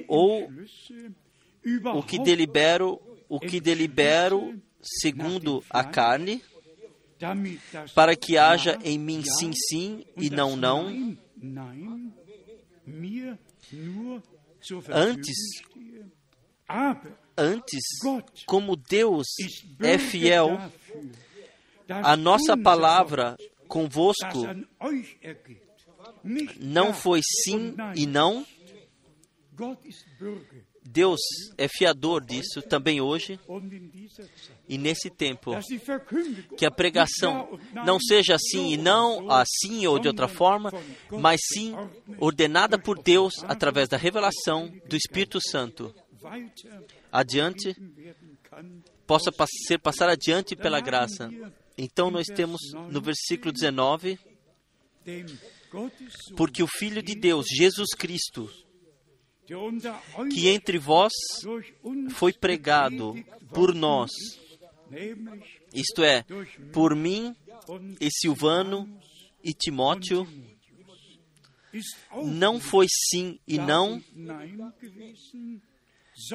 Ou 0.08 0.50
o 1.96 2.04
que 2.04 2.20
delibero, 2.20 3.00
o 3.30 3.40
que 3.40 3.60
delibero 3.60 4.60
segundo 4.82 5.64
a 5.70 5.84
carne, 5.84 6.42
para 7.94 8.16
que 8.16 8.38
haja 8.38 8.78
em 8.84 8.98
mim 8.98 9.24
sim, 9.24 9.52
sim 9.54 10.06
e 10.18 10.30
não, 10.30 10.56
não. 10.56 10.88
Antes, 14.90 15.38
antes, 17.38 17.84
como 18.46 18.76
Deus 18.76 19.28
é 19.80 19.98
fiel, 19.98 20.60
a 21.88 22.18
nossa 22.18 22.58
palavra 22.58 23.38
convosco 23.68 24.40
não 26.60 26.94
foi 26.94 27.22
sim 27.44 27.76
e 27.96 28.06
não. 28.06 28.46
Deus 30.84 31.20
é 31.58 31.68
fiador 31.68 32.24
disso 32.24 32.62
também 32.62 33.02
hoje 33.02 33.40
e 34.70 34.78
nesse 34.78 35.10
tempo. 35.10 35.52
Que 36.58 36.66
a 36.66 36.72
pregação 36.72 37.60
não 37.86 38.00
seja 38.00 38.36
assim 38.36 38.74
e 38.74 38.78
não 38.78 39.32
assim 39.32 39.88
ou 39.88 39.98
de 39.98 40.08
outra 40.08 40.28
forma, 40.28 40.72
mas 41.12 41.42
sim 41.54 41.74
ordenada 42.20 42.78
por 42.78 43.02
Deus 43.02 43.34
através 43.44 43.90
da 43.90 43.98
revelação 43.98 44.72
do 44.88 44.96
Espírito 44.96 45.40
Santo. 45.42 45.94
Adiante, 47.12 47.76
possa 49.08 49.32
ser 49.68 49.80
passar 49.80 50.10
adiante 50.10 50.56
pela 50.56 50.80
graça. 50.80 51.30
Então 51.78 52.10
nós 52.10 52.28
temos 52.28 52.62
no 52.90 53.02
versículo 53.02 53.52
19, 53.52 54.20
porque 56.38 56.64
o 56.64 56.68
Filho 56.68 57.02
de 57.02 57.16
Deus, 57.16 57.46
Jesus 57.50 57.90
Cristo, 57.98 58.50
que 60.32 60.48
entre 60.48 60.78
vós 60.78 61.14
foi 62.12 62.34
pregado 62.34 63.16
por 63.54 63.74
nós, 63.74 64.12
isto 65.74 66.04
é, 66.04 66.26
por 66.74 66.96
mim 66.96 67.36
e 68.00 68.10
Silvano 68.12 68.90
e 69.44 69.54
Timóteo, 69.54 70.28
não 72.24 72.60
foi 72.60 72.88
sim 72.90 73.40
e 73.48 73.58
não, 73.58 74.02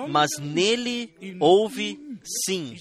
mas 0.08 0.30
nele 0.38 1.14
houve 1.40 2.18
sim. 2.44 2.76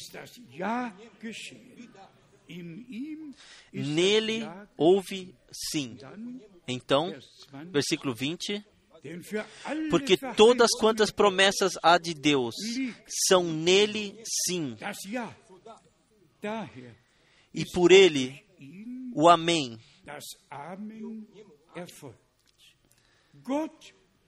Nele 3.71 4.47
houve 4.75 5.33
sim. 5.71 5.97
Então, 6.67 7.15
versículo 7.71 8.13
20. 8.13 8.63
Porque 9.89 10.17
todas 10.35 10.69
quantas 10.79 11.11
promessas 11.11 11.73
há 11.81 11.97
de 11.97 12.13
Deus 12.13 12.55
são 13.27 13.43
nele 13.43 14.21
sim. 14.45 14.75
E 17.53 17.65
por 17.73 17.91
ele 17.91 18.43
o 19.13 19.29
Amém. 19.29 19.77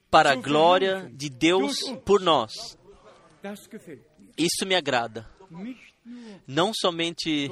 Para 0.09 0.31
a 0.31 0.35
glória 0.35 1.11
de 1.13 1.29
Deus 1.29 1.77
por 2.05 2.21
nós. 2.21 2.51
Isso 4.37 4.65
me 4.65 4.75
agrada. 4.75 5.29
Não 6.47 6.71
somente 6.73 7.49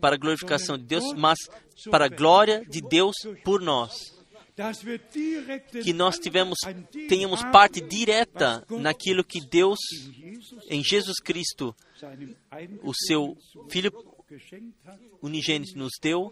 para 0.00 0.16
a 0.16 0.18
glorificação 0.18 0.76
de 0.76 0.84
Deus, 0.84 1.12
mas 1.14 1.38
para 1.90 2.06
a 2.06 2.08
glória 2.08 2.64
de 2.68 2.80
Deus 2.80 3.14
por 3.44 3.60
nós. 3.60 4.17
Que 5.82 5.92
nós 5.92 6.18
tivemos, 6.18 6.58
tenhamos 7.08 7.42
parte 7.52 7.80
direta 7.80 8.64
naquilo 8.70 9.24
que 9.24 9.40
Deus, 9.40 9.78
em 10.68 10.82
Jesus 10.82 11.20
Cristo, 11.20 11.74
o 12.82 12.92
seu 12.94 13.36
Filho 13.70 13.92
unigênito, 15.22 15.78
nos 15.78 15.92
deu 16.00 16.30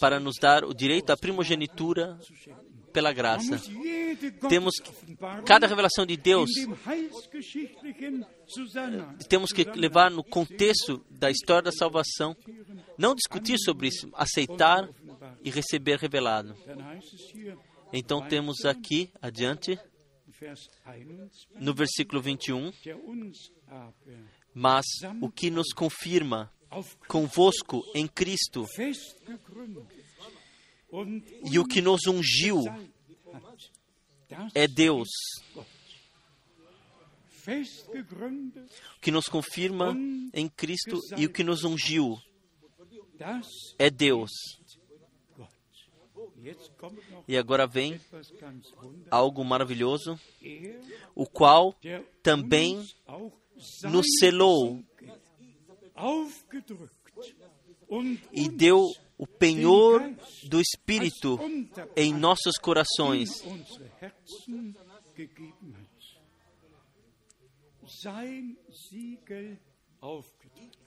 para 0.00 0.20
nos 0.20 0.36
dar 0.40 0.64
o 0.64 0.74
direito 0.74 1.10
à 1.10 1.16
primogenitura 1.16 2.18
pela 2.92 3.12
graça. 3.12 3.60
Temos 4.48 4.74
cada 5.44 5.66
revelação 5.66 6.04
de 6.04 6.16
Deus 6.16 6.50
temos 9.28 9.52
que 9.52 9.64
levar 9.64 10.10
no 10.10 10.24
contexto 10.24 11.04
da 11.08 11.30
história 11.30 11.62
da 11.62 11.72
salvação, 11.72 12.36
não 12.98 13.14
discutir 13.14 13.58
sobre 13.58 13.88
isso, 13.88 14.10
aceitar 14.12 14.88
e 15.44 15.50
receber 15.50 15.98
revelado. 15.98 16.54
Então 17.92 18.26
temos 18.26 18.64
aqui 18.64 19.10
adiante 19.20 19.78
no 21.60 21.74
versículo 21.74 22.20
21, 22.20 22.72
mas 24.54 24.84
o 25.20 25.30
que 25.30 25.50
nos 25.50 25.72
confirma 25.72 26.52
convosco 27.08 27.84
em 27.94 28.06
Cristo 28.06 28.66
e 31.44 31.58
o 31.58 31.64
que 31.64 31.80
nos 31.80 32.06
ungiu 32.06 32.64
é 34.54 34.66
Deus. 34.66 35.08
O 38.96 39.00
que 39.00 39.10
nos 39.10 39.26
confirma 39.26 39.96
em 40.32 40.48
Cristo 40.48 40.98
e 41.16 41.26
o 41.26 41.32
que 41.32 41.42
nos 41.42 41.64
ungiu 41.64 42.16
é 43.78 43.90
Deus. 43.90 44.30
E 47.28 47.36
agora 47.36 47.66
vem 47.66 48.00
algo 49.10 49.44
maravilhoso, 49.44 50.18
o 51.14 51.26
qual 51.26 51.76
também 52.22 52.82
nos 53.84 54.06
selou 54.18 54.82
e 58.32 58.48
deu 58.48 58.86
o 59.20 59.26
penhor 59.26 60.00
do 60.44 60.58
Espírito 60.62 61.38
em 61.94 62.14
nossos 62.14 62.56
corações. 62.56 63.28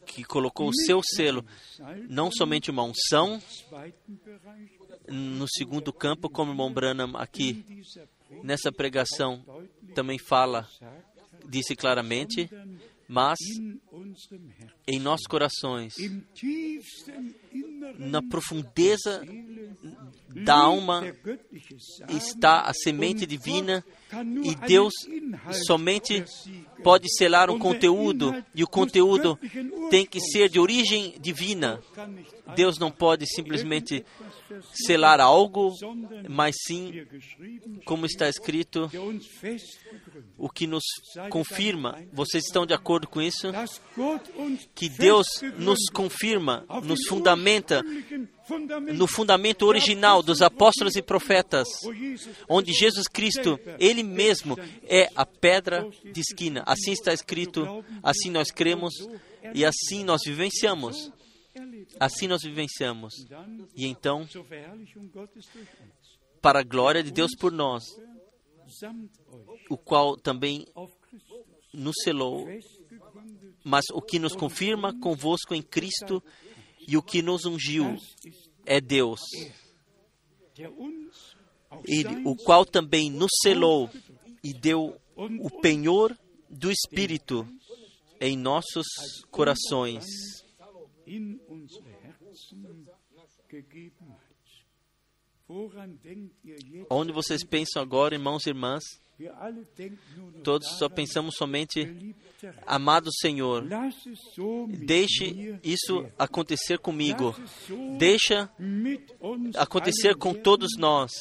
Que 0.08 0.24
colocou 0.24 0.70
o 0.70 0.74
seu 0.74 1.00
selo, 1.04 1.46
não 2.10 2.32
somente 2.32 2.72
uma 2.72 2.84
unção, 2.84 3.40
no 5.08 5.46
segundo 5.48 5.94
campo, 5.94 6.28
como 6.28 6.50
o 6.50 6.54
irmão 6.56 6.74
Branham 6.74 7.16
aqui 7.16 7.64
nessa 8.44 8.72
pregação 8.72 9.46
também 9.94 10.18
fala, 10.18 10.68
disse 11.48 11.76
claramente, 11.76 12.50
mas 13.08 13.38
em 14.88 15.00
nossos 15.00 15.28
corações, 15.28 15.94
na 17.98 18.22
profundeza 18.22 19.22
da 20.36 20.56
alma, 20.56 21.04
está 22.10 22.62
a 22.62 22.74
semente 22.74 23.26
divina 23.26 23.84
e 24.44 24.56
Deus 24.68 24.94
somente 25.66 26.24
pode 26.84 27.08
selar 27.16 27.50
o 27.50 27.60
conteúdo 27.60 28.44
e 28.56 28.64
o 28.64 28.68
conteúdo 28.68 29.38
tem 29.90 30.06
que 30.06 30.20
ser 30.20 30.50
de 30.50 30.60
origem 30.60 31.16
divina. 31.20 31.80
Deus 32.56 32.78
não 32.80 32.92
pode 32.92 33.26
simplesmente 33.28 34.04
selar 34.74 35.20
algo, 35.20 35.74
mas 36.30 36.56
sim, 36.68 37.06
como 37.86 38.06
está 38.06 38.28
escrito, 38.28 38.90
o 40.38 40.50
que 40.50 40.68
nos 40.68 40.84
confirma. 41.30 42.04
Vocês 42.12 42.44
estão 42.46 42.66
de 42.66 42.74
acordo 42.74 43.08
com 43.08 43.22
isso? 43.22 43.48
Que 44.76 44.90
Deus 44.90 45.26
nos 45.58 45.80
confirma, 45.92 46.66
nos 46.84 47.06
fundamenta 47.08 47.43
no 48.94 49.08
fundamento 49.08 49.66
original 49.66 50.22
dos 50.22 50.42
apóstolos 50.42 50.96
e 50.96 51.02
profetas, 51.02 51.68
onde 52.48 52.74
Jesus 52.74 53.08
Cristo, 53.08 53.60
Ele 53.80 54.04
mesmo, 54.04 54.58
é 54.84 55.10
a 55.16 55.26
pedra 55.26 55.88
de 56.04 56.22
esquina. 56.22 56.64
Assim 56.66 56.92
está 56.92 57.14
escrito, 57.14 57.84
assim 58.02 58.30
nós 58.30 58.52
cremos 58.52 58.94
e 59.54 59.66
assim 59.66 60.04
nós 60.04 60.22
vivenciamos. 60.26 61.12
Assim 62.00 62.28
nós 62.28 62.42
vivenciamos. 62.44 63.14
E 63.76 63.86
então, 63.86 64.28
para 66.42 66.60
a 66.60 66.64
glória 66.64 67.04
de 67.04 67.12
Deus 67.12 67.32
por 67.40 67.52
nós, 67.52 67.84
o 69.70 69.78
qual 69.78 70.18
também 70.18 70.66
nos 71.74 71.96
selou, 72.04 72.48
mas 73.64 73.86
o 73.94 74.02
que 74.02 74.20
nos 74.20 74.36
confirma 74.36 74.98
convosco 75.00 75.56
em 75.56 75.62
Cristo 75.62 76.22
e 76.88 76.98
o 76.98 77.02
que 77.02 77.22
nos 77.22 77.46
ungiu 77.46 77.98
é 78.66 78.80
Deus, 78.80 79.20
ele, 81.86 82.22
o 82.26 82.36
qual 82.36 82.66
também 82.66 83.10
nos 83.10 83.32
selou 83.42 83.90
e 84.44 84.54
deu 84.54 85.00
o 85.16 85.50
penhor 85.62 86.18
do 86.50 86.72
Espírito 86.72 87.48
em 88.20 88.38
nossos 88.38 88.86
corações. 89.32 90.06
Onde 96.90 97.12
vocês 97.12 97.44
pensam 97.44 97.82
agora, 97.82 98.16
irmãos 98.16 98.46
e 98.46 98.50
irmãs? 98.50 98.84
Todos 100.44 100.78
só 100.78 100.90
pensamos 100.90 101.36
somente, 101.36 102.16
amado 102.66 103.10
Senhor, 103.22 103.64
deixe 104.68 105.60
isso 105.64 106.06
acontecer 106.18 106.80
comigo, 106.80 107.36
deixa 107.98 108.50
acontecer 109.56 110.16
com 110.16 110.34
todos 110.34 110.72
nós, 110.78 111.12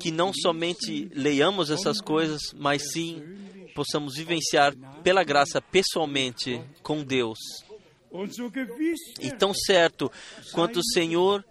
que 0.00 0.10
não 0.10 0.32
somente 0.32 1.10
leiamos 1.14 1.70
essas 1.70 2.00
coisas, 2.00 2.40
mas 2.54 2.92
sim 2.92 3.22
possamos 3.74 4.14
vivenciar 4.16 4.74
pela 5.02 5.24
graça 5.24 5.60
pessoalmente 5.60 6.60
com 6.82 7.02
Deus. 7.02 7.38
E 9.20 9.30
tão 9.32 9.52
certo 9.52 10.10
quanto 10.52 10.78
o 10.78 10.84
Senhor 10.92 11.44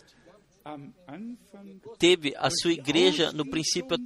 teve 1.98 2.34
a 2.38 2.50
sua 2.50 2.72
igreja 2.72 3.32
no 3.32 3.46
princípio 3.50 3.98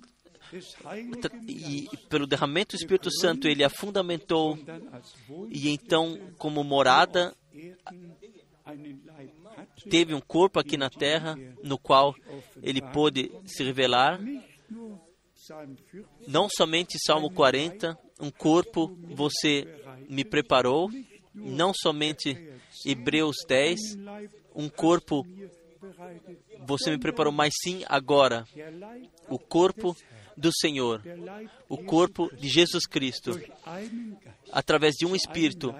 e 1.47 1.89
pelo 2.09 2.25
derramamento 2.25 2.75
do 2.75 2.79
Espírito 2.79 3.11
Santo 3.11 3.47
ele 3.47 3.63
a 3.63 3.69
fundamentou 3.69 4.57
e 5.49 5.69
então 5.69 6.17
como 6.37 6.63
morada 6.63 7.35
teve 9.89 10.13
um 10.13 10.21
corpo 10.21 10.59
aqui 10.59 10.77
na 10.77 10.89
terra 10.89 11.37
no 11.63 11.77
qual 11.77 12.15
ele 12.61 12.81
pôde 12.81 13.31
se 13.45 13.63
revelar. 13.63 14.19
Não 16.27 16.47
somente 16.49 16.97
Salmo 17.05 17.31
40 17.31 17.97
um 18.19 18.31
corpo 18.31 18.97
você 19.15 19.67
me 20.09 20.23
preparou 20.23 20.89
não 21.33 21.71
somente 21.73 22.35
Hebreus 22.85 23.37
10, 23.47 23.79
um 24.55 24.67
corpo 24.67 25.25
você 26.67 26.91
me 26.91 26.99
preparou, 26.99 27.31
mas 27.31 27.53
sim 27.63 27.83
agora, 27.87 28.45
o 29.29 29.39
corpo 29.39 29.95
do 30.35 30.51
Senhor, 30.53 31.01
o 31.69 31.77
corpo 31.77 32.29
de 32.35 32.49
Jesus 32.49 32.85
Cristo, 32.85 33.41
através 34.51 34.95
de 34.95 35.05
um 35.05 35.15
Espírito 35.15 35.73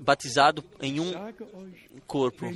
batizado 0.00 0.64
em 0.80 0.98
um 0.98 1.12
corpo. 2.06 2.46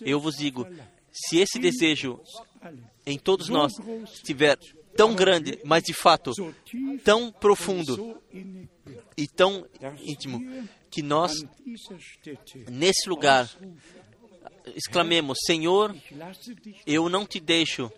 Eu 0.00 0.18
vos 0.18 0.34
digo, 0.34 0.66
se 1.12 1.38
esse 1.38 1.58
desejo 1.58 2.18
em 3.04 3.18
todos 3.18 3.48
nós 3.48 3.72
estiver 4.12 4.58
tão 4.96 5.14
grande, 5.14 5.58
mas 5.64 5.82
de 5.82 5.92
fato 5.92 6.32
tão 7.04 7.30
profundo 7.30 8.20
e 9.16 9.28
tão 9.28 9.66
íntimo, 10.00 10.40
que 10.90 11.02
nós, 11.02 11.32
nesse 12.70 13.08
lugar, 13.08 13.50
exclamemos: 14.74 15.38
Senhor, 15.46 15.94
eu 16.86 17.08
não 17.08 17.26
te 17.26 17.40
deixo, 17.40 17.90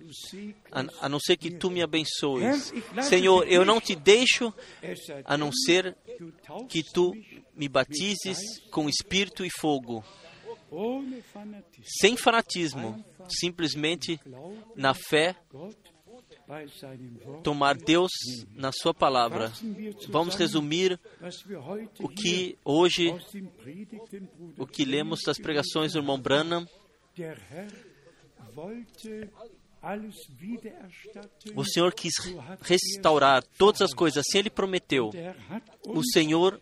a, 1.00 1.08
não 1.08 1.20
ser 1.20 1.36
que 1.36 1.50
tu 1.50 1.70
me 1.70 1.82
abençoes. 1.82 2.72
Senhor, 3.02 3.46
eu 3.48 3.64
não 3.64 3.80
te 3.80 3.94
deixo, 3.94 4.52
a 5.24 5.36
não 5.36 5.52
ser 5.52 5.96
que 6.68 6.82
tu 6.82 7.14
me 7.54 7.68
batizes 7.68 8.38
com 8.70 8.88
espírito 8.88 9.44
e 9.44 9.50
fogo. 9.50 10.04
Sem 12.00 12.16
fanatismo, 12.16 13.04
simplesmente 13.28 14.20
na 14.74 14.94
fé 14.94 15.36
tomar 17.42 17.76
Deus 17.76 18.10
na 18.54 18.70
Sua 18.72 18.92
palavra. 18.92 19.52
Vamos 20.08 20.34
resumir 20.34 20.98
o 21.98 22.08
que 22.08 22.58
hoje, 22.64 23.14
o 24.58 24.66
que 24.66 24.84
lemos 24.84 25.20
das 25.24 25.38
pregações 25.38 25.92
do 25.92 25.98
irmão 25.98 26.18
Branham. 26.18 26.66
O 31.54 31.64
Senhor 31.64 31.92
quis 31.92 32.12
restaurar 32.62 33.42
todas 33.58 33.82
as 33.82 33.92
coisas, 33.92 34.24
assim 34.26 34.38
Ele 34.38 34.50
prometeu. 34.50 35.10
O 35.86 36.02
Senhor 36.04 36.60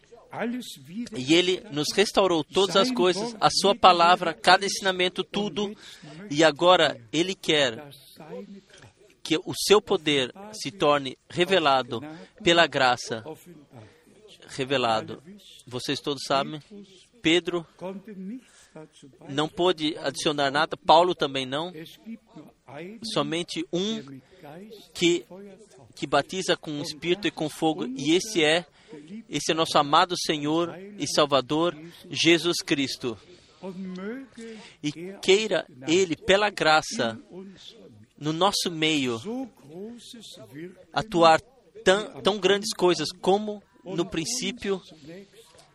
e 1.15 1.35
Ele 1.35 1.63
nos 1.71 1.93
restaurou 1.95 2.43
todas 2.43 2.75
as 2.75 2.91
coisas, 2.91 3.37
a 3.41 3.51
Sua 3.51 3.75
palavra, 3.75 4.33
cada 4.33 4.65
ensinamento, 4.65 5.23
tudo, 5.23 5.77
e 6.31 6.43
agora 6.43 7.01
Ele 7.13 7.35
quer 7.35 7.85
que 9.23 9.37
o 9.37 9.55
seu 9.55 9.81
poder 9.81 10.33
se 10.53 10.71
torne 10.71 11.17
revelado 11.29 12.01
pela 12.43 12.67
graça 12.67 13.25
revelado. 14.49 15.23
Vocês 15.67 16.01
todos 16.01 16.23
sabem, 16.27 16.61
Pedro 17.23 17.67
não 19.29 19.49
pôde 19.49 19.97
adicionar 19.99 20.51
nada, 20.51 20.77
Paulo 20.77 21.15
também 21.15 21.47
não. 21.47 21.73
Somente 23.13 23.65
um 23.73 24.21
que 24.95 25.25
que 25.95 26.07
batiza 26.07 26.57
com 26.57 26.79
o 26.79 26.83
Espírito 26.83 27.29
e 27.29 27.31
com 27.31 27.51
fogo, 27.51 27.87
e 27.87 28.15
esse 28.15 28.43
é 28.43 28.65
esse 29.29 29.53
é 29.53 29.55
nosso 29.55 29.79
amado 29.79 30.15
Senhor 30.19 30.75
e 30.99 31.07
Salvador 31.07 31.77
Jesus 32.11 32.59
Cristo. 32.65 33.19
E 34.83 34.91
queira 35.23 35.67
Ele, 35.87 36.17
pela 36.17 36.51
graça, 36.51 37.19
no 38.23 38.33
nosso 38.33 38.71
meio 38.71 39.21
atuar 40.93 41.41
tão, 41.85 42.23
tão 42.23 42.39
grandes 42.39 42.73
coisas 42.73 43.09
como 43.21 43.61
no 43.85 44.09
princípio 44.09 44.81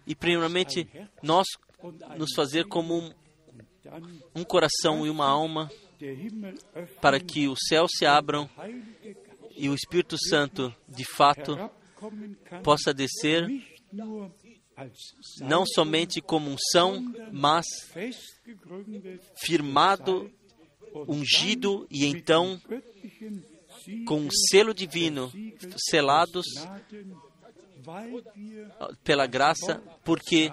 e 0.05 0.15
primeiramente 0.15 0.87
nós 1.21 1.45
nos 2.17 2.33
fazer 2.33 2.65
como 2.65 2.97
um, 2.97 3.13
um 4.33 4.43
coração 4.45 5.05
e 5.05 5.09
uma 5.09 5.27
alma 5.27 5.69
para 7.01 7.19
que 7.19 7.49
os 7.49 7.59
céus 7.67 7.91
se 7.97 8.05
abram 8.05 8.49
e 9.57 9.67
o 9.67 9.75
Espírito 9.75 10.15
Santo 10.17 10.73
de 10.87 11.03
fato 11.03 11.57
possa 12.63 12.93
descer 12.93 13.45
não 15.41 15.65
somente 15.65 16.21
como 16.21 16.49
unção, 16.49 17.03
mas 17.33 17.65
firmado 19.43 20.31
ungido 21.07 21.87
e 21.89 22.05
então 22.05 22.59
com 24.05 24.21
um 24.21 24.29
selo 24.49 24.73
divino, 24.73 25.31
selados 25.89 26.45
pela 29.03 29.25
graça, 29.25 29.81
porque 30.03 30.51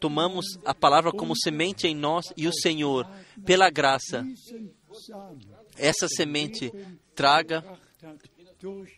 tomamos 0.00 0.46
a 0.64 0.74
palavra 0.74 1.12
como 1.12 1.36
semente 1.36 1.86
em 1.86 1.94
nós 1.94 2.24
e 2.36 2.48
o 2.48 2.52
Senhor, 2.52 3.08
pela 3.44 3.70
graça, 3.70 4.26
essa 5.76 6.08
semente 6.08 6.72
traga, 7.14 7.64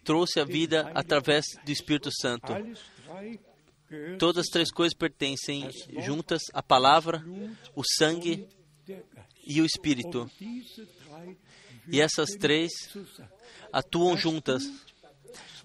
trouxe 0.05 0.41
a 0.41 0.45
vida 0.45 0.91
através 0.95 1.45
do 1.64 1.71
Espírito 1.71 2.11
Santo. 2.12 2.53
Todas 4.18 4.47
as 4.47 4.47
três 4.47 4.71
coisas 4.71 4.97
pertencem 4.97 5.68
juntas: 5.99 6.43
a 6.55 6.62
palavra, 6.62 7.25
o 7.75 7.83
sangue 7.99 8.47
e 9.47 9.61
o 9.61 9.64
Espírito. 9.64 10.30
E 11.88 12.01
essas 12.01 12.30
três 12.30 12.70
atuam 13.72 14.16
juntas: 14.16 14.62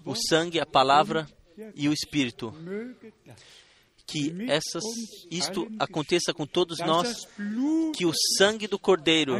o 0.04 0.14
sangue, 0.14 0.60
a 0.60 0.66
palavra 0.66 1.28
e 1.74 1.88
o 1.88 1.92
Espírito. 1.92 2.54
Que 4.06 4.32
essas, 4.48 4.84
isto 5.30 5.66
aconteça 5.80 6.32
com 6.32 6.46
todos 6.46 6.78
nós, 6.78 7.26
que 7.94 8.06
o 8.06 8.12
sangue 8.36 8.68
do 8.68 8.78
Cordeiro 8.78 9.34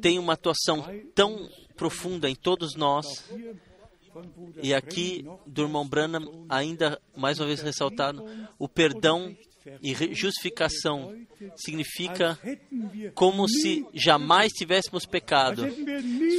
tem 0.00 0.18
uma 0.18 0.32
atuação 0.32 0.82
tão 1.14 1.48
profunda 1.76 2.30
em 2.30 2.34
todos 2.34 2.74
nós. 2.74 3.06
E 4.62 4.72
aqui, 4.72 5.26
do 5.46 5.62
irmão 5.62 5.86
Branham, 5.86 6.46
ainda 6.48 7.00
mais 7.16 7.38
uma 7.38 7.46
vez 7.46 7.60
ressaltado, 7.60 8.24
o 8.58 8.68
perdão 8.68 9.36
e 9.80 10.14
justificação 10.14 11.14
significa 11.56 12.38
como 13.14 13.48
se 13.48 13.86
jamais 13.94 14.52
tivéssemos 14.52 15.06
pecado. 15.06 15.66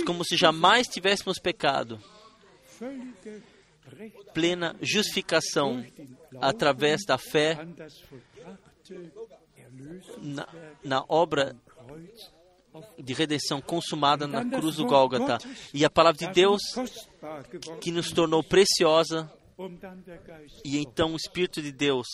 Como 0.06 0.24
se 0.26 0.36
jamais 0.36 0.88
tivéssemos 0.88 1.40
pecado. 1.40 2.02
Plena 4.34 4.76
justificação 4.82 5.86
através 6.42 7.06
da 7.06 7.18
fé 7.18 7.58
na, 10.22 10.48
na 10.84 11.06
obra 11.08 11.56
de 12.98 13.14
redenção 13.14 13.62
consumada 13.62 14.28
na 14.28 14.44
cruz 14.44 14.76
do 14.76 14.86
Gólgota. 14.86 15.38
E 15.74 15.86
a 15.86 15.90
palavra 15.90 16.28
de 16.28 16.34
Deus 16.34 16.62
que 17.80 17.92
nos 17.92 18.12
tornou 18.12 18.44
preciosa. 18.44 19.32
E 20.66 20.78
então 20.80 21.14
o 21.14 21.16
Espírito 21.16 21.62
de 21.62 21.72
Deus 21.72 22.08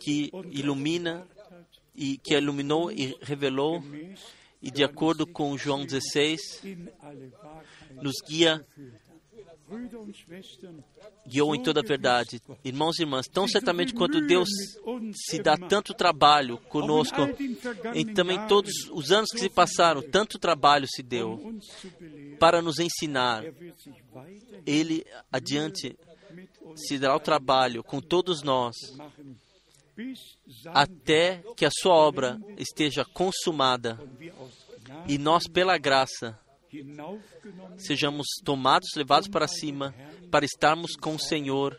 que 0.00 0.30
ilumina 0.50 1.26
e 1.94 2.16
que 2.18 2.34
iluminou 2.34 2.90
e 2.90 3.16
revelou 3.22 3.82
e 4.60 4.70
de 4.70 4.84
acordo 4.84 5.26
com 5.26 5.56
João 5.58 5.84
16 5.84 6.62
nos 8.00 8.14
guia 8.26 8.64
guiou 11.26 11.54
em 11.54 11.62
toda 11.62 11.80
a 11.80 11.82
verdade. 11.82 12.40
Irmãos 12.64 12.98
e 12.98 13.02
irmãs, 13.02 13.26
tão 13.26 13.46
certamente 13.48 13.94
quanto 13.94 14.20
Deus 14.20 14.48
se 15.14 15.40
dá 15.40 15.56
tanto 15.56 15.94
trabalho 15.94 16.58
conosco, 16.68 17.16
e 17.94 18.04
também 18.04 18.46
todos 18.46 18.72
os 18.90 19.10
anos 19.10 19.30
que 19.30 19.38
se 19.38 19.48
passaram, 19.48 20.02
tanto 20.02 20.38
trabalho 20.38 20.86
se 20.88 21.02
deu 21.02 21.58
para 22.38 22.60
nos 22.60 22.78
ensinar. 22.78 23.44
Ele 24.66 25.04
adiante 25.30 25.96
se 26.76 26.98
dará 26.98 27.16
o 27.16 27.20
trabalho 27.20 27.82
com 27.82 28.00
todos 28.00 28.42
nós 28.42 28.74
até 30.66 31.42
que 31.56 31.64
a 31.64 31.70
sua 31.70 31.94
obra 31.94 32.38
esteja 32.56 33.04
consumada 33.04 33.98
e 35.06 35.18
nós, 35.18 35.44
pela 35.46 35.78
graça, 35.78 36.38
sejamos 37.76 38.26
tomados, 38.44 38.90
levados 38.96 39.28
para 39.28 39.46
cima, 39.46 39.94
para 40.30 40.44
estarmos 40.44 40.96
com 40.96 41.14
o 41.14 41.20
Senhor 41.20 41.78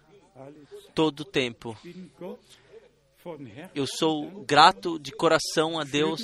todo 0.93 1.21
o 1.21 1.25
tempo. 1.25 1.77
Eu 3.73 3.85
sou 3.87 4.43
grato 4.45 4.99
de 4.99 5.11
coração 5.11 5.79
a 5.79 5.83
Deus 5.83 6.21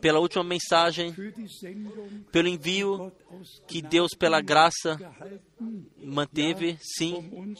pela 0.00 0.20
última 0.20 0.42
mensagem, 0.42 1.14
pelo 2.30 2.48
envio 2.48 3.12
que 3.66 3.82
Deus, 3.82 4.10
pela 4.18 4.40
graça, 4.40 4.98
manteve, 5.98 6.78
sim, 6.80 7.54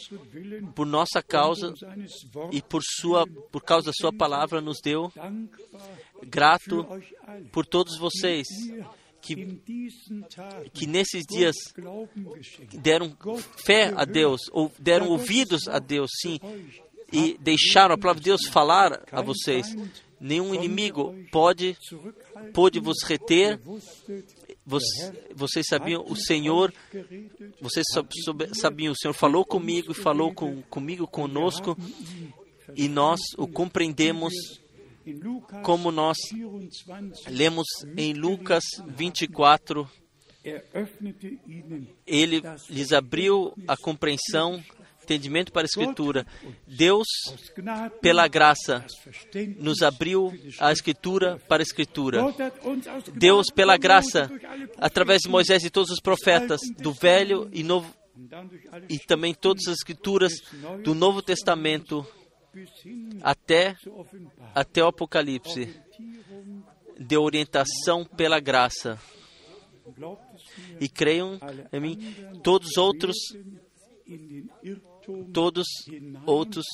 por 0.74 0.86
nossa 0.86 1.22
causa 1.22 1.74
e 2.50 2.62
por, 2.62 2.82
sua, 2.82 3.26
por 3.26 3.62
causa 3.62 3.86
da 3.86 3.92
Sua 3.92 4.12
palavra, 4.12 4.60
nos 4.60 4.80
deu. 4.80 5.12
Grato 6.22 6.86
por 7.52 7.66
todos 7.66 7.98
vocês 7.98 8.46
que, 9.20 9.60
que 10.72 10.86
nesses 10.86 11.24
dias 11.24 11.54
deram 12.80 13.16
fé 13.64 13.92
a 13.94 14.04
Deus, 14.04 14.40
ou 14.50 14.70
deram 14.78 15.08
ouvidos 15.08 15.68
a 15.68 15.78
Deus, 15.78 16.10
sim, 16.20 16.38
e 17.12 17.36
deixaram 17.38 17.94
a 17.94 17.98
palavra 17.98 18.20
de 18.20 18.30
Deus 18.30 18.46
falar 18.46 19.02
a 19.12 19.20
vocês. 19.20 19.66
Nenhum 20.20 20.54
inimigo 20.54 21.14
pode, 21.30 21.76
pode 22.54 22.78
vos 22.80 23.02
reter. 23.04 23.60
Vocês 25.34 25.66
sabiam, 25.68 26.04
o 26.08 26.14
Senhor, 26.14 26.72
vocês 27.60 27.84
sabiam, 28.54 28.92
o 28.92 28.96
Senhor 28.96 29.12
falou 29.12 29.44
comigo 29.44 29.90
e 29.90 29.94
falou 29.94 30.32
com, 30.32 30.62
comigo, 30.62 31.06
conosco, 31.06 31.76
e 32.74 32.88
nós 32.88 33.20
o 33.36 33.48
compreendemos 33.48 34.32
como 35.64 35.90
nós 35.90 36.16
lemos 37.26 37.66
em 37.96 38.12
Lucas 38.12 38.62
24, 38.86 39.90
ele 42.06 42.42
lhes 42.70 42.92
abriu 42.92 43.52
a 43.66 43.76
compreensão, 43.76 44.62
entendimento 45.02 45.52
para 45.52 45.62
a 45.62 45.66
Escritura. 45.66 46.26
Deus, 46.66 47.06
pela 48.00 48.28
graça, 48.28 48.84
nos 49.58 49.82
abriu 49.82 50.32
a 50.58 50.72
Escritura 50.72 51.38
para 51.48 51.62
a 51.62 51.64
Escritura. 51.64 52.22
Deus, 53.14 53.46
pela 53.54 53.76
graça, 53.76 54.30
através 54.78 55.22
de 55.22 55.28
Moisés 55.28 55.64
e 55.64 55.70
todos 55.70 55.90
os 55.90 56.00
profetas, 56.00 56.60
do 56.78 56.92
Velho 56.92 57.48
e 57.52 57.62
Novo, 57.62 57.92
e 58.88 58.98
também 58.98 59.34
todas 59.34 59.66
as 59.66 59.74
Escrituras 59.74 60.32
do 60.82 60.94
Novo 60.94 61.22
Testamento, 61.22 62.06
até, 63.22 63.74
até 64.54 64.82
o 64.82 64.88
Apocalipse, 64.88 65.74
de 66.98 67.16
orientação 67.16 68.04
pela 68.04 68.38
graça. 68.38 68.98
E 70.80 70.88
creiam 70.88 71.40
em 71.72 71.80
mim, 71.80 72.14
todos 72.42 72.70
os 72.70 72.76
outros, 72.76 73.16
todos 75.32 75.66
outros 76.26 76.64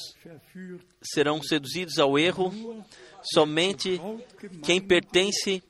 serão 1.02 1.42
seduzidos 1.42 1.98
ao 1.98 2.18
erro. 2.18 2.52
Somente 3.22 4.00
quem 4.62 4.80
pertence 4.80 5.62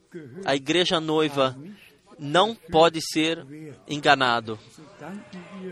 à 0.45 0.55
igreja 0.55 1.01
noiva 1.01 1.57
não 2.19 2.55
pode 2.55 3.01
ser 3.01 3.47
enganado. 3.87 4.59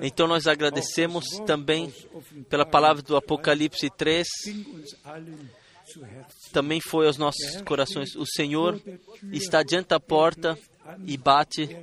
Então 0.00 0.26
nós 0.26 0.46
agradecemos 0.46 1.24
também 1.46 1.92
pela 2.48 2.64
palavra 2.64 3.02
do 3.02 3.16
Apocalipse 3.16 3.90
3. 3.90 4.26
Também 6.52 6.80
foi 6.80 7.06
aos 7.06 7.16
nossos 7.16 7.60
corações. 7.62 8.14
O 8.14 8.26
Senhor 8.26 8.80
está 9.32 9.62
diante 9.62 9.88
da 9.88 10.00
porta 10.00 10.58
e 11.04 11.16
bate. 11.16 11.76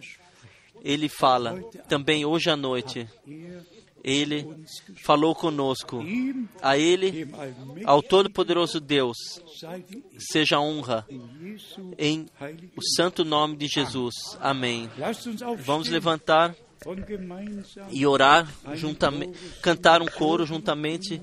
Ele 0.84 1.08
fala 1.08 1.62
também 1.88 2.26
hoje 2.26 2.50
à 2.50 2.58
noite. 2.58 3.08
Ele 4.04 4.46
falou 5.04 5.34
conosco. 5.34 6.04
A 6.62 6.78
Ele, 6.78 7.28
ao 7.86 8.02
Todo-Poderoso 8.02 8.80
Deus, 8.80 9.18
seja 10.18 10.60
honra 10.60 11.08
em 11.98 12.28
o 12.76 12.82
santo 12.96 13.24
nome 13.24 13.56
de 13.56 13.68
Jesus. 13.68 14.14
Amém. 14.42 14.90
Vamos 15.60 15.88
levantar 15.88 16.54
e 17.92 18.06
orar 18.06 18.54
juntamente, 18.76 19.40
cantar 19.62 20.02
um 20.02 20.08
coro 20.08 20.46
juntamente, 20.46 21.22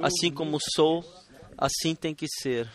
assim 0.00 0.30
como 0.30 0.58
sou, 0.74 1.04
assim 1.58 1.94
tem 1.94 2.14
que 2.14 2.26
ser. 2.26 2.70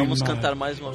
Vamos 0.00 0.22
cantar 0.22 0.54
mais 0.54 0.80
uma 0.80 0.92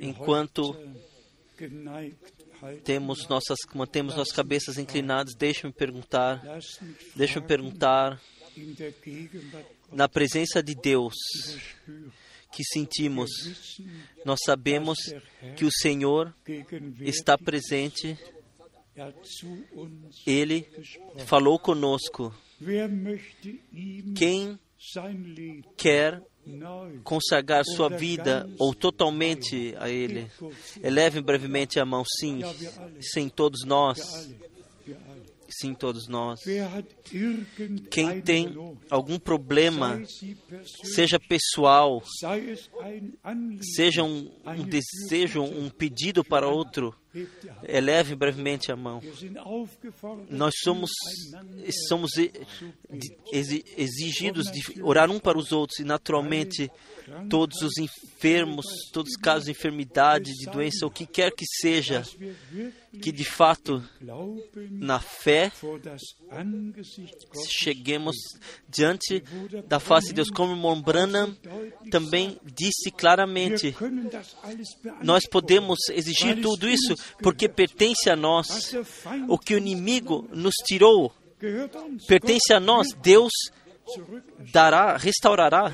enquanto 0.00 0.76
temos 2.84 3.28
nossas, 3.28 3.58
mantemos 3.74 4.16
nossas 4.16 4.34
cabeças 4.34 4.78
inclinadas, 4.78 5.34
deixe-me 5.34 5.72
perguntar, 5.72 6.42
deixe-me 7.14 7.46
perguntar, 7.46 8.20
na 9.92 10.08
presença 10.08 10.62
de 10.62 10.74
Deus 10.74 11.14
que 12.52 12.64
sentimos, 12.64 13.30
nós 14.24 14.38
sabemos 14.44 14.98
que 15.56 15.64
o 15.64 15.70
Senhor 15.72 16.34
está 17.00 17.36
presente, 17.36 18.16
Ele 20.26 20.66
falou 21.26 21.58
conosco. 21.58 22.32
Quem 24.14 24.58
quer 25.76 26.22
consagrar 27.02 27.64
sua 27.64 27.88
vida 27.88 28.48
ou 28.58 28.74
totalmente 28.74 29.74
a 29.78 29.88
Ele. 29.88 30.30
Eleve 30.82 31.20
brevemente 31.20 31.78
a 31.80 31.84
mão, 31.84 32.04
sim, 32.18 32.40
sim, 33.00 33.28
todos 33.28 33.64
nós. 33.64 34.28
Sim, 35.48 35.72
todos 35.72 36.08
nós. 36.08 36.40
Quem 37.90 38.20
tem 38.20 38.54
algum 38.90 39.18
problema, 39.20 40.02
seja 40.82 41.20
pessoal, 41.20 42.02
seja 43.76 44.02
um, 44.02 44.32
um 44.44 44.64
desejo, 44.64 45.42
um 45.42 45.70
pedido 45.70 46.24
para 46.24 46.48
outro, 46.48 46.94
eleve 47.66 48.14
brevemente 48.14 48.72
a 48.72 48.76
mão. 48.76 49.00
Nós 50.28 50.54
somos, 50.62 50.90
somos 51.88 52.12
exigidos 53.76 54.46
de 54.50 54.82
orar 54.82 55.10
um 55.10 55.18
para 55.18 55.38
os 55.38 55.52
outros 55.52 55.78
e, 55.78 55.84
naturalmente, 55.84 56.70
todos 57.28 57.60
os 57.62 57.76
enfermos, 57.78 58.64
todos 58.92 59.12
os 59.12 59.16
casos 59.16 59.44
de 59.44 59.50
enfermidade, 59.50 60.32
de 60.32 60.46
doença, 60.46 60.86
o 60.86 60.90
que 60.90 61.06
quer 61.06 61.30
que 61.30 61.44
seja, 61.60 62.02
que 63.02 63.12
de 63.12 63.24
fato, 63.24 63.82
na 64.70 65.00
fé, 65.00 65.52
cheguemos 67.48 68.16
diante 68.68 69.22
da 69.66 69.78
face 69.78 70.08
de 70.08 70.14
Deus. 70.14 70.30
Como 70.30 70.52
irmão 70.52 70.80
Branham 70.80 71.36
também 71.90 72.38
disse 72.44 72.90
claramente, 72.90 73.74
nós 75.02 75.26
podemos 75.28 75.78
exigir 75.90 76.40
tudo 76.40 76.68
isso 76.68 76.94
porque 77.22 77.48
pertence 77.48 78.10
a 78.10 78.16
nós. 78.16 78.74
O 79.28 79.38
que 79.38 79.54
o 79.54 79.58
inimigo 79.58 80.28
nos 80.32 80.54
tirou 80.66 81.12
pertence 82.06 82.52
a 82.52 82.60
nós. 82.60 82.88
Deus 82.94 83.32
dará, 84.52 84.96
restaurará 84.96 85.72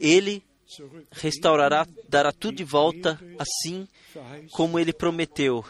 ele 0.00 0.42
restaurará, 1.10 1.86
dará 2.08 2.32
tudo 2.32 2.56
de 2.56 2.64
volta, 2.64 3.20
assim 3.38 3.86
como 4.52 4.78
ele 4.78 4.92
prometeu. 4.92 5.64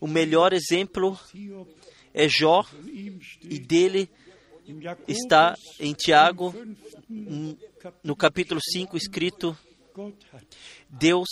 O 0.00 0.06
melhor 0.06 0.52
exemplo 0.52 1.18
é 2.12 2.28
Jó, 2.28 2.64
e 3.42 3.58
dele 3.58 4.10
está 5.08 5.56
em 5.80 5.92
Tiago, 5.94 6.54
no 8.02 8.14
capítulo 8.14 8.60
5, 8.62 8.96
escrito: 8.96 9.56
Deus, 10.92 11.28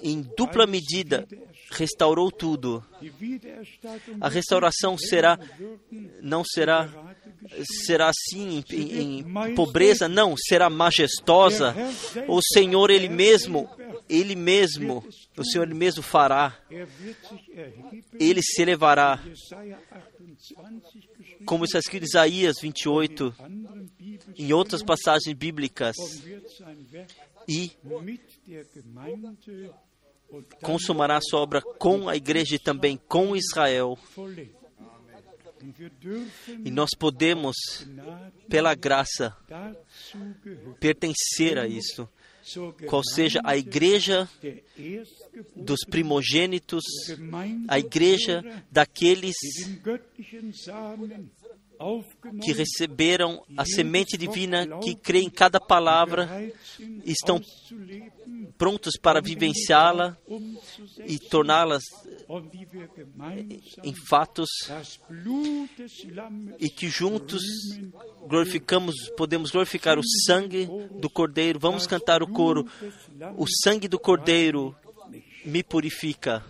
em 0.00 0.22
dupla 0.36 0.68
medida, 0.68 1.26
restaurou 1.72 2.30
tudo. 2.30 2.84
A 4.20 4.28
restauração 4.28 4.96
será, 4.96 5.36
não 6.22 6.44
será, 6.44 6.88
será 7.84 8.08
assim 8.10 8.62
em, 8.70 9.18
em 9.18 9.54
pobreza, 9.56 10.08
não, 10.08 10.36
será 10.36 10.70
majestosa. 10.70 11.74
O 12.28 12.40
Senhor 12.40 12.88
Ele 12.88 13.08
mesmo, 13.08 13.68
Ele 14.08 14.36
mesmo, 14.36 15.04
o 15.36 15.44
Senhor 15.44 15.64
Ele 15.64 15.74
mesmo 15.74 16.04
fará. 16.04 16.56
Ele 18.18 18.40
se 18.42 18.62
elevará. 18.62 19.20
Como 21.44 21.64
está 21.64 21.78
escrito 21.78 22.04
em 22.04 22.06
Isaías 22.06 22.56
28, 22.60 23.34
em 24.36 24.52
outras 24.52 24.82
passagens 24.82 25.36
bíblicas, 25.36 25.96
e 27.48 27.72
consumará 30.62 31.18
sua 31.22 31.40
obra 31.40 31.62
com 31.62 32.08
a 32.08 32.14
igreja 32.14 32.56
e 32.56 32.58
também 32.58 32.98
com 33.08 33.34
Israel. 33.34 33.98
E 36.64 36.70
nós 36.70 36.90
podemos, 36.96 37.56
pela 38.48 38.74
graça, 38.74 39.34
pertencer 40.78 41.58
a 41.58 41.66
isso. 41.66 42.08
Qual 42.86 43.02
seja 43.04 43.40
a 43.44 43.56
igreja 43.56 44.28
dos 45.56 45.80
primogênitos, 45.88 46.84
a 47.66 47.78
igreja 47.78 48.42
daqueles 48.70 49.34
que 52.42 52.52
receberam 52.52 53.42
a 53.56 53.64
semente 53.64 54.16
divina, 54.16 54.66
que 54.80 54.94
creem 54.94 55.26
em 55.26 55.30
cada 55.30 55.60
palavra, 55.60 56.28
estão 57.04 57.40
prontos 58.56 58.94
para 59.00 59.20
vivenciá-la 59.20 60.16
e 61.06 61.18
torná-las 61.18 61.82
em 63.82 63.94
fatos 64.08 64.48
e 66.58 66.68
que 66.68 66.88
juntos 66.88 67.42
glorificamos, 68.26 68.94
podemos 69.16 69.50
glorificar 69.50 69.98
o 69.98 70.02
sangue 70.26 70.68
do 71.00 71.08
Cordeiro. 71.08 71.58
Vamos 71.58 71.86
cantar 71.86 72.22
o 72.22 72.28
coro. 72.32 72.66
O 73.36 73.46
sangue 73.62 73.88
do 73.88 73.98
Cordeiro 73.98 74.74
me 75.44 75.62
purifica. 75.62 76.44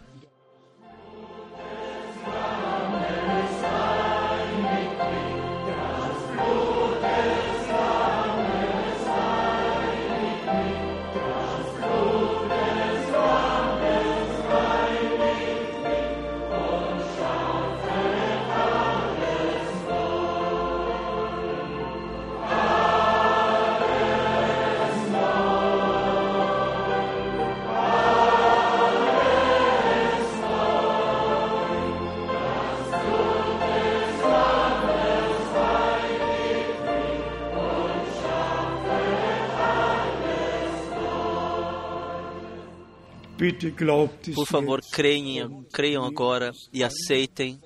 Por 44.35 44.47
favor, 44.47 44.81
creiam, 44.91 45.65
creiam 45.73 46.05
agora 46.05 46.51
e 46.73 46.83
aceitem. 46.83 47.61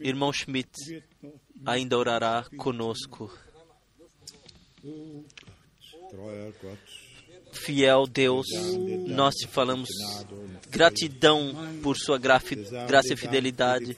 Irmão 0.00 0.30
Schmidt 0.32 0.70
ainda 1.64 1.96
orará 1.96 2.44
conosco. 2.56 3.32
Fiel 7.56 8.06
Deus, 8.06 8.46
nós 9.06 9.34
te 9.34 9.46
falamos 9.46 9.88
gratidão 10.70 11.54
por 11.82 11.96
sua 11.96 12.18
graça 12.18 12.54
e 13.12 13.16
fidelidade. 13.16 13.96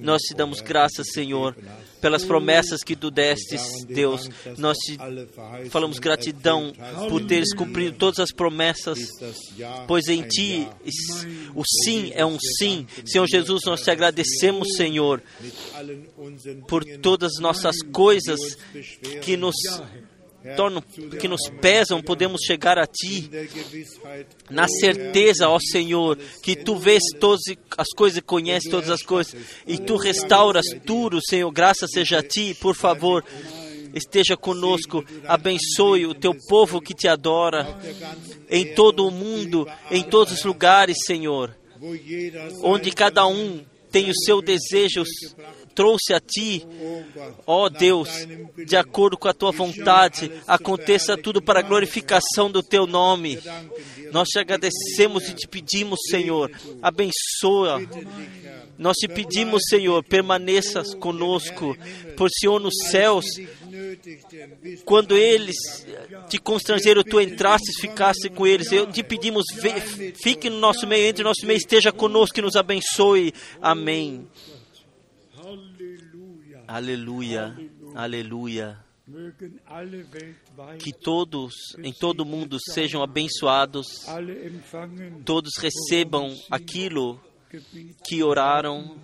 Nós 0.00 0.22
te 0.22 0.34
damos 0.34 0.60
graças, 0.60 1.08
Senhor, 1.12 1.56
pelas 2.00 2.24
promessas 2.24 2.82
que 2.84 2.94
tu 2.94 3.10
destes, 3.10 3.84
Deus. 3.84 4.28
Nós 4.56 4.76
te 4.78 4.96
falamos 5.70 5.98
gratidão 5.98 6.72
por 7.08 7.24
teres 7.26 7.54
cumprido 7.54 7.96
todas 7.96 8.20
as 8.20 8.32
promessas, 8.32 8.98
pois 9.86 10.06
em 10.06 10.22
ti 10.22 10.68
o 11.54 11.62
sim 11.84 12.12
é 12.14 12.24
um 12.24 12.38
sim. 12.58 12.86
Senhor 13.04 13.26
Jesus, 13.26 13.62
nós 13.64 13.80
te 13.80 13.90
agradecemos, 13.90 14.76
Senhor, 14.76 15.22
por 16.68 16.84
todas 17.02 17.32
as 17.32 17.42
nossas 17.42 17.76
coisas 17.92 18.38
que 19.22 19.36
nos 19.36 19.56
tornam, 20.56 20.82
que 21.20 21.26
nos 21.26 21.48
pesam, 21.60 22.02
podemos 22.02 22.42
chegar 22.42 22.78
a 22.78 22.86
Ti 22.86 23.30
na 24.50 24.68
certeza, 24.68 25.48
ó 25.48 25.58
Senhor, 25.58 26.18
que 26.42 26.54
Tu 26.54 26.76
vês 26.76 27.02
todas 27.18 27.40
as 27.76 27.88
coisas 27.96 28.18
e 28.18 28.22
conheces 28.22 28.70
todas 28.70 28.90
as 28.90 29.02
coisas 29.02 29.34
e 29.66 29.78
Tu 29.78 29.96
restauras 29.96 30.66
tudo, 30.84 31.18
Senhor. 31.22 31.50
Graças 31.50 31.90
seja 31.90 32.18
a 32.18 32.22
Ti, 32.22 32.54
por 32.60 32.74
favor. 32.74 33.24
Esteja 33.94 34.36
conosco, 34.36 35.04
abençoe 35.24 36.04
o 36.04 36.14
teu 36.14 36.34
povo 36.48 36.80
que 36.80 36.92
te 36.92 37.06
adora 37.06 37.78
em 38.50 38.74
todo 38.74 39.06
o 39.06 39.10
mundo, 39.10 39.68
em 39.88 40.02
todos 40.02 40.32
os 40.32 40.44
lugares, 40.44 40.96
Senhor, 41.06 41.56
onde 42.60 42.90
cada 42.90 43.24
um 43.24 43.64
tem 43.92 44.10
os 44.10 44.16
seus 44.24 44.42
desejos 44.42 45.08
trouxe 45.74 46.14
a 46.14 46.20
ti, 46.20 46.66
ó 47.46 47.68
Deus, 47.68 48.08
de 48.64 48.76
acordo 48.76 49.16
com 49.16 49.28
a 49.28 49.34
tua 49.34 49.50
vontade, 49.50 50.30
aconteça 50.46 51.16
tudo 51.16 51.42
para 51.42 51.60
a 51.60 51.62
glorificação 51.62 52.50
do 52.50 52.62
teu 52.62 52.86
nome. 52.86 53.38
Nós 54.12 54.28
te 54.28 54.38
agradecemos 54.38 55.28
e 55.28 55.34
te 55.34 55.48
pedimos, 55.48 55.98
Senhor, 56.08 56.50
abençoa. 56.80 57.80
Nós 58.76 58.96
te 58.96 59.06
pedimos, 59.08 59.62
Senhor, 59.68 60.02
permaneça 60.04 60.82
conosco, 60.98 61.76
por 62.16 62.28
Senhor 62.30 62.60
nos 62.60 62.74
céus. 62.90 63.26
Quando 64.84 65.16
eles 65.16 65.56
te 66.28 66.38
constrangeram, 66.38 67.02
tu 67.02 67.20
entrastes, 67.20 67.80
ficaste 67.80 68.28
com 68.28 68.46
eles. 68.46 68.72
Eu 68.72 68.86
te 68.86 69.02
pedimos, 69.02 69.44
fique 70.22 70.50
no 70.50 70.58
nosso 70.58 70.86
meio, 70.86 71.06
entre 71.06 71.22
no 71.22 71.30
nosso 71.30 71.46
meio, 71.46 71.56
esteja 71.56 71.92
conosco 71.92 72.38
e 72.38 72.42
nos 72.42 72.56
abençoe. 72.56 73.32
Amém. 73.60 74.26
Aleluia, 76.74 77.56
aleluia. 77.94 78.76
Que 80.80 80.92
todos 80.92 81.54
em 81.78 81.92
todo 81.92 82.22
o 82.22 82.24
mundo 82.24 82.58
sejam 82.72 83.00
abençoados, 83.00 83.86
todos 85.24 85.52
recebam 85.56 86.36
aquilo 86.50 87.20
que 88.04 88.24
oraram. 88.24 88.98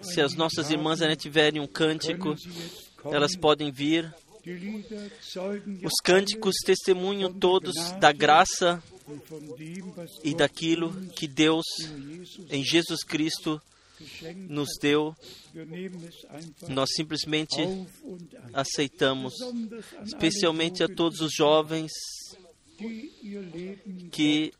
Se 0.00 0.20
as 0.20 0.36
nossas 0.36 0.70
irmãs 0.70 1.02
ainda 1.02 1.16
tiverem 1.16 1.60
um 1.60 1.66
cântico, 1.66 2.36
elas 3.06 3.34
podem 3.34 3.72
vir. 3.72 4.14
Os 5.82 5.94
cânticos 6.04 6.54
testemunham 6.64 7.32
todos 7.32 7.74
da 7.98 8.12
graça 8.12 8.80
e 10.22 10.36
daquilo 10.36 10.94
que 11.16 11.26
Deus 11.26 11.64
em 12.48 12.64
Jesus 12.64 13.02
Cristo 13.02 13.60
nos 14.48 14.68
deu, 14.80 15.14
nós 16.68 16.90
simplesmente 16.94 17.56
aceitamos, 18.52 19.34
especialmente 20.04 20.82
a 20.82 20.88
todos 20.88 21.20
os 21.20 21.32
jovens 21.32 21.90
que 24.12 24.52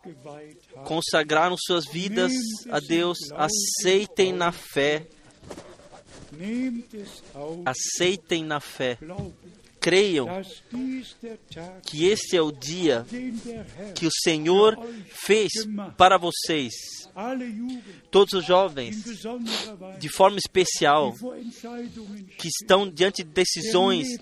consagraram 0.85 1.56
suas 1.59 1.85
vidas 1.86 2.32
a 2.69 2.81
Deus, 2.81 3.19
aceitem 3.32 4.32
na 4.32 4.51
fé, 4.51 5.06
aceitem 7.65 8.44
na 8.44 8.60
fé, 8.60 8.98
creiam 9.89 10.28
que 11.82 12.05
este 12.05 12.36
é 12.36 12.43
o 12.43 12.52
dia 12.52 13.06
que 13.94 14.06
o 14.06 14.10
Senhor 14.23 14.78
fez 15.24 15.48
para 15.97 16.19
vocês. 16.19 16.74
Todos 18.10 18.35
os 18.35 18.44
jovens, 18.44 19.02
de 19.98 20.09
forma 20.10 20.36
especial, 20.36 21.15
que 22.36 22.48
estão 22.48 22.89
diante 22.89 23.24
de 23.24 23.31
decisões 23.31 24.19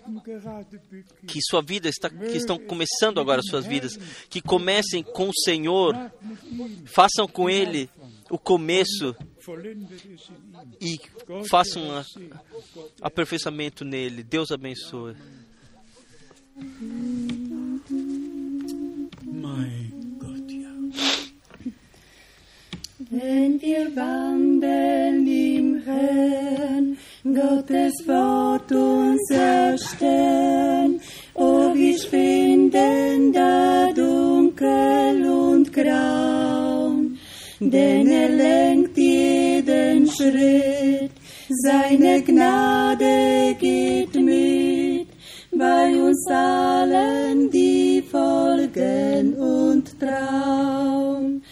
que 1.27 1.41
sua 1.43 1.63
vida 1.63 1.89
está, 1.89 2.09
que 2.09 2.37
estão 2.37 2.59
começando 2.59 3.19
agora 3.19 3.43
suas 3.43 3.67
vidas, 3.67 3.97
que 4.31 4.41
comecem 4.41 5.03
com 5.03 5.29
o 5.29 5.35
Senhor, 5.45 5.95
façam 6.87 7.27
com 7.27 7.51
Ele 7.51 7.91
o 8.31 8.39
começo 8.39 9.17
e 10.81 11.01
façam 11.49 11.83
um 11.83 12.05
aperfeiçoamento 13.03 13.85
nele. 13.85 14.23
Deus 14.23 14.53
abençoe. 14.53 15.17
Mein 19.43 19.93
Gott, 20.19 20.51
ja. 20.51 20.71
Wenn 23.11 23.61
wir 23.61 23.95
wandeln 23.95 25.27
im 25.27 25.83
Herrn, 25.85 26.97
Gottes 27.25 27.93
Wort 28.07 28.73
uns 28.73 29.31
erstellen, 29.31 30.99
oh, 31.35 31.75
wir 31.75 31.99
finden 31.99 33.33
da 33.35 33.93
dunkel 33.93 35.29
und 35.29 35.71
grau, 35.71 36.95
denn 37.61 38.09
er 38.09 38.31
lenkt 38.31 38.97
jeden 38.97 40.09
Schritt, 40.09 41.11
seine 41.51 42.23
Gnade 42.23 43.55
geht 43.61 44.15
mit 44.15 44.76
bei 45.59 46.03
uns 46.03 46.27
allen, 46.31 47.51
die 47.51 48.03
folgen 48.11 49.35
und 49.35 49.99
trauen. 49.99 51.43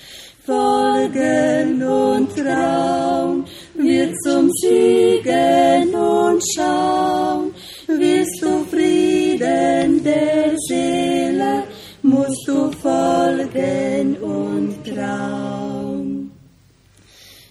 Folgen 0.44 1.82
und 1.82 2.36
trauen, 2.36 3.44
wir 3.74 4.12
zum 4.24 4.50
Siegen 4.60 5.94
und 5.94 6.42
schauen. 6.54 7.54
Wirst 7.86 8.42
du 8.42 8.64
Frieden 8.64 10.04
der 10.04 10.54
Seele, 10.68 11.64
musst 12.02 12.46
du 12.46 12.70
folgen 12.72 14.16
und 14.18 14.84
trauen. 14.84 16.30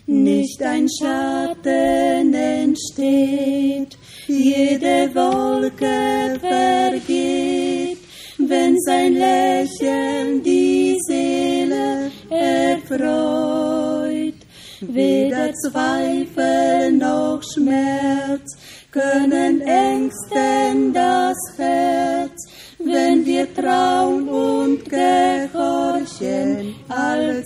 Nicht 0.06 0.62
ein 0.62 0.88
Schatten 0.88 2.34
entsteht, 2.34 3.98
jede 4.28 5.14
Wolke 5.14 6.40
vergeht, 6.40 7.98
wenn 8.38 8.80
sein 8.80 9.14
Lächeln 9.14 10.42
die 10.44 10.98
Seele 11.08 12.12
erfreut. 12.30 14.36
Weder 14.82 15.54
Zweifel 15.54 16.92
noch 16.94 17.42
Schmerz 17.54 18.58
können 18.92 19.62
ängsten 19.62 20.94
das 20.94 21.38
Herz, 21.58 22.48
wenn 22.80 23.26
wir 23.26 23.54
trauen 23.54 24.28
und 24.28 24.84
gehorchen 24.90 26.76
allzeit. 26.90 27.44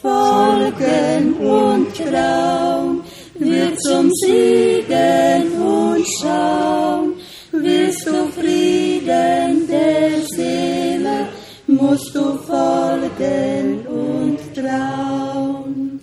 Folgen 0.00 1.34
und 1.34 1.94
trauen 1.94 3.02
wir 3.38 3.76
zum 3.76 4.10
Siegen 4.12 5.52
und 5.60 6.04
schauen, 6.20 7.14
wirst 7.52 8.06
du 8.06 8.26
Frieden 8.28 9.66
der 9.68 10.10
Seele, 10.34 11.28
musst 11.66 12.14
du 12.14 12.36
folgen 12.38 13.86
und 13.86 14.38
trauen. 14.54 16.00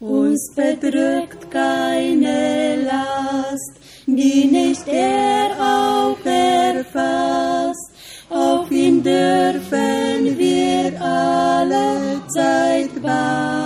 Uns 0.00 0.54
bedrückt 0.54 1.50
keine 1.50 2.76
Last, 2.84 3.80
die 4.06 4.46
nicht 4.46 4.86
er 4.88 5.50
auch 5.60 6.24
erfasst, 6.24 7.90
auf 8.30 8.70
ihn 8.70 9.02
dürfen 9.02 10.38
wir 10.38 11.00
alle 11.02 12.20
Zeit 12.34 13.02
bauen. 13.02 13.59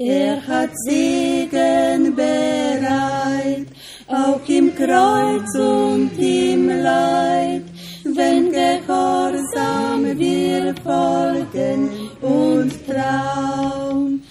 Er 0.00 0.40
hat 0.46 0.70
Segen 0.86 2.14
bereit, 2.14 3.66
auch 4.06 4.48
im 4.48 4.72
Kreuz 4.72 5.56
und 5.56 6.12
im 6.16 6.68
Leid, 6.68 7.64
wenn 8.04 8.52
gehorsam 8.52 10.04
wir 10.16 10.72
folgen 10.84 11.90
und 12.20 12.72
trauen. 12.86 14.22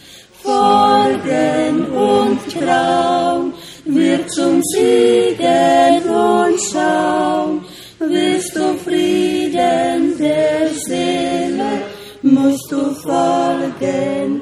Folgen 0.42 1.86
und 1.92 2.40
trauen, 2.50 3.54
wir 3.84 4.26
zum 4.30 4.62
Siegen 4.64 6.10
und 6.10 6.62
schauen, 6.62 7.66
wirst 8.00 8.56
du 8.56 8.74
Frieden 8.86 10.18
der 10.18 10.70
Seele, 10.86 11.82
musst 12.22 12.72
du 12.72 12.94
folgen 12.94 14.37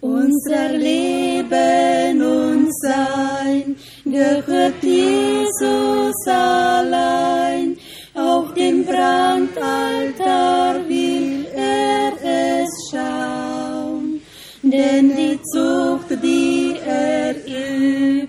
Unser 0.00 0.74
Leben 0.74 2.22
und 2.22 2.68
Sein 2.80 3.74
gehört 4.04 4.80
Jesus 4.80 6.14
allein. 6.26 7.76
Auf 8.14 8.54
dem 8.54 8.84
Brandaltar 8.84 10.76
will 10.88 11.46
er 11.52 12.12
es 12.22 12.68
schauen. 12.92 14.20
Denn 14.62 15.16
die 15.16 15.40
Zucht, 15.52 16.10
die 16.22 16.76
er 16.86 17.34
übt 17.44 18.28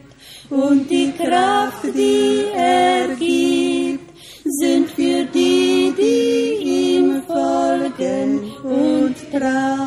und 0.50 0.90
die 0.90 1.12
Kraft, 1.12 1.84
die 1.84 2.46
er 2.56 3.10
gibt, 3.10 4.10
sind 4.44 4.90
für 4.90 5.24
die, 5.26 5.94
die 5.96 6.98
ihm 6.98 7.22
folgen 7.28 8.56
und 8.64 9.16
trauen. 9.32 9.79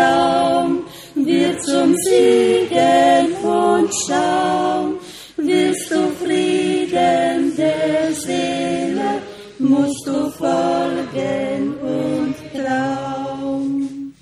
trauen, 0.00 0.84
wir 1.14 1.58
zum 1.58 1.94
Siegen 1.96 3.34
und 3.42 3.90
schauen, 4.06 4.98
wirst 5.36 5.90
du 5.90 6.08
Frieden 6.22 7.56
der 7.56 8.12
Seele, 8.14 9.22
musst 9.58 10.06
du 10.06 10.30
folgen 10.30 11.74
und 11.82 12.34
trauen. 12.54 14.14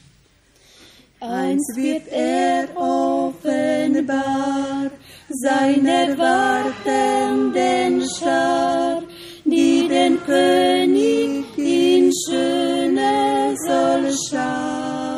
Eins 1.21 1.67
wird 1.75 2.07
er 2.11 2.69
offenbar, 2.77 4.91
seiner 5.29 6.17
wartenden 6.17 8.03
Schar, 8.19 9.03
die 9.45 9.89
den 9.89 10.19
König 10.25 11.45
in 11.57 12.13
Schöne 12.25 13.55
soll 13.67 14.13
schauen. 14.31 15.18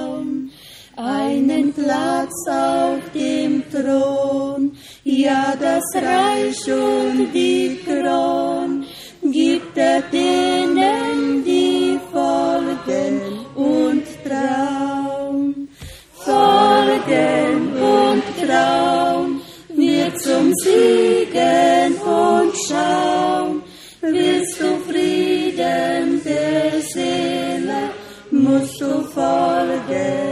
Einen 1.02 1.72
Platz 1.72 2.46
auf 2.46 3.00
dem 3.14 3.62
Thron, 3.70 4.72
ja 5.02 5.54
das 5.58 5.82
Reich 5.94 6.70
und 6.70 7.32
die 7.32 7.80
Kron, 7.86 8.84
gibt 9.22 9.78
er 9.78 10.02
denen, 10.12 11.42
die 11.42 11.98
folgen 12.12 13.22
und 13.54 14.04
trauen. 14.26 15.68
Folgen 16.12 17.72
und 17.80 18.22
trauen, 18.46 19.40
wir 19.74 20.14
zum 20.16 20.52
Siegen 20.56 21.94
und 21.96 22.52
schauen, 22.68 23.62
willst 24.02 24.60
du 24.60 24.76
Frieden 24.86 26.20
der 26.22 26.82
Seele, 26.82 27.88
musst 28.30 28.78
du 28.82 29.00
folgen 29.14 30.29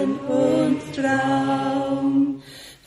Traum. 1.00 2.42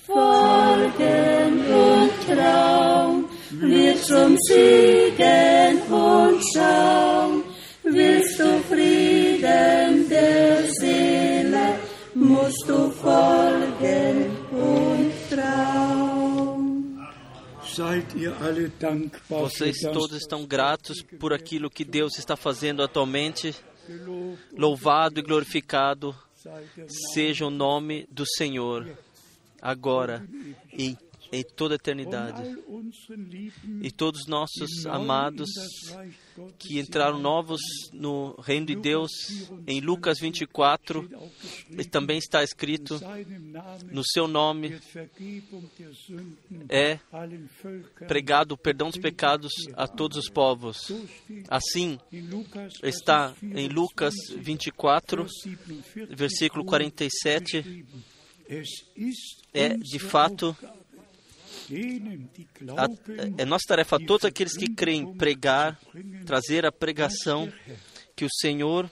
Folgen 0.05 1.51
und 1.71 2.11
Traum 2.27 3.29
wird 3.51 3.97
zum 3.99 4.37
Siegen 4.37 5.81
und 5.89 6.41
Schaum. 6.53 7.43
Willst 7.83 8.39
du 8.39 8.59
Frieden 8.69 10.09
der 10.09 10.69
Seele, 10.79 11.79
musst 12.13 12.65
du 12.67 12.91
folgen 12.91 14.37
und 14.51 15.11
Traum. 15.29 16.81
Vocês 19.29 19.77
todos 19.93 20.17
estão 20.17 20.45
gratos 20.45 21.01
por 21.17 21.31
aquilo 21.31 21.69
que 21.69 21.85
Deus 21.85 22.17
está 22.17 22.35
fazendo 22.35 22.83
atualmente. 22.83 23.55
Louvado 24.57 25.19
e 25.19 25.23
glorificado 25.23 26.13
seja 27.13 27.45
o 27.45 27.49
nome 27.49 28.07
do 28.09 28.25
Senhor, 28.25 28.87
agora 29.61 30.25
e 30.73 30.97
em 31.31 31.43
toda 31.43 31.75
a 31.75 31.77
eternidade. 31.77 32.43
E 33.81 33.91
todos 33.91 34.27
nossos 34.27 34.85
amados 34.85 35.49
que 36.57 36.79
entraram 36.79 37.19
novos 37.19 37.61
no 37.93 38.35
reino 38.41 38.65
de 38.65 38.75
Deus, 38.75 39.11
em 39.65 39.79
Lucas 39.79 40.19
24, 40.19 41.03
steht 41.03 41.15
auch 41.15 41.31
geschrieben, 41.41 41.81
e 41.81 41.85
também 41.85 42.17
está 42.17 42.43
escrito: 42.43 42.99
no 43.91 44.03
seu 44.03 44.27
nome 44.27 44.79
é 46.69 46.99
pregado 48.07 48.55
o 48.55 48.57
perdão 48.57 48.89
dos 48.89 48.99
pecados 48.99 49.51
a 49.73 49.87
todos 49.87 50.17
os 50.17 50.29
povos. 50.29 50.91
Assim 51.47 51.99
está 52.83 53.33
em 53.41 53.67
Lucas 53.67 54.13
24, 54.37 55.23
Vers 55.23 55.33
47, 55.43 56.15
versículo 56.15 56.63
gut 56.63 56.71
47. 56.71 57.61
geschrieben. 57.61 58.11
Es 58.47 58.67
ist 58.97 59.41
É 59.53 59.77
de 59.77 59.99
fato 59.99 60.55
a, 62.77 62.87
glauben, 62.87 63.35
é 63.37 63.45
nossa 63.45 63.65
tarefa 63.67 63.95
a 63.97 63.99
todos 63.99 64.25
aqueles 64.25 64.55
que 64.55 64.73
creem 64.73 65.13
pregar, 65.13 65.79
trazer 66.25 66.65
a 66.65 66.71
pregação 66.71 67.51
que 68.15 68.25
o 68.25 68.29
Senhor 68.29 68.89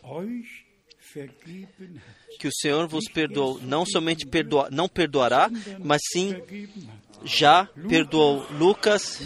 que 2.39 2.47
o 2.47 2.51
Senhor 2.53 2.87
vos 2.87 3.05
perdoou, 3.11 3.59
não 3.61 3.85
somente 3.85 4.25
perdoa, 4.25 4.69
não 4.71 4.87
perdoará, 4.87 5.49
mas 5.79 6.01
sim 6.11 6.35
já 7.23 7.65
perdoou. 7.87 8.45
Lucas, 8.51 9.19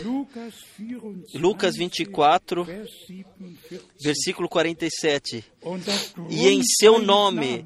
Lukas 1.34 1.76
24, 1.78 2.62
Lucas 2.64 2.64
24, 2.64 2.64
Vers 2.64 2.90
47. 3.06 3.86
versículo 4.04 4.50
47. 4.50 5.46
Und 5.62 5.88
aufgrund 5.90 6.34
E 6.34 6.48
em 6.48 6.64
seu 6.64 7.00
nome 7.00 7.66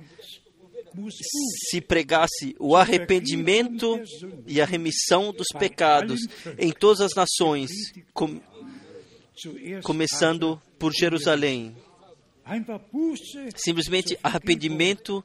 se 1.69 1.82
pregasse 1.82 2.56
o 2.60 2.76
arrependimento 2.76 3.99
e 4.45 4.60
a 4.61 4.65
remissão 4.65 5.32
dos 5.34 5.48
pecados 5.57 6.19
em 6.57 6.72
todas 6.72 7.02
as 7.02 7.14
nações, 7.15 7.69
com- 8.14 8.40
começando 9.84 10.61
por 10.80 10.94
Jerusalém. 10.94 11.76
Simplesmente 13.57 14.18
arrependimento 14.24 15.24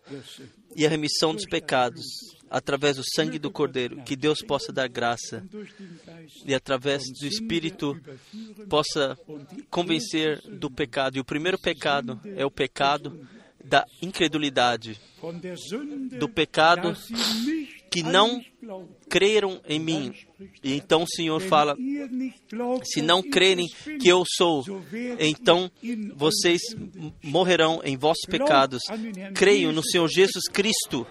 e 0.75 0.85
a 0.85 0.89
remissão 0.89 1.33
dos 1.35 1.45
pecados 1.47 2.03
através 2.51 2.97
do 2.97 3.03
sangue 3.15 3.39
do 3.39 3.51
Cordeiro. 3.51 4.03
Que 4.03 4.17
Deus 4.17 4.41
possa 4.43 4.73
dar 4.73 4.89
graça 4.89 5.47
e 6.45 6.53
através 6.55 7.03
do 7.21 7.27
Espírito 7.27 7.99
possa 8.69 9.17
convencer 9.71 10.41
do 10.59 10.69
pecado. 10.71 11.17
E 11.17 11.21
o 11.21 11.25
primeiro 11.25 11.59
pecado 11.59 12.21
é 12.37 12.45
o 12.45 12.51
pecado 12.51 13.27
da 13.65 13.85
incredulidade, 14.01 15.01
do 16.19 16.29
pecado 16.29 16.97
que 17.91 18.03
não 18.03 18.43
creram 19.09 19.61
em 19.69 19.79
mim. 19.79 20.15
E 20.63 20.75
então 20.75 21.03
o 21.03 21.09
Senhor 21.09 21.41
fala: 21.41 21.77
se 22.85 23.03
não 23.03 23.23
crerem 23.23 23.69
que 24.01 24.09
eu 24.09 24.25
sou, 24.27 24.65
então 25.19 25.71
vocês 26.15 26.61
morrerão 27.23 27.81
em 27.85 27.97
vossos 27.97 28.25
pecados. 28.29 28.81
Creiam 29.35 29.73
no 29.73 29.85
Senhor 29.85 30.09
Jesus 30.09 30.45
Cristo, 30.51 31.07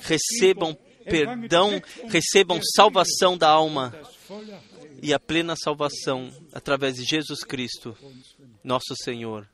recebam 0.00 0.76
perdão, 1.04 1.82
recebam 2.08 2.58
salvação 2.74 3.36
da 3.36 3.50
alma 3.50 3.94
e 5.02 5.12
a 5.12 5.20
plena 5.20 5.54
salvação 5.54 6.30
através 6.52 6.96
de 6.96 7.04
Jesus 7.04 7.44
Cristo, 7.44 7.94
nosso 8.62 8.96
Senhor. 8.96 9.46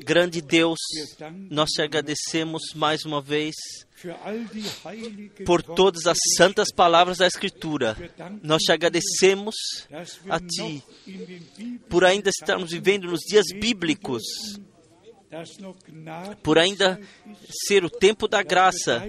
Grande 0.00 0.40
Deus, 0.40 0.78
nós 1.50 1.70
te 1.70 1.82
agradecemos 1.82 2.62
mais 2.74 3.04
uma 3.04 3.20
vez 3.20 3.54
por 5.44 5.60
todas 5.60 6.06
as 6.06 6.16
santas 6.36 6.68
palavras 6.72 7.18
da 7.18 7.26
Escritura. 7.26 7.96
Nós 8.42 8.62
te 8.62 8.70
agradecemos 8.70 9.56
a 10.28 10.38
Ti 10.38 10.84
por 11.88 12.04
ainda 12.04 12.30
estarmos 12.30 12.70
vivendo 12.70 13.08
nos 13.08 13.20
dias 13.28 13.46
bíblicos, 13.52 14.22
por 16.42 16.58
ainda 16.58 17.00
ser 17.66 17.84
o 17.84 17.90
tempo 17.90 18.26
da 18.26 18.42
graça, 18.42 19.02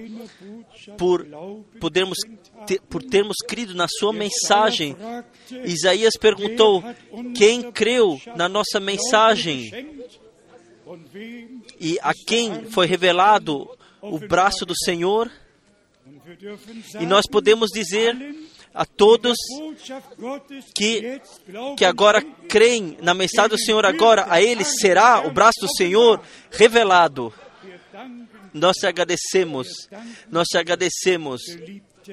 por 0.98 1.26
podermos 1.80 2.18
ter, 2.68 2.82
por 2.82 3.02
termos 3.02 3.38
crido 3.48 3.74
na 3.74 3.88
sua 3.88 4.12
mensagem. 4.12 4.96
Isaías 5.64 6.16
perguntou: 6.20 6.84
quem 7.36 7.72
creu 7.72 8.20
na 8.36 8.50
nossa 8.50 8.80
mensagem 8.80 9.72
e 11.80 11.98
a 12.02 12.14
quem 12.14 12.66
foi 12.66 12.86
revelado 12.86 13.70
o 14.02 14.20
braço 14.20 14.66
do 14.66 14.76
Senhor? 14.76 15.32
E 17.00 17.06
nós 17.06 17.26
podemos 17.28 17.70
dizer 17.72 18.16
a 18.80 18.86
todos 18.86 19.38
que- 20.74 21.20
que 21.78 21.84
agora 21.84 22.22
creem 22.48 22.98
na 23.02 23.14
mensagem 23.14 23.50
do 23.50 23.58
Senhor, 23.60 23.86
agora 23.86 24.26
a 24.30 24.42
eles 24.42 24.80
será 24.80 25.20
o 25.28 25.32
braço 25.32 25.60
do 25.60 25.68
Senhor 25.76 26.22
revelado. 26.50 27.34
Nós 28.54 28.78
te 28.78 28.88
agradecemos, 28.88 29.68
nós 30.30 30.48
te 30.48 30.58
agradecemos, 30.58 31.42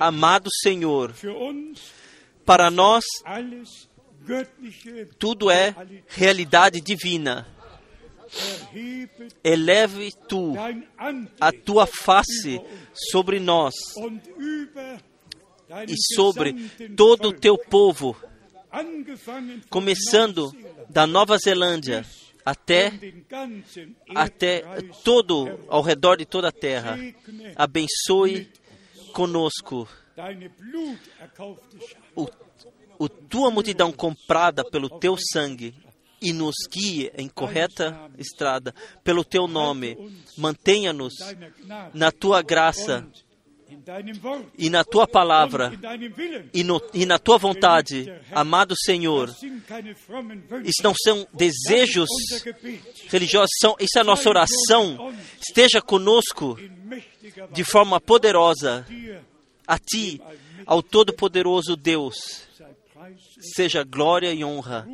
amado 0.01 0.51
Senhor. 0.60 1.14
Para 2.44 2.68
nós, 2.68 3.05
tudo 5.20 5.48
é 5.51 5.72
realidade 6.09 6.80
divina. 6.80 7.47
Eleve 9.44 10.10
tu 10.28 10.52
a 11.40 11.52
tua 11.52 11.86
face 11.86 12.60
sobre 13.12 13.38
nós 13.38 13.72
e 15.88 15.94
sobre 16.14 16.55
todo 16.97 17.28
o 17.28 17.32
teu 17.32 17.59
povo, 17.59 18.16
começando 19.68 20.51
da 20.88 21.06
Nova 21.06 21.36
Zelândia 21.38 22.05
até 22.44 22.93
até 24.14 24.62
todo 25.02 25.59
ao 25.68 25.82
redor 25.82 26.16
de 26.16 26.24
toda 26.24 26.48
a 26.48 26.52
terra. 26.52 26.97
Abençoe 27.56 28.48
conosco. 29.12 29.88
o, 32.14 32.28
o 32.98 33.09
tua 33.09 33.51
multidão 33.51 33.90
comprada 33.90 34.64
pelo 34.64 34.88
teu 35.01 35.16
sangue 35.16 35.74
e 36.22 36.32
nos 36.32 36.55
guie 36.70 37.10
em 37.16 37.28
correta 37.28 38.10
estrada. 38.16 38.72
Pelo 39.02 39.24
teu 39.24 39.48
nome. 39.48 39.97
Mantenha-nos 40.38 41.14
na 41.93 42.12
tua 42.12 42.43
graça 42.43 43.06
e 44.56 44.70
na 44.70 44.84
tua 44.84 45.06
palavra 45.06 45.72
e, 46.52 46.62
no, 46.62 46.80
e 46.94 47.05
na 47.05 47.18
tua 47.18 47.36
vontade, 47.36 48.12
amado 48.30 48.74
Senhor. 48.76 49.28
Isso 50.64 50.82
não 50.82 50.94
são 50.94 51.26
desejos 51.32 52.09
religiosos, 53.09 53.51
são, 53.60 53.76
isso 53.80 53.98
é 53.98 54.01
a 54.01 54.05
nossa 54.05 54.28
oração. 54.28 55.12
Esteja 55.40 55.80
conosco 55.80 56.56
de 57.52 57.64
forma 57.64 58.01
poderosa. 58.01 58.86
A 59.66 59.78
ti, 59.80 60.20
ao 60.64 60.80
Todo-Poderoso 60.80 61.76
Deus, 61.76 62.47
seja 63.40 63.82
glória 63.82 64.32
e 64.32 64.44
honra 64.44 64.86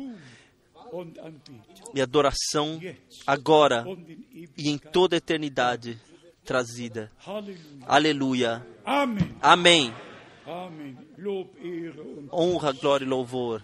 e 1.93 2.01
adoração 2.01 2.81
agora 3.25 3.85
e 4.57 4.69
em 4.69 4.79
toda 4.79 5.15
a 5.15 5.17
eternidade 5.17 5.99
trazida. 6.43 7.11
Aleluia. 7.87 8.65
Amém. 9.41 9.93
Ehre 11.57 12.01
und 12.01 12.29
Honra, 12.31 12.73
glória 12.73 13.05
e 13.05 13.07
louvor. 13.07 13.61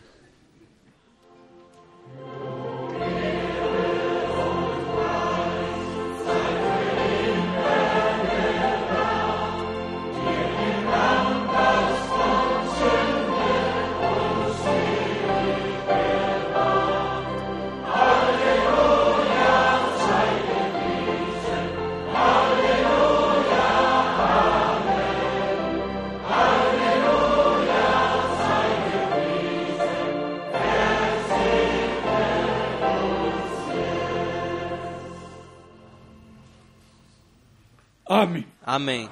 Amém. 38.70 39.10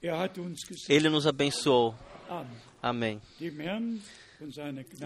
Gesagt. 0.00 0.40
Ele 0.88 1.10
nos 1.10 1.26
abençoou. 1.26 1.94
Amém. 2.80 3.20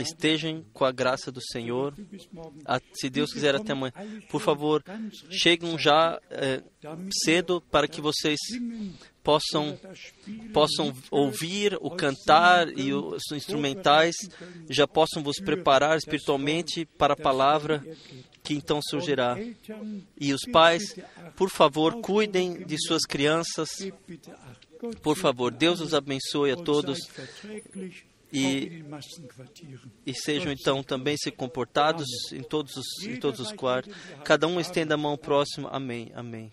Estejam 0.00 0.64
com 0.72 0.84
a 0.84 0.92
graça 0.92 1.30
do 1.32 1.40
Senhor. 1.52 1.92
Du 1.92 2.04
bis 2.04 2.28
morgen. 2.32 2.60
A- 2.64 2.80
se 2.94 3.10
Deus 3.10 3.32
quiser, 3.32 3.54
até 3.54 3.72
amanhã. 3.72 3.92
Por 4.30 4.40
favor, 4.40 4.82
cheguem 5.30 5.78
já 5.78 6.20
eh, 6.30 6.62
cedo 7.24 7.60
para 7.60 7.88
que 7.88 8.00
vocês 8.00 8.38
possam, 9.22 9.78
possam 10.52 10.94
ouvir 11.10 11.76
o 11.80 11.90
cantar 11.90 12.68
e 12.78 12.92
os 12.92 13.22
instrumentais, 13.32 14.14
já 14.68 14.86
possam 14.86 15.22
vos 15.22 15.36
preparar 15.38 15.96
espiritualmente 15.96 16.84
para 16.84 17.14
a 17.14 17.16
palavra 17.16 17.84
que 18.42 18.54
então 18.54 18.80
surgirá. 18.88 19.36
E 20.20 20.32
os 20.32 20.42
pais, 20.52 20.94
por 21.34 21.48
favor, 21.50 22.00
cuidem 22.00 22.64
de 22.64 22.76
suas 22.86 23.02
crianças. 23.04 23.70
Por 25.02 25.16
favor, 25.16 25.50
Deus 25.50 25.80
os 25.80 25.94
abençoe 25.94 26.50
a 26.52 26.56
todos 26.56 26.98
E- 28.38 28.84
e 30.06 30.14
sejam 30.14 30.52
então 30.52 30.82
também 30.82 31.16
se 31.16 31.30
comportados 31.30 32.06
em 32.32 32.42
todos 32.42 32.76
os, 32.76 33.04
em 33.06 33.16
todos 33.20 33.40
os 33.40 33.52
quartos. 33.52 33.94
Cada 34.24 34.46
um 34.46 34.58
estenda 34.60 34.94
a 34.94 34.98
mão 34.98 35.16
próxima. 35.16 35.68
Amém. 35.70 36.10
Amém. 36.14 36.50